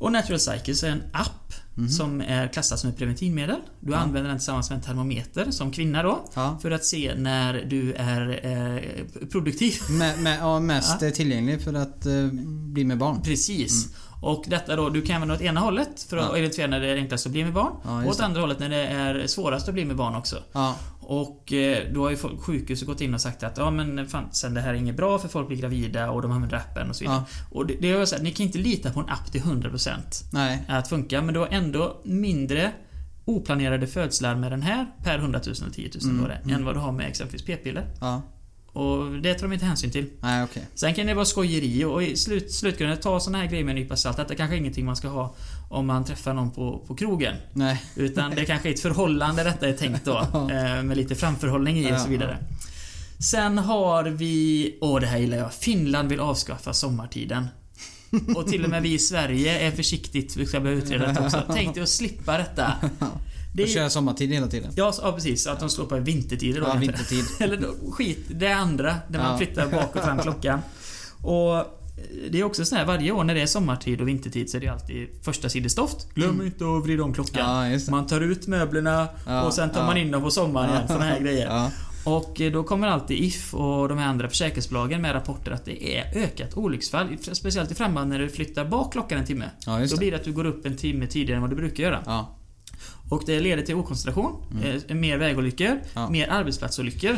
[0.00, 1.43] Och Natural Cycles är en app
[1.90, 3.56] som är klassad som ett preventivmedel.
[3.80, 3.92] Du.
[3.92, 3.98] Ja.
[3.98, 6.24] använder den tillsammans med en termometer som kvinna då.
[6.34, 6.58] Ja.
[6.62, 9.74] För att se när du är eh, produktiv.
[9.90, 12.26] Med, med, ja, mest eh, tillgänglig för att eh,
[12.72, 13.22] bli med barn.
[13.22, 13.88] Precis.
[14.24, 16.28] Och detta då, du kan använda åt ena hållet för att.
[16.32, 16.38] Ja.
[16.38, 17.72] identifiera när det är enklast att bli med barn.
[17.84, 20.42] Ja, och åt andra hållet när det är svårast att bli med barn också.
[20.52, 24.28] Ja, Och eh, då har ju sjukhuset gått in och sagt att ja men fan,
[24.32, 26.96] sen det här är inget bra för folk blir gravida och de använder appen och
[26.96, 27.22] så vidare.
[27.50, 29.90] Och det, det är så att ni kan inte lita på en app till 100%
[30.32, 30.64] nej.
[30.68, 32.72] att funka men du har ändå mindre
[33.24, 36.56] oplanerade födslar med den här per 100 000 eller 10 000 Mm, då det, mm.
[36.56, 37.86] än vad du har med exempelvis p-piller.
[38.00, 38.22] Ja,
[38.74, 40.06] Och det tar de inte hänsyn till.
[40.20, 40.66] nej okej.
[40.74, 43.82] Sen kan det vara skojeri och i slut, slutgrunden, ta såna här grejer med en
[43.82, 44.18] nypa salt.
[44.18, 45.34] Att det kanske är ingenting man ska ha
[45.70, 47.34] om man träffar någon på, på krogen.
[47.52, 47.84] Nej.
[47.96, 50.18] Utan det kanske är ett förhållande detta är tänkt då.
[50.52, 52.38] eh, med lite framförhållning i och så vidare.
[53.30, 54.78] Sen har vi...
[54.80, 55.54] Åh, det här gillar jag.
[55.54, 57.48] Finland vill avskaffa sommartiden.
[58.36, 61.42] Och till och med vi i Sverige är försiktigt, vi ska börja utreda detta också.
[61.54, 62.74] Tänk dig att slippa detta.
[63.56, 64.72] Det är, köra sommartid hela tiden.
[64.76, 65.46] ja, ja, precis.
[65.46, 66.66] Att de slår på vintertider då.
[66.66, 67.24] Ja, vintertid.
[67.40, 68.94] Eller då, skit, det andra.
[69.08, 69.36] Där man Ja.
[69.38, 70.58] flyttar bak och fram klockan.
[71.22, 71.80] Och
[72.30, 74.60] det är också så här varje år när det är sommartid och vintertid så är
[74.60, 76.14] det alltid första sidestoft.
[76.14, 77.70] Glöm inte att vrida om klockan.
[77.72, 77.78] Ja.
[77.90, 79.86] Man tar ut möblerna Ja, och sen tar ja.
[79.86, 80.88] man in dem på sommaren igen.
[80.88, 81.70] Såna här grejer.
[82.04, 85.96] Och eh, då kommer alltid If och de här andra försäkringsbolagen med rapporter att det
[85.98, 87.08] är ökat olycksfall.
[87.32, 89.50] Speciellt i framhand när du flyttar bak klockan en timme.
[89.90, 92.26] Då blir det att du går upp en timme tidigare än vad du brukar göra.
[93.08, 94.42] Och det leder till okoncentration,
[94.88, 95.80] eh, mer vägolyckor, Mm.
[95.94, 96.08] Ja.
[96.10, 97.16] mer arbetsplatsolyckor.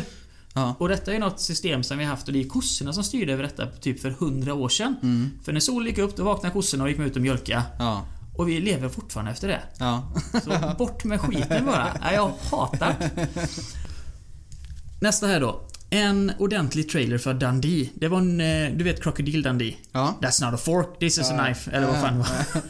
[0.54, 0.74] ja.
[0.78, 3.42] Och detta är något system som vi haft och det är kossorna som styrde över
[3.42, 4.96] detta typ för 100 år sedan.
[5.02, 5.30] Mm.
[5.44, 7.62] För när solen gick upp då vaknade kossorna och gick ut och mjölka.
[7.78, 8.02] Ja,
[8.34, 9.60] Och vi lever fortfarande efter det.
[10.44, 11.88] Så bort med skiten bara.
[12.00, 12.94] Nej, jag hatar.
[15.00, 15.60] Nästa här då.
[15.90, 17.90] En ordentlig trailer för Dundee.
[17.94, 19.76] Det var en, eh, du vet Crocodile Dundee?
[19.92, 20.18] Ja.
[20.22, 21.44] That's not a fork, this is a Ja.
[21.44, 21.70] knife.
[21.70, 22.62] Eller vad fan det var.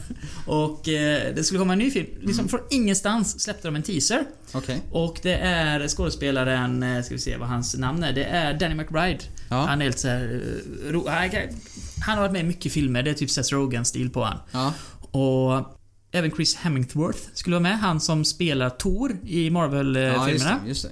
[0.69, 2.07] Och eh, det skulle komma en ny film.
[2.21, 4.23] Liksom från ingenstans släppte de en teaser.
[4.53, 4.81] Okej.
[4.91, 8.13] Och det är skådespelaren, eh, ska vi se vad hans namn är.
[8.13, 9.19] Det är Danny McBride.
[9.49, 9.65] Ja.
[9.65, 10.41] Han är helt såhär...
[10.93, 11.41] eh,
[12.05, 13.03] han har varit med i mycket filmer.
[13.03, 14.37] Det är typ Seth Rogen-stil på han.
[14.51, 14.73] Ja.
[15.19, 15.77] Och
[16.11, 17.79] även Chris Hemingworth skulle vara med.
[17.79, 20.59] Han som spelar Thor i Ja, just Marvel-filmerna.
[20.63, 20.67] det.
[20.69, 20.89] Just det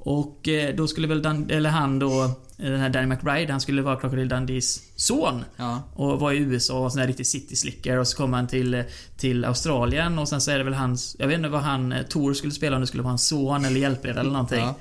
[0.00, 2.30] och eh, då skulle väl Dan, eller han då,
[2.68, 5.44] den här Danny McBride, han skulle vara Crocodile Dundees son.
[5.56, 5.82] Ja.
[5.94, 8.84] Och var i USA och sån här riktig city slicker och så kom han till,
[9.16, 12.02] till Australien och sen så är det väl hans, jag vet inte vad han, eh,
[12.02, 14.60] Tor skulle spela om det skulle vara hans son eller hjälpreda eller någonting.
[14.60, 14.74] Ja.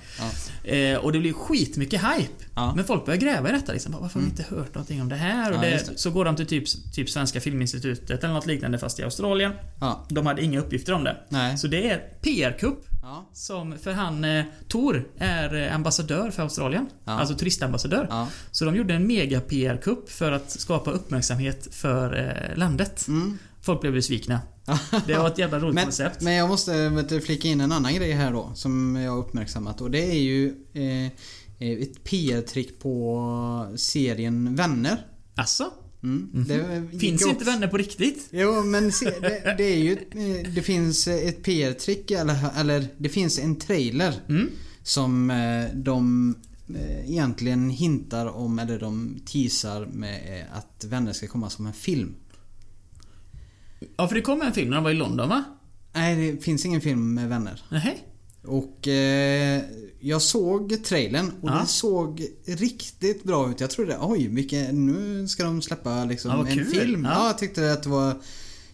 [0.63, 0.71] Ja.
[0.71, 2.45] Eh, och det blir skitmycket hype.
[2.75, 3.95] Men folk börjar gräva i detta liksom.
[3.99, 5.53] Varför har vi inte hört någonting om det här?
[5.53, 5.99] Och det, det.
[5.99, 9.51] Så går de till typ, typ Svenska Filminstitutet eller något liknande fast i Australien.
[9.79, 10.05] ja.
[10.09, 11.17] De hade inga uppgifter om det.
[11.29, 11.57] Nej.
[11.57, 12.85] Så det är PR-kupp
[13.33, 16.87] som, för han, eh, Tor är eh, ambassadör för Australien.
[17.05, 17.35] Alltså
[17.77, 18.07] turistambassadör.
[18.09, 18.27] Ja.
[18.51, 22.17] Så de gjorde en mega PR-kupp för att skapa uppmärksamhet för
[22.51, 23.07] eh, landet.
[23.07, 23.37] Mm.
[23.61, 24.41] Folk blev besvikna.
[25.07, 26.21] Det var ett jävla roligt Men, koncept.
[26.21, 26.91] men jag måste
[27.25, 30.53] flika in en annan grej här då som jag har uppmärksammat och det är ju
[30.73, 31.05] eh,
[31.67, 35.05] eh, ett PR-trick på serien Vänner.
[35.35, 35.71] Alltså,
[36.03, 36.45] Mm.
[36.47, 38.27] Det gick finns också- inte vänner på riktigt?
[38.31, 43.09] Jo men se, det, det är ju eh, Det finns ett PR-trick eller, eller det
[43.09, 44.49] finns en trailer Mm.
[44.83, 45.33] som
[45.73, 46.35] de
[47.05, 52.15] egentligen hintar om eller de teasar med eh, att Vänner ska komma som en film.
[53.97, 55.43] Ja, för det kom en film när de var i London va?
[55.93, 57.61] Nej, det finns ingen film med Vänner.
[57.71, 58.05] Nej.
[58.43, 59.61] Och eh,
[59.99, 61.59] jag såg trailern och Ja.
[61.61, 63.59] det såg riktigt bra ut.
[63.59, 66.65] Jag trodde oj, vilket, nu ska de släppa liksom Ja, en kul.
[66.65, 67.05] film.
[67.05, 67.11] Ja.
[67.13, 67.27] Ja.
[67.27, 68.15] jag tyckte att det var...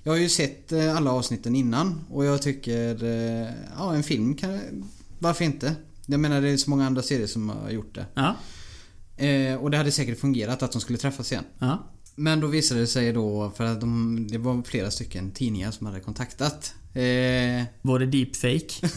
[0.03, 3.03] Jag har ju sett eh, alla avsnitten innan och jag tycker...
[3.03, 4.59] eh, Ja, en film kan...
[5.19, 5.75] Varför inte?
[6.05, 8.05] Jag menar det är så många andra serier som har gjort det.
[8.13, 8.35] Ja.
[9.25, 11.43] Eh, och det hade säkert fungerat att de skulle träffas igen.
[11.59, 11.91] Ja.
[12.15, 15.87] Men då visade det sig då, för att de, det var flera stycken tidningar som
[15.87, 16.73] hade kontaktat.
[16.93, 18.89] Eh, Var det deepfake?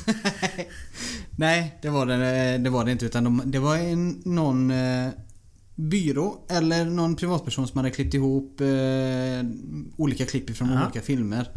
[1.37, 3.07] Nej, det var det, det var det inte.
[3.07, 5.09] Utan de, det var en, någon eh,
[5.75, 8.67] byrå eller någon privatperson som hade klippt ihop eh,
[9.97, 10.83] olika klipp från Ja.
[10.85, 11.49] olika filmer.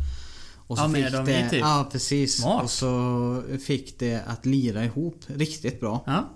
[0.71, 1.59] Och Ja, med dem i det, typ.
[1.59, 2.41] Ja, precis.
[2.41, 2.63] Smart.
[2.63, 6.03] Och så fick det att lira ihop riktigt bra.
[6.05, 6.29] Ja.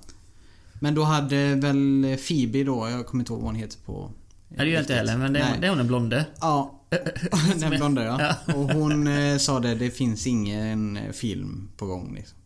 [0.74, 4.12] Men då hade väl Phoebe då, jag kommer inte ihåg vad hon heter på...
[4.48, 5.60] Nej, det gör jag inte heller, men det är, Nej.
[5.60, 6.26] det är hon den blonde.
[6.42, 6.82] Ja.
[7.60, 8.54] Den blonda ja.
[8.54, 12.38] Och hon eh, sa det, det finns ingen film på gång liksom.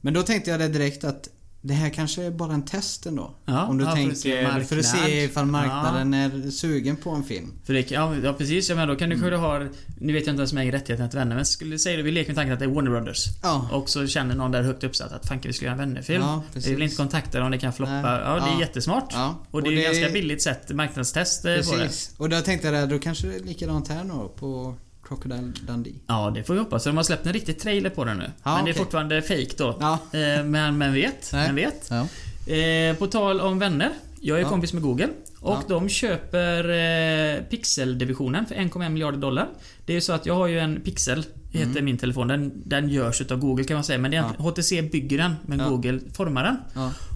[0.00, 1.28] Men då tänkte jag det direkt att
[1.64, 3.34] det här kanske är bara en test ändå.
[3.44, 7.24] Ja, Om du ja, att tänker, för att se ifall marknaden är sugen på en
[7.24, 7.52] film.
[7.64, 9.58] För det, ja, ja precis, ja, men då kan du kanske ha...
[10.00, 12.10] Nu vet jag inte vem som äger rättigheterna till vänner men skulle säga det, vi
[12.10, 13.26] leker med tanken att det är Warner Brothers.
[13.42, 13.68] Ja.
[13.72, 16.22] Och så känner någon där högt uppsatt att fanken vi skulle göra en vännerfilm.
[16.22, 16.72] Ja, vi precis.
[16.72, 17.92] vill inte kontakta dem, det kan floppa.
[17.92, 18.02] Nej.
[18.24, 18.60] Ja, det är Ja.
[18.60, 19.08] jättesmart.
[19.12, 19.34] Ja.
[19.50, 21.82] Och det är ju ganska billigt sätt marknadstest eh, på det.
[21.82, 22.14] Precis.
[22.18, 24.74] Och då tänkte jag då kanske det är likadant här nu på
[25.16, 25.92] Crocodile Dundee.
[26.06, 26.84] Ja, det får vi hoppas.
[26.84, 28.30] De har släppt en riktig trailer på den nu.
[28.42, 29.76] Ja, men det är fortfarande fake då.
[29.80, 29.92] Ja.
[30.18, 31.30] Eh, Men, men vet.
[31.32, 31.46] Nej.
[31.46, 31.90] Men vet.
[31.90, 32.08] Ja.
[32.54, 33.90] Eh, på tal om vänner.
[34.20, 34.48] Jag är Ja.
[34.48, 35.08] kompis med Google.
[35.40, 35.62] Och Ja.
[35.68, 39.48] de köper eh, Pixel-divisionen för 1,1 miljarder dollar.
[39.86, 41.84] Det är ju så att jag har ju en Pixel, heter Mm.
[41.84, 42.28] min telefon.
[42.28, 43.98] Den, den görs utav Google kan man säga.
[43.98, 44.44] Men det är, Ja.
[44.44, 45.68] HTC bygger den, men Ja.
[45.68, 46.56] Google formar den.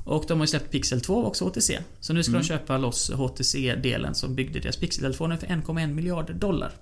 [0.04, 1.78] Och de har ju släppt Pixel 2 också HTC.
[2.00, 2.42] Så nu ska Mm.
[2.42, 6.72] de köpa loss HTC-delen som byggde deras Pixel-telefoner för 1,1 miljarder dollar.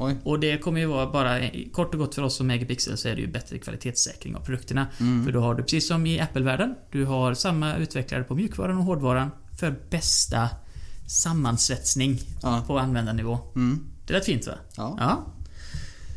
[0.00, 0.16] Oj.
[0.24, 1.40] Och det kommer ju vara bara,
[1.72, 4.40] kort och gott för oss som äger Pixel så är det ju bättre kvalitetssäkring av
[4.40, 4.86] produkterna.
[5.00, 5.24] Mm.
[5.24, 8.84] För då har du precis som i Apple-världen, du har samma utvecklare på mjukvaran och
[8.84, 9.30] hårdvaran
[9.60, 10.48] för bästa
[11.08, 12.64] sammansvetsning Ja.
[12.66, 13.38] på användarnivå.
[13.56, 13.86] Mm.
[14.06, 14.52] Det lät fint va?
[14.76, 15.26] Ja.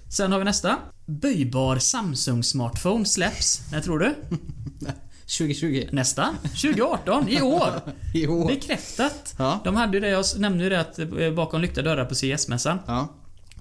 [0.09, 0.77] Sen har vi nästa.
[1.05, 3.71] Böjbar Samsung-smartphone släpps.
[3.71, 4.15] När tror du?
[5.37, 5.87] 2020.
[5.91, 6.35] Nästa.
[6.43, 7.69] 2018, i år!
[8.13, 8.47] I år.
[8.47, 9.35] Bekräftat.
[9.37, 9.59] Ja.
[9.63, 12.79] De hade ju det, jag nämnde ju det att eh, bakom lyckta dörrar på CES-mässan
[12.87, 13.07] Ja.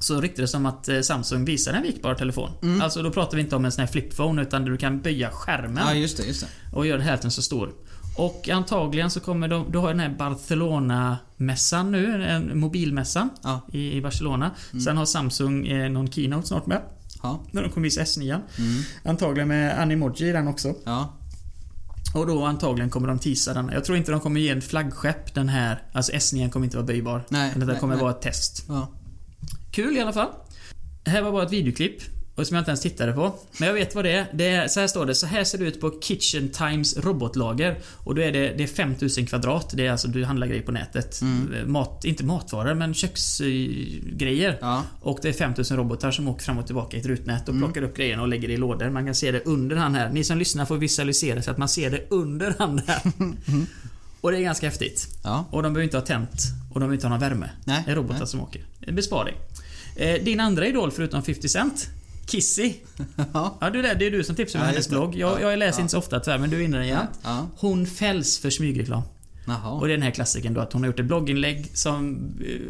[0.02, 2.50] Så ryktades det om att eh, Samsung visar en vikbar telefon.
[2.82, 5.84] Alltså då pratar vi inte om en sån här flipphone utan du kan böja skärmen
[5.86, 6.76] Ja, just det, just det.
[6.76, 7.72] och göra den hälften så stor.
[8.16, 13.60] Och antagligen så kommer de, du har den här Barcelona-mässan nu, en mobilmässan Ja.
[13.72, 14.50] i, i Barcelona.
[14.84, 16.80] Sen har Samsung eh, någon keynote snart med.
[17.22, 17.40] Ja.
[17.50, 18.40] När de kommer visa S9.
[18.58, 18.82] Mm.
[19.04, 20.74] Antagligen med Animoji i den också.
[20.84, 21.12] Ja.
[22.14, 23.70] Och då antagligen kommer de teasa den.
[23.72, 25.82] Jag tror inte de kommer ge en flaggskepp den här.
[25.92, 27.24] Alltså S9 kommer inte vara böjbar.
[27.28, 28.02] Nej, det kommer nej.
[28.02, 28.64] vara ett test.
[28.68, 28.88] Ja.
[29.72, 30.28] Kul i alla fall.
[31.06, 32.02] Här var bara ett videoklipp.
[32.34, 33.34] Och som jag inte ens tittade på.
[33.58, 34.26] Men jag vet vad det är.
[34.32, 34.68] det är.
[34.68, 35.14] Så här står det.
[35.14, 37.78] Så här ser det ut på Kitchen Times robotlager.
[37.94, 39.72] Och då är det, det är 5000 kvadrat.
[39.76, 41.20] Det är alltså, du handlar grejer på nätet.
[41.66, 44.58] Mat, inte matvaror, men köksgrejer.
[44.60, 44.82] Ja.
[45.00, 47.82] Och det är 5000 robotar som åker fram och tillbaka i ett rutnät och plockar
[47.82, 48.90] upp grejerna och lägger det i lådor.
[48.90, 50.10] Man kan se det under han här.
[50.12, 53.02] Ni som lyssnar får visualisera så att man ser det under han här.
[54.20, 55.06] Och det är ganska häftigt.
[55.24, 55.44] Ja.
[55.50, 56.42] Och de behöver inte ha tänt.
[56.68, 57.50] Och de behöver inte ha någon värme.
[57.64, 58.26] Nej, Det är robotar nej.
[58.28, 58.62] som åker.
[58.80, 59.34] En besparing.
[59.96, 61.88] Eh, din andra idol förutom 50 Cent?
[62.26, 62.72] Kissy.
[63.32, 63.58] Ja.
[63.60, 65.14] Ja, du, det är du som tipsar om Ja, hennes blogg.
[65.16, 65.82] Jag, Ja, jag läser ja.
[65.82, 67.06] inte så ofta tyvärr, men du är inne igen.
[67.22, 67.46] Ja.
[67.56, 69.02] Hon fälls för smygreklam.
[69.46, 69.70] Jaha.
[69.70, 72.18] Och det är den här klassiken då att hon har gjort ett blogginlägg som,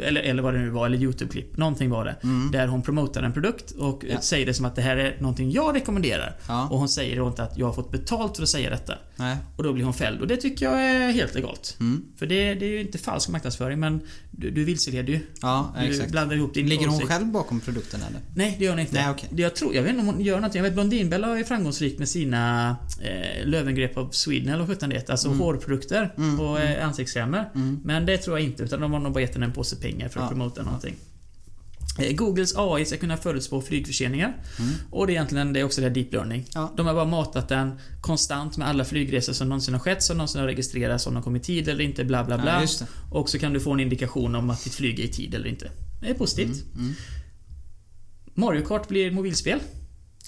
[0.02, 1.56] eller, eller vad det nu var, eller YouTube-klipp.
[1.56, 2.16] Någonting var det.
[2.52, 4.14] Där hon promotar en produkt och Mm.
[4.14, 4.20] Ja.
[4.20, 6.36] säger det som att det här är någonting jag rekommenderar.
[6.48, 6.68] Ja.
[6.70, 8.94] Och hon säger då inte att jag har fått betalt för att säga detta.
[9.22, 9.36] Nej.
[9.56, 10.20] Och då blir hon fälld.
[10.20, 11.76] Och det tycker jag är helt legalt.
[11.80, 12.04] Mm.
[12.16, 14.00] För det, det är ju inte falsk marknadsföring men
[14.30, 15.20] du, du vilseleder ju.
[15.42, 16.10] Ja, Du exakt.
[16.10, 17.10] blandar ihop din Ligger hon åsikt.
[17.10, 18.20] själv bakom produkten eller?
[18.34, 18.94] Nej, det gör hon inte.
[19.06, 19.28] Nej.
[19.30, 20.58] Det Jag, tror, jag vet inte om hon gör någonting.
[20.58, 25.10] Jag vet Blondinbella är framgångsrik med sina eh, Löwengrep av Sweden eller vad det.
[25.10, 25.40] Alltså Mm.
[25.40, 27.50] hårprodukter och eh, ansiktskrämer.
[27.84, 28.62] Men det tror jag inte.
[28.62, 30.28] Utan de har nog bara gett henne en påse pengar för att Ja.
[30.28, 30.94] promota någonting.
[30.94, 31.11] Eh,
[31.98, 34.36] Googles AI ska kunna förutspå flygförseningar.
[34.90, 36.38] Och det är egentligen det är också det här deep learning.
[36.38, 36.48] Mm.
[36.54, 36.72] Ja.
[36.76, 40.40] De har bara matat den konstant med alla flygresor som någonsin har skett, som någonsin
[40.40, 42.62] har registrerats, om de kom i tid eller inte, bla bla bla.
[42.62, 45.34] Ja, och så kan du få en indikation om att ditt flyg är i tid
[45.34, 45.70] eller inte.
[46.00, 46.64] Det är positivt.
[46.74, 46.94] Mm.
[48.34, 49.58] Mario Kart blir mobilspel.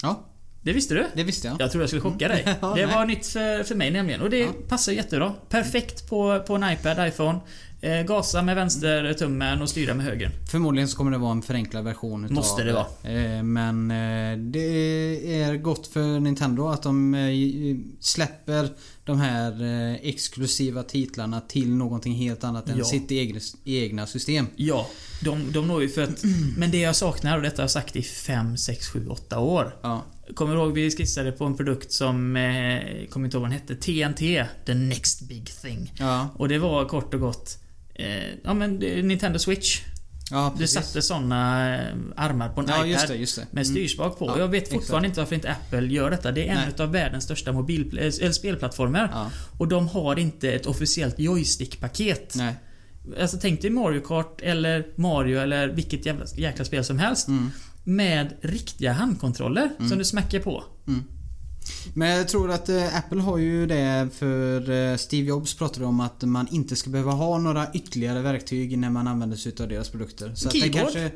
[0.01, 0.25] Ja,
[0.61, 1.05] Det visste du?
[1.15, 1.61] det visste jag.
[1.61, 2.43] Jag tror jag skulle chocka dig.
[2.61, 2.95] Ja, det nej.
[2.95, 4.21] var nytt för, för mig nämligen.
[4.21, 5.33] Och det passar jättebra.
[5.49, 7.39] Perfekt på, på en iPad, iPhone.
[7.85, 10.31] Eh, gasa med vänstertummen och styra med höger.
[10.51, 12.85] Förmodligen så kommer det vara en förenklad version utav Måste det vara.
[13.03, 17.15] Eh, Men eh, det är gott för Nintendo att de
[17.99, 18.69] släpper
[19.03, 19.61] de här
[20.01, 22.83] exklusiva titlarna till någonting helt annat än Ja.
[22.85, 24.47] sitt egna, egna system.
[24.55, 24.87] Ja,
[25.23, 26.23] de, de når ju för att...
[26.57, 29.75] Men det jag saknar, och detta har jag sagt i 5, 6, 7, 8 år.
[29.81, 30.03] Ja,
[30.35, 32.35] Kommer du ihåg vi skissade på en produkt som...
[32.35, 33.75] Eh, kommer inte ihåg vad den hette.
[33.75, 34.45] TNT.
[34.65, 35.93] The next big thing.
[35.99, 37.57] ja, Och det var kort och gott...
[37.95, 38.75] Eh, ja men
[39.07, 39.81] Nintendo Switch.
[40.31, 42.87] ja Du satte såna eh, armar på en Ja, iPad.
[42.89, 43.47] just det, just det.
[43.51, 43.75] Med Mm.
[43.75, 44.25] styrspak på.
[44.25, 44.75] Ja, jag vet exakt.
[44.81, 46.31] fortfarande inte varför inte Apple gör detta.
[46.31, 46.69] Det är en Nej.
[46.69, 49.09] utav världens största mobil, eh, eller spelplattformar.
[49.13, 52.33] Ja, Och de har inte ett officiellt joystick-paket.
[52.35, 52.55] nej.
[53.21, 57.27] Alltså tänk dig Mario Kart eller Mario eller vilket jävla, jäkla spel som helst.
[57.27, 57.51] Mm.
[57.83, 60.63] Med riktiga handkontroller som du smäcker på.
[61.93, 65.99] Men jag tror att eh, Apple har ju det för eh, Steve Jobs pratade om
[65.99, 69.89] att man inte ska behöva ha några ytterligare verktyg när man använder sig av deras
[69.89, 70.35] produkter.
[70.35, 70.81] Så att det Keyboard?
[70.81, 71.11] kanske...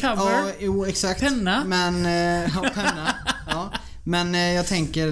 [0.00, 0.30] Cover?
[0.32, 1.20] Ja, jo exakt.
[1.20, 1.64] Penna?
[1.64, 2.06] Men...
[2.06, 3.14] eh, Ja, penna.
[3.50, 3.72] ja.
[4.04, 5.08] Men jag tänker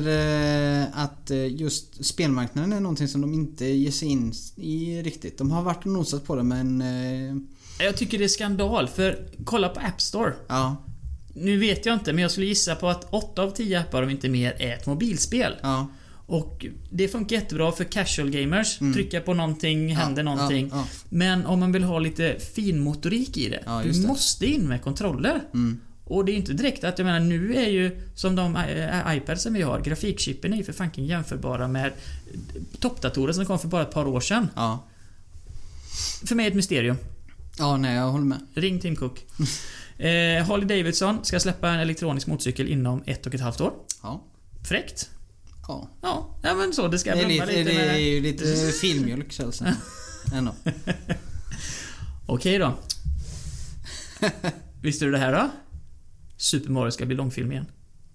[0.92, 5.38] att just spelmarknaden är någonting som de inte ger sig in i riktigt.
[5.38, 6.84] De har varit och nosat på det men...
[7.78, 10.32] Jag tycker det är skandal, för kolla på App Store.
[10.48, 10.76] Ja,
[11.36, 14.10] Nu vet jag inte, men jag skulle gissa på att 8 av 10 appar, om
[14.10, 15.52] inte mer, är ett mobilspel.
[15.62, 15.88] ja.
[16.28, 18.78] Och det funkar jättebra för casual gamers.
[18.78, 20.30] Trycka på någonting, händer Mm.
[20.30, 20.70] ja, någonting.
[20.72, 23.62] Ja, Men om man vill ha lite finmotorik i det.
[23.66, 24.06] Ja, du det.
[24.08, 25.40] måste in med kontroller.
[25.54, 25.80] Mm.
[26.04, 29.46] Och det är inte direkt att, jag menar nu är ju som de äh, iPads
[29.46, 31.92] vi har, grafikchippen är ju för fanken jämförbara med
[32.80, 34.48] toppdatorer som kom för bara ett par år sedan.
[34.56, 34.84] ja.
[36.26, 36.96] För mig ett mysterium.
[37.58, 38.38] Ja, nej jag håller med.
[38.54, 39.26] Ring Tim Cook.
[39.98, 43.72] eh, Harley Davidson ska släppa en elektronisk motorcykel inom ett och ett halvt år.
[44.02, 44.24] Ja.
[44.68, 45.10] Fräckt.
[45.68, 45.90] Ja.
[46.02, 46.88] Ja, ja men så.
[46.88, 48.00] Det ska Det är, lite, lite, det är med...
[48.00, 48.44] ju lite
[48.80, 49.76] filmjölk känns det
[50.34, 50.54] Ändå.
[52.26, 52.74] Okej då.
[54.82, 55.50] Visste du det här då?
[56.36, 57.66] Super Mario ska bli långfilm igen.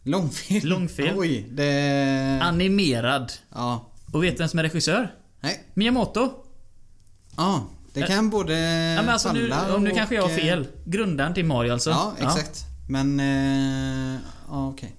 [0.04, 0.70] Långfilm?
[0.70, 1.18] Långfilm.
[1.18, 2.40] Oj, det...
[2.42, 3.32] Animerad.
[3.50, 3.92] Ja.
[4.14, 5.16] Och vet du vem som är regissör?
[5.40, 5.64] Nej.
[5.74, 6.34] Miyamoto.
[7.38, 8.54] Ja, det kan både
[8.96, 10.68] Ja, men alltså nu, falla och nu och, kanske jag har eh, fel.
[10.86, 11.90] Grundaren till Mario alltså.
[11.90, 12.64] Ja, exakt.
[12.90, 13.20] Men...
[13.20, 14.20] Eh,
[14.50, 14.96] ja, okej.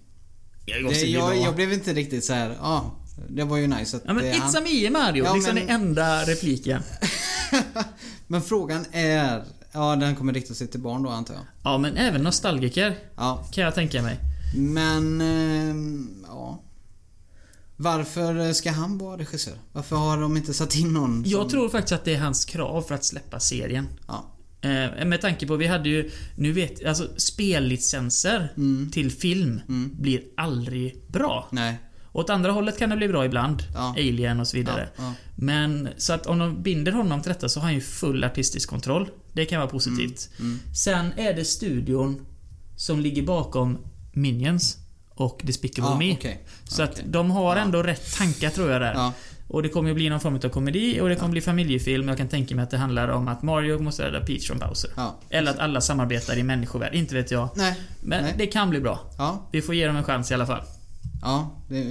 [0.67, 2.57] Ja, Det- bli Jag, jag blev inte riktigt så här.
[2.61, 2.95] Ja,
[3.29, 5.25] det var ju nice att Ja men det, It's a me Mario.
[5.25, 6.83] Ja, liksom men- den enda repliken.
[8.27, 9.45] Men frågan är...
[9.73, 11.43] Ja, den kommer rikta sig till barn då antar jag.
[11.65, 12.99] Ja men även nostalgiker.
[13.17, 14.17] Ja, Kan jag tänka mig.
[14.57, 15.21] men...
[15.21, 15.75] Eh,
[16.29, 16.63] ja.
[17.83, 19.55] Varför ska han vara regissör?
[19.73, 21.51] Varför har de inte satt in någon Jag som...
[21.51, 23.89] tror faktiskt att det är hans krav för att släppa serien.
[24.09, 24.29] Ja.
[24.61, 28.91] Eh, med tanke på, vi hade ju, nu vet alltså spellicenser Mm.
[28.93, 29.61] till film
[29.93, 31.49] blir aldrig bra.
[31.53, 31.79] Nej.
[32.13, 33.63] Åt andra hållet kan det bli bra ibland.
[33.75, 33.91] Ja.
[33.99, 34.89] Alien och så Ja, vidare.
[34.97, 35.15] ja.
[35.37, 38.69] Men så att om de binder honom till detta så har han ju full artistisk
[38.69, 39.09] kontroll.
[39.33, 40.29] Det kan vara positivt.
[40.41, 40.59] Mm.
[40.75, 42.27] Sen är det studion
[42.77, 43.79] som ligger bakom
[44.13, 44.79] Minions
[45.15, 46.13] och Despicable Ja, Me.
[46.13, 46.45] okej.
[46.65, 47.05] Så att Okej.
[47.07, 47.63] de har Ja.
[47.63, 48.95] ändå rätt tankar tror jag där.
[48.95, 49.13] Ja.
[49.49, 52.09] Och det kommer ju bli någon form av komedi och det kommer bli familjefilm.
[52.09, 54.91] Jag kan tänka mig att det handlar om att Mario måste rädda Peach från Bowser.
[55.31, 56.95] Eller att alla samarbetar i människovärld.
[56.95, 57.49] Inte vet jag.
[57.57, 57.75] Nej.
[58.01, 58.35] Men Nej.
[58.39, 59.01] det kan bli bra.
[59.53, 60.63] Vi får ge dem en chans i alla fall.
[61.23, 61.57] Ja.
[61.69, 61.85] Det,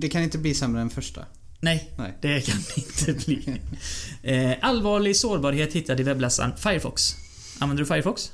[0.00, 1.20] det kan inte bli sämre än första.
[1.60, 2.14] Nej, Nej.
[2.22, 3.60] det kan det inte bli.
[4.22, 7.14] Eh, allvarlig sårbarhet hittad i webbläsaren Firefox.
[7.58, 8.30] Använder du Firefox?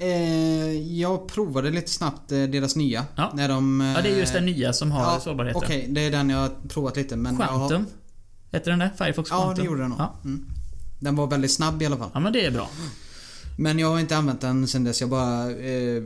[0.00, 3.04] Eh, jag provade lite snabbt eh, deras nya.
[3.16, 3.32] Ja.
[3.34, 3.80] När de...
[3.96, 5.62] Ja, det är just den eh, nya som har ja, sårbarheten.
[5.64, 7.86] Okej, det är den jag har provat lite men jag har- Quantum.
[8.52, 8.90] Hette den där?
[8.98, 9.64] Firefox Ja, Quantum?
[9.64, 10.00] det gjorde den nog.
[10.00, 10.14] Ja.
[10.24, 10.46] Mm.
[11.00, 12.10] Den var väldigt snabb i alla fall.
[12.14, 12.68] ja, men det är bra.
[13.60, 15.00] Men jag har inte använt den sen dess.
[15.00, 15.50] Jag bara...
[15.50, 16.02] Eh,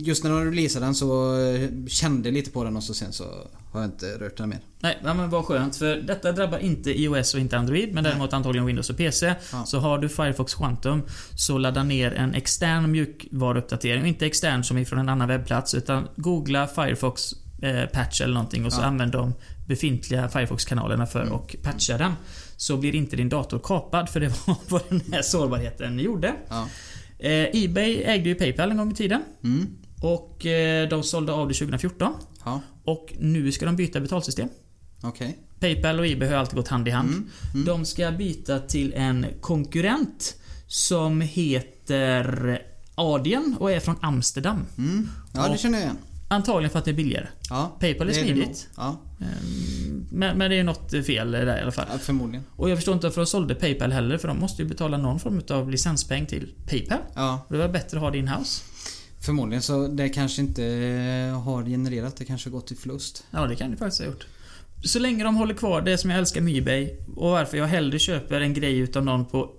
[0.00, 3.24] just när de releasade den så eh, kände lite på den och så sen så
[3.72, 4.58] har jag inte rört den mer.
[4.80, 5.76] Nej, men vad skönt.
[5.76, 9.34] För detta drabbar inte iOS och inte Android, men däremot antagligen Windows och PC.
[9.52, 9.64] Ja.
[9.66, 11.02] Så har du Firefox Quantum,
[11.36, 14.06] så ladda ner en extern mjukvaruuppdatering.
[14.06, 17.32] Inte extern som ifrån en annan webbplats, utan googla Firefox
[17.62, 18.84] eh, patch eller någonting och så Ja.
[18.84, 19.34] använd de
[19.66, 21.32] befintliga Firefox-kanalerna för Mm.
[21.34, 22.12] och patcha den.
[22.58, 26.34] Så blir inte din dator kapad, för det var vad den här sårbarheten gjorde.
[26.48, 26.68] Ja.
[27.18, 29.22] Eh, Ebay ägde ju Paypal en gång i tiden.
[29.44, 29.66] Mm.
[30.02, 32.12] Och eh, de sålde av det 2014.
[32.44, 32.60] Ja.
[32.84, 34.48] Och nu ska de byta betalsystem.
[35.02, 35.38] Okej.
[35.60, 37.08] Paypal och Ebay har alltid gått hand i hand.
[37.08, 37.28] Mm.
[37.54, 37.66] Mm.
[37.66, 40.34] De ska byta till en konkurrent
[40.66, 42.62] som heter
[42.94, 44.66] Adyen och är från Amsterdam.
[44.78, 45.08] Mm.
[45.34, 45.98] Ja, det känner jag igen.
[46.28, 47.26] Antagligen för att det är billigare.
[47.50, 47.76] Ja.
[47.80, 48.46] Paypal är smidigt.
[48.46, 48.56] nog.
[48.76, 49.00] Ja.
[49.20, 51.86] Ehm, Men, men det är något fel där i alla fall.
[51.92, 52.44] ja, förmodligen.
[52.56, 55.20] Och jag förstår inte varför de sålde Paypal heller, för de måste ju betala någon
[55.20, 56.98] form av licenspeng till Paypal.
[57.14, 58.62] Ja, det var bättre att ha det in-house.
[59.20, 62.16] förmodligen så det kanske inte eh, har genererat.
[62.16, 63.24] Det kanske har gått i förlust.
[63.30, 64.26] Ja, det kan det faktiskt ha gjort.
[64.84, 67.98] Så länge de håller kvar det som jag älskar med Ebay och varför jag hellre
[67.98, 69.50] köper en grej utav någon på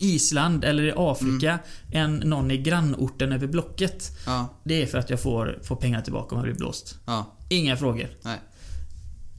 [0.00, 1.58] Island eller i Afrika
[1.92, 4.10] än någon i grannorten över blocket.
[4.26, 4.48] Ja.
[4.64, 6.98] Det är för att jag får, får pengar tillbaka om jag blir blåst.
[7.06, 7.36] Ja.
[7.48, 8.08] Inga frågor.
[8.22, 8.38] Nej.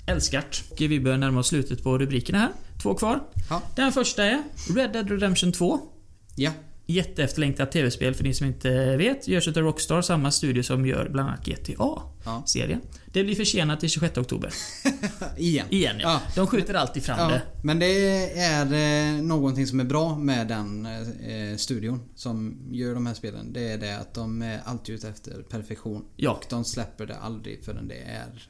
[0.05, 0.63] Älskart.
[0.71, 2.49] Och vi börjar närma oss slutet på rubrikerna här.
[2.81, 3.19] Två kvar.
[3.49, 3.61] Ja.
[3.75, 4.43] Den första är
[4.75, 5.79] Red Dead Redemption 2.
[6.35, 6.51] Ja.
[6.85, 9.27] Jätteefterlängtat tv-spel för ni som inte vet.
[9.27, 12.79] Görs utav Rockstar, samma studio som gör bland annat GTA-serien.
[12.83, 12.99] Ja.
[13.13, 14.53] Det blir försenat till 26 oktober.
[15.37, 15.67] Igen.
[15.69, 16.09] Igen ja.
[16.11, 16.21] Ja.
[16.35, 17.41] De skjuter alltid fram Ja, det.
[17.63, 23.05] men det är eh, någonting som är bra med den eh, studion som gör de
[23.05, 23.53] här spelen.
[23.53, 26.05] Det är det att de är alltid ute efter perfektion.
[26.15, 26.31] Ja.
[26.31, 28.49] Och de släpper det aldrig förrän det är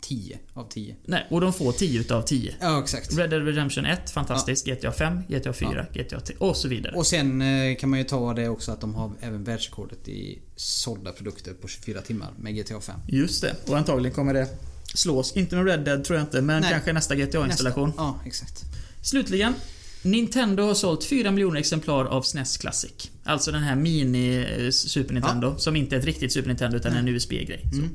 [0.00, 0.96] 10 av 10.
[1.04, 2.54] Nej, och de får 10 utav 10.
[2.60, 3.18] Ja, exakt.
[3.18, 4.66] Red Dead Redemption 1, fantastiskt.
[4.66, 6.96] GTA 5, GTA 4, GTA 3 och så vidare.
[6.96, 10.38] Och sen eh, kan man ju ta det också att de har även världsrekordet i
[10.56, 13.00] sålda produkter på 24 timmar med GTA 5.
[13.08, 13.56] Just det.
[13.66, 14.48] Och antagligen kommer det
[14.94, 15.36] slås.
[15.36, 16.70] Inte med Red Dead tror jag inte, men Nej.
[16.70, 17.92] kanske nästa GTA-installation.
[17.96, 18.64] Ja, exakt.
[19.02, 19.54] Slutligen.
[20.02, 23.10] Nintendo har sålt 4 miljoner exemplar av SNES Classic.
[23.24, 25.54] Alltså den här mini eh, Super Nintendo.
[25.58, 27.64] Som inte är ett riktigt Super Nintendo utan en USB-grej.
[27.72, 27.90] Mm.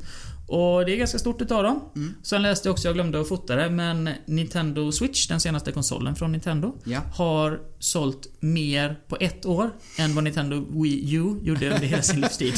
[0.50, 1.80] Och det är ganska stort utav dem.
[1.96, 2.14] Mm.
[2.24, 6.16] Sen läste jag också, jag glömde att fota det, men Nintendo Switch, den senaste konsolen
[6.16, 7.00] från Nintendo, Ja.
[7.16, 12.22] har sålt mer på ett år än vad Nintendo Wii U gjorde under hela sin
[12.22, 12.54] livstid.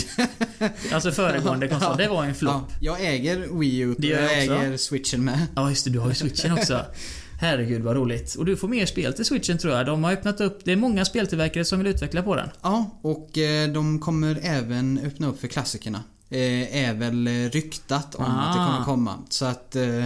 [0.94, 1.98] alltså föregående konsol.
[1.98, 2.72] Det var en flopp.
[2.80, 5.48] Ja, jag äger Wii U och Det jag jag äger Switchen med.
[5.56, 5.92] Ja, just det.
[5.92, 6.80] Du har ju switchen också.
[7.42, 8.36] Herregud vad roligt.
[8.36, 9.86] Och du får mer spel till switchen tror jag.
[9.86, 10.60] De har öppnat upp...
[10.66, 12.50] Det är många speltillverkare som vill utveckla på den.
[12.62, 16.04] Ja, och eh, de kommer även öppna upp för klassikerna.
[16.32, 19.18] Eh, är väl ryktat om att det kommer komma.
[19.30, 19.76] Så att...
[19.76, 20.06] Eh,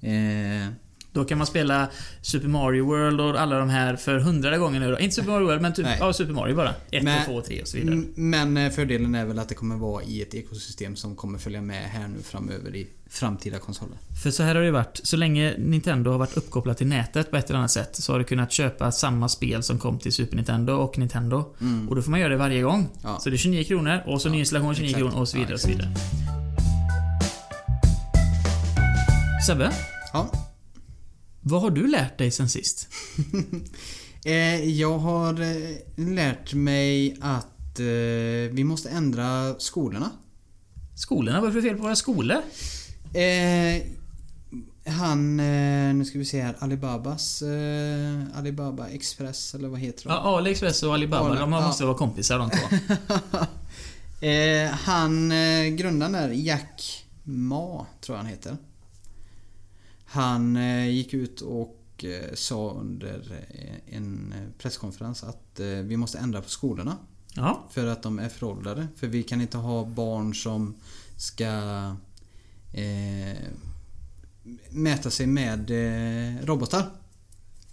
[0.00, 0.68] eh,
[1.14, 1.88] Då kan man spela
[2.22, 4.98] Super Mario World och alla de här för hundrade gången nu då.
[4.98, 6.74] Inte Super Mario World, men typ, ja, Super Mario bara.
[6.90, 8.02] Ett, Men- två, och tre och så vidare.
[8.14, 11.62] men eh, fördelen är väl att det kommer vara i ett ekosystem som kommer följa
[11.62, 13.96] med här nu framöver i framtida konsoler.
[14.22, 15.00] För så här har det varit.
[15.02, 18.18] Så länge Nintendo har varit uppkopplat till nätet på ett eller annat sätt så har
[18.18, 21.54] du kunnat köpa samma spel som kom till Super Nintendo och Nintendo.
[21.60, 21.88] Mm.
[21.88, 22.88] Och då får man göra det varje gång.
[23.02, 23.18] Ja.
[23.20, 25.00] Så det är 29 kronor och så Ja, nyinstallation 29 exakt.
[25.02, 25.88] kronor och så vidare Ja, och så vidare.
[29.46, 29.72] Sebbe,
[30.12, 30.30] Ja.
[31.44, 32.88] Vad har du lärt dig sen sist?
[34.26, 37.84] Eh, jag har eh, lärt mig att eh,
[38.52, 40.10] vi måste ändra skolorna.
[40.94, 41.40] Skolorna?
[41.40, 42.42] Vad är det för fel på våra skolor?
[44.86, 45.36] Han,
[45.98, 50.08] nu ska vi se här, Alibabas, eh, Alibaba Express eller vad heter de?
[50.10, 51.66] Ja, AliExpress och Alibaba, Ali- de ja.
[51.66, 52.66] måste vara kompisar de två.
[54.26, 55.32] eh, han,
[55.76, 58.56] grundaren där, Jack Ma, tror jag han heter.
[60.14, 66.42] Han eh, gick ut och eh, sa under eh, en presskonferens att vi måste ändra
[66.42, 66.96] på skolorna.
[67.34, 68.88] Ja, För att de är föråldrade.
[68.96, 70.74] För vi kan inte ha barn som
[71.16, 71.46] ska
[72.72, 73.38] eh,
[74.70, 76.90] mäta sig med eh, robotar.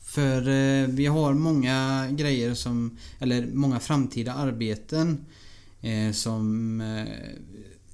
[0.03, 5.25] För eh, vi har många grejer som, eller många framtida arbeten
[5.81, 6.81] eh, som,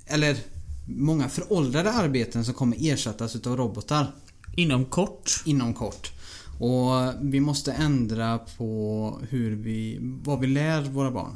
[0.05, 0.37] eller
[0.85, 4.13] många föråldrade arbeten som kommer ersättas utav robotar.
[4.59, 5.31] Inom kort.
[5.45, 6.11] inom kort.
[6.59, 11.35] Och vi måste ändra på hur vi, vad vi lär våra barn.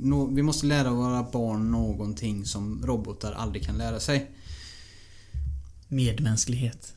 [0.00, 4.30] Nå, vi måste lära våra barn någonting som robotar aldrig kan lära sig.
[5.88, 6.94] Medmänsklighet.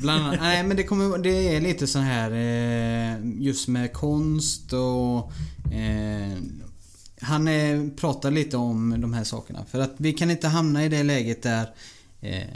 [0.00, 4.72] Bland annat, nej men det, kommer, det är lite så här eh, just med konst
[4.72, 5.32] och
[5.72, 6.38] eh,
[7.20, 9.64] Han eh, pratar lite om de här sakerna.
[9.64, 11.74] För att vi kan inte hamna i det läget där
[12.20, 12.48] eh,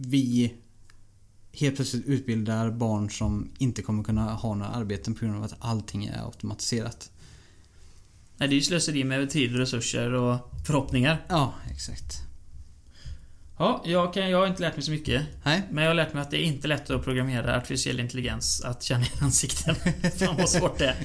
[0.00, 0.54] vi
[1.52, 5.54] helt plötsligt utbildar barn som inte kommer kunna ha några arbeten på grund av att
[5.58, 7.10] allting är automatiserat.
[8.36, 11.24] Nej, det är ju slöseri med tid, resurser och förhoppningar.
[11.28, 12.22] Ja, exakt.
[13.58, 15.22] Ja, jag, kan, jag har inte lärt mig så mycket.
[15.42, 18.62] Nej, Men jag har lärt mig att det är inte lätt att programmera artificiell intelligens
[18.64, 19.74] att känna igen ansikten.
[20.18, 20.96] Fan vad svårt det är.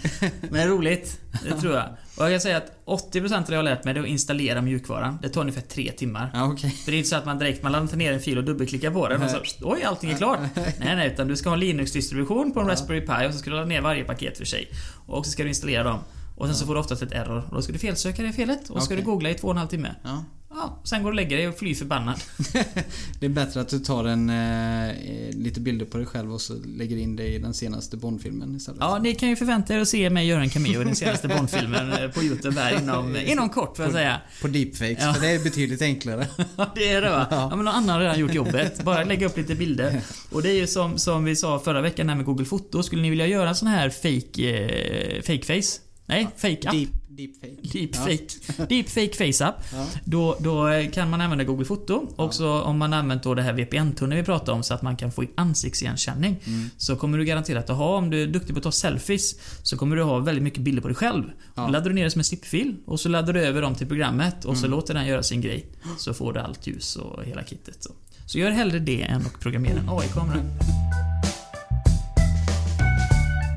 [0.49, 1.97] Men roligt, det tror jag.
[2.17, 4.09] Och jag kan säga att 80% av det jag har lärt mig det är att
[4.09, 5.19] installera mjukvaran.
[5.21, 6.31] Det tar ungefär tre timmar.
[6.33, 6.69] ja okej.
[6.69, 8.91] För det är inte så att man direkt man laddar ner en fil och dubbelklickar
[8.91, 10.39] på den och så Oj, allting är klart.
[10.55, 13.49] Nej, nej, utan du ska ha en Linux-distribution på en Raspberry Pi och så ska
[13.49, 14.71] du ladda ner varje paket för sig.
[15.05, 15.99] Och så ska du installera dem.
[16.37, 17.47] Och sen så får du oftast ett error.
[17.49, 19.53] Och då ska du felsöka det felet och så ska du googla i två och
[19.53, 19.95] en halv timme.
[20.03, 20.23] Ja.
[20.49, 22.19] Ja, sen går du och lägger dig och fly förbannad.
[23.19, 24.95] Det är bättre att du tar en, eh,
[25.31, 28.79] lite bilder på dig själv och så lägger in det i den senaste Bondfilmen istället.
[28.81, 31.27] Ja, ni kan ju förvänta er att se mig göra en cameo i den senaste
[31.27, 34.21] Bondfilmen eh, på Youtube här inom, inom kort får jag säga.
[34.41, 35.13] På deepfakes, Ja.
[35.13, 36.27] för det är betydligt enklare.
[36.57, 37.27] Ja, det är det va?
[37.31, 38.83] Ja, men någon annan har redan gjort jobbet.
[38.83, 40.01] Bara lägga upp lite bilder.
[40.31, 42.83] Och det är ju som, som vi sa förra veckan här med Google Foto.
[42.83, 45.79] Skulle ni vilja göra en sån här fake, eh, fake face?
[46.05, 46.71] Nej, fake app.
[46.75, 47.55] Deep, deepfake.
[47.73, 48.67] Deepfake.
[48.69, 49.63] Deepfake face app.
[49.73, 49.85] Ja.
[50.05, 52.07] Då, då kan man använda Google Foto.
[52.15, 54.95] Och så om man använt då det här VPN-tunneln vi pratade om så att man
[54.97, 56.39] kan få in ansiktsigenkänning.
[56.45, 56.69] Mm.
[56.77, 59.77] Så kommer du garanterat att ha, om du är duktig på att ta selfies, så
[59.77, 61.23] kommer du ha väldigt mycket bilder på dig själv.
[61.55, 61.61] Ja.
[61.65, 63.87] Då laddar du ner det som en zip-fil och så laddar du över dem till
[63.87, 64.61] programmet och Mm.
[64.61, 65.65] så låter den göra sin grej.
[65.97, 67.83] Så får du allt ljus och hela kittet.
[67.83, 67.89] Så,
[68.25, 70.39] så gör hellre det än att programmera en AI-kamera.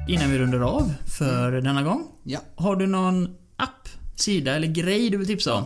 [0.08, 2.04] Innan vi rundar av för denna gång.
[2.24, 2.38] Ja.
[2.56, 3.28] Har du någon
[4.20, 5.64] sida eller grej du vill tipsa om?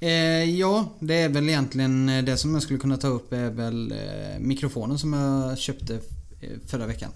[0.00, 0.10] Eh,
[0.44, 3.92] ja, det är väl egentligen eh, det som jag skulle kunna ta upp är väl
[3.92, 5.94] eh, mikrofonen som jag köpte
[6.40, 7.10] eh, förra veckan.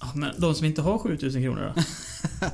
[0.00, 1.82] Ja, men de som inte har 7000 kronor då?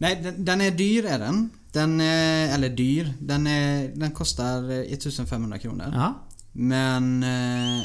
[0.00, 1.50] Nej, den, den är dyr är den.
[1.72, 3.12] Den är, eller dyr.
[3.20, 5.92] Den, är, den kostar eh, 1500 kronor.
[5.94, 6.14] Ja.
[6.52, 7.82] Men eh,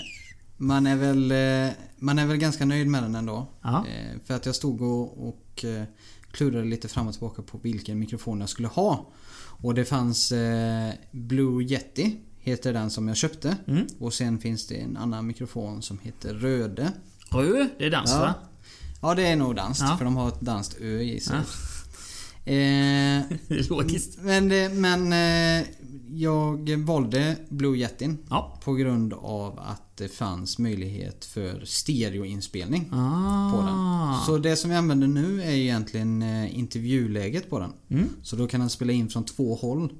[0.57, 3.47] man är väl eh, Man är väl ganska nöjd med den ändå.
[3.61, 3.85] Ja.
[3.87, 5.83] Eh, för att jag stod och, och eh,
[6.31, 9.11] klurade lite fram och tillbaka på vilken mikrofon jag skulle ha.
[9.61, 13.57] Och det fanns eh, Blue Yeti Heter den som jag köpte.
[13.67, 13.87] Mm.
[13.99, 16.91] Och sen finns det en annan mikrofon som heter Röde.
[17.31, 18.19] Oj, det är dans Ja.
[18.19, 18.33] va?
[19.01, 19.97] Ja det är nog danskt Ja.
[19.97, 21.35] för de har ett danskt ö i sig.
[21.35, 21.43] Ja.
[22.49, 23.21] Eh,
[23.69, 24.17] logiskt.
[24.21, 25.67] men det, men eh,
[26.13, 28.59] jag valde Blue Yetin Ja.
[28.63, 33.51] på grund av att det fanns möjlighet för stereoinspelning Ah.
[33.51, 34.25] på den.
[34.25, 37.71] Så det som jag använder nu är egentligen eh, intervjuläget på den.
[37.89, 38.09] Mm.
[38.23, 39.93] Så då kan den spela in från två håll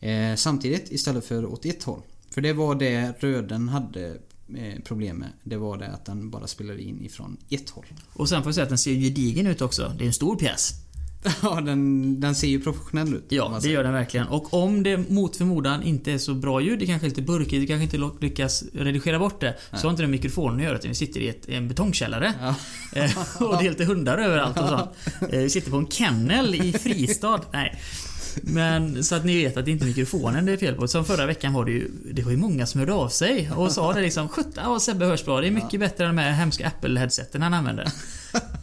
[0.00, 2.00] eh, samtidigt istället för åt ett håll.
[2.30, 4.06] För det var det röden hade
[4.56, 5.28] eh, problem med.
[5.44, 7.86] Det var det att den bara spelade in ifrån ett håll.
[8.12, 9.92] Och sen får jag säga att den ser gedigen ut också.
[9.98, 10.74] Det är en stor pjäs.
[11.42, 13.24] Ja, den, den ser ju professionell ut.
[13.28, 14.26] Ja, det gör den verkligen.
[14.28, 17.60] Och om det mot förmodan inte är så bra ljud, det kanske är lite burkigt,
[17.60, 19.56] du kanske inte lyckas redigera bort det.
[19.72, 22.34] Så har inte med mikrofonen att göra, utan vi sitter i ett, en betongkällare.
[22.40, 22.54] Ja.
[22.94, 23.10] Eh,
[23.42, 24.90] och det är lite hundar överallt och sånt.
[25.32, 27.40] Eh, Vi sitter på en kennel i Fristad.
[27.52, 27.80] Nej.
[28.42, 30.88] Men så att ni vet att det inte är mikrofonen det är fel på.
[30.88, 33.72] Som förra veckan var det ju, det var ju många som hörde av sig och
[33.72, 35.40] sa det liksom 17, ja Sebbe hörs bra.
[35.40, 37.88] Det är mycket bättre än de här hemska Apple-headseten han använder.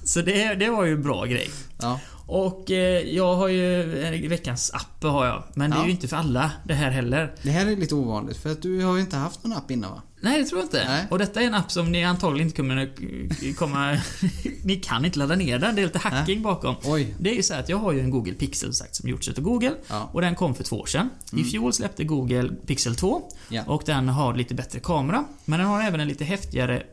[0.03, 1.49] Så det, det var ju en bra grej.
[1.81, 1.99] Ja.
[2.31, 5.43] Och eh, jag har ju veckans app har jag.
[5.53, 5.85] Men det är Ja.
[5.85, 7.33] ju inte för alla det här heller.
[7.41, 9.91] Det här är lite ovanligt för att du har ju inte haft någon app innan
[9.91, 10.01] va?
[10.21, 10.85] Nej, det tror jag inte.
[10.87, 11.05] Nej.
[11.09, 13.97] Och detta är en app som ni antagligen inte kommer eh, komma...
[14.63, 15.75] ni kan inte ladda ner den.
[15.75, 16.75] Det är lite hacking bakom.
[16.83, 17.15] Oj.
[17.19, 19.29] Det är ju så här att jag har ju en Google Pixel sagt som gjorts
[19.29, 19.73] utav Google.
[19.87, 20.09] Ja.
[20.13, 21.09] Och den kom för två år sedan.
[21.37, 23.21] I fjol släppte Google Pixel 2.
[23.49, 23.63] Ja.
[23.67, 25.25] Och den har lite bättre kamera.
[25.45, 26.83] Men den har även en lite häftigare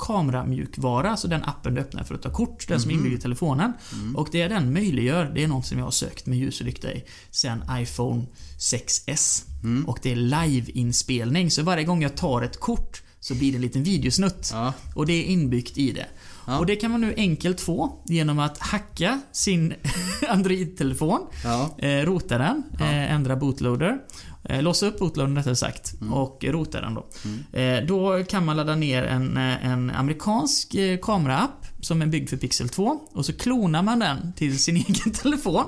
[0.00, 1.16] kameramjukvara.
[1.16, 2.68] Så den appen du öppnar för att ta kort.
[2.68, 3.72] Den som är inbyggd i telefonen.
[4.16, 6.92] Och det den möjliggör, det är något som jag har sökt med ljus och lykta
[6.92, 8.26] i sen iPhone
[8.58, 9.44] 6S.
[9.86, 11.50] Och det är live-inspelning.
[11.50, 14.50] Så varje gång jag tar ett kort så blir det en liten videosnutt.
[14.52, 14.72] Ja.
[14.94, 16.06] Och det är inbyggt i det.
[16.50, 16.58] Ja.
[16.58, 19.74] Och det kan man nu enkelt få genom att hacka sin
[20.28, 21.20] Android-telefon.
[21.44, 21.70] Ja.
[21.78, 23.98] Eh, rota den, eh, ändra bootloader.
[24.44, 26.12] Eh, låsa upp bootloadern rättare sagt Mm.
[26.12, 27.06] och rota den då.
[27.58, 32.28] Eh, då kan man ladda ner en, eh, en amerikansk eh, kameraapp som är byggd
[32.30, 35.64] för Pixel 2 och så klonar man den till sin egen telefon.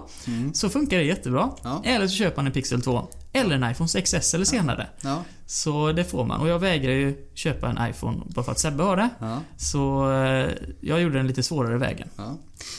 [0.52, 1.42] Så funkar det jättebra.
[1.42, 1.54] Mm.
[1.62, 1.82] Ja.
[1.84, 4.86] Eller så köper man en Pixel 2 eller en iPhone 6S eller senare.
[5.52, 6.40] Så det får man.
[6.40, 9.08] Och jag vägrar ju köpa en iPhone bara för att Sebbe har det.
[9.18, 9.40] Ja.
[9.56, 10.50] Så eh,
[10.80, 12.08] jag gjorde den lite svårare vägen.
[12.16, 12.38] Ja.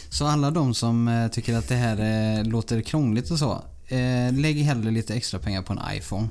[0.09, 1.99] Så alla de som eh, tycker att det här
[2.39, 3.63] eh, låter krångligt och så.
[4.31, 6.27] Lägg hellre lite extra pengar på en iPhone.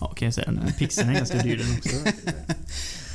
[0.00, 0.52] Ja, kan jag säga.
[0.78, 1.96] Pixeln är ganska dyr den också.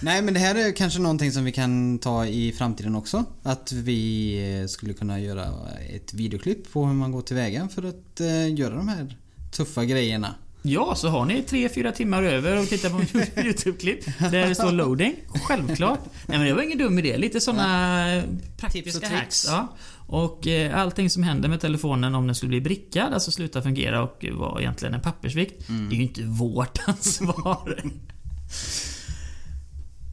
[0.03, 3.25] Nej men det här är kanske någonting som vi kan ta i framtiden också.
[3.43, 5.47] Att vi skulle kunna göra
[5.89, 8.19] ett videoklipp på hur man går tillväga för att
[8.57, 9.17] göra de här
[9.51, 10.35] tuffa grejerna.
[10.61, 13.05] Ja, så har ni 3-4 timmar över och tittar på en
[13.45, 15.15] YouTube-klipp där det står loading.
[15.47, 15.99] Självklart.
[16.27, 17.17] Nej men det var ingen dum idé.
[17.17, 18.21] Lite såna
[18.57, 19.45] praktiska Tips och hacks.
[19.47, 19.77] Ja.
[20.07, 24.01] Och eh, allting som händer med telefonen om den skulle bli brickad, alltså sluta fungera
[24.03, 25.67] och vara egentligen en pappersvikt.
[25.67, 27.33] Det är ju inte vårt ansvar.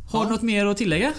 [0.08, 0.28] Har du Ja.
[0.30, 1.12] något mer att tillägga?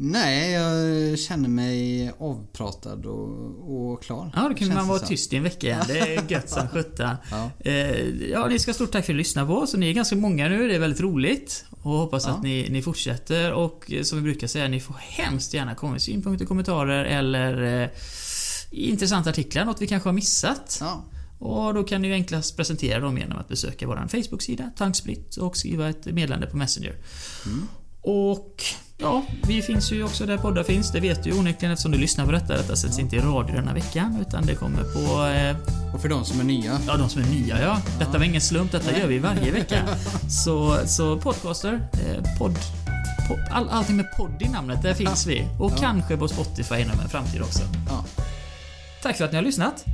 [0.00, 4.32] Nej, jag känner mig avpratad och, och klar.
[4.36, 5.84] Ja, då kan Känns man vara tyst i en vecka igen.
[5.88, 7.16] Det är gött som sjutton.
[7.30, 7.50] Ja.
[7.60, 9.74] Eh, ja, ni ska stort tack för att ni lyssnade på oss.
[9.74, 11.64] Ni är ganska många nu, det är väldigt roligt.
[11.70, 12.30] Och hoppas Ja.
[12.32, 13.52] att ni, ni fortsätter.
[13.52, 17.82] Och eh, som vi brukar säga, ni får hemskt gärna komma med synpunkter, kommentarer eller
[17.82, 17.88] eh,
[18.70, 20.78] intressanta artiklar, något vi kanske har missat.
[20.80, 21.04] Ja.
[21.38, 25.88] Och då kan ni enklast presentera dem genom att besöka vår Facebook-sida, Tanksplitt, och skriva
[25.88, 26.94] ett meddelande på Messenger.
[28.02, 28.62] Och
[28.98, 30.92] ja, vi finns ju också där poddar finns.
[30.92, 32.56] Det vet du ju onekligen eftersom du lyssnar på detta.
[32.56, 36.24] Detta sätts inte i radio denna veckan, utan det kommer på eh, Och för de
[36.24, 36.78] som är nya.
[36.86, 37.80] Ja, de som är nya ja.
[37.98, 39.82] Detta var ingen slump, detta gör vi varje vecka.
[40.44, 42.54] Så, så podcaster, eh, podd,
[43.28, 45.46] po- all, allting med podd i namnet, där finns vi.
[45.58, 45.76] Och Ja.
[45.80, 47.62] kanske på Spotify inom en framtid också.
[47.88, 48.04] Ja.
[49.02, 49.84] Tack för att ni har lyssnat.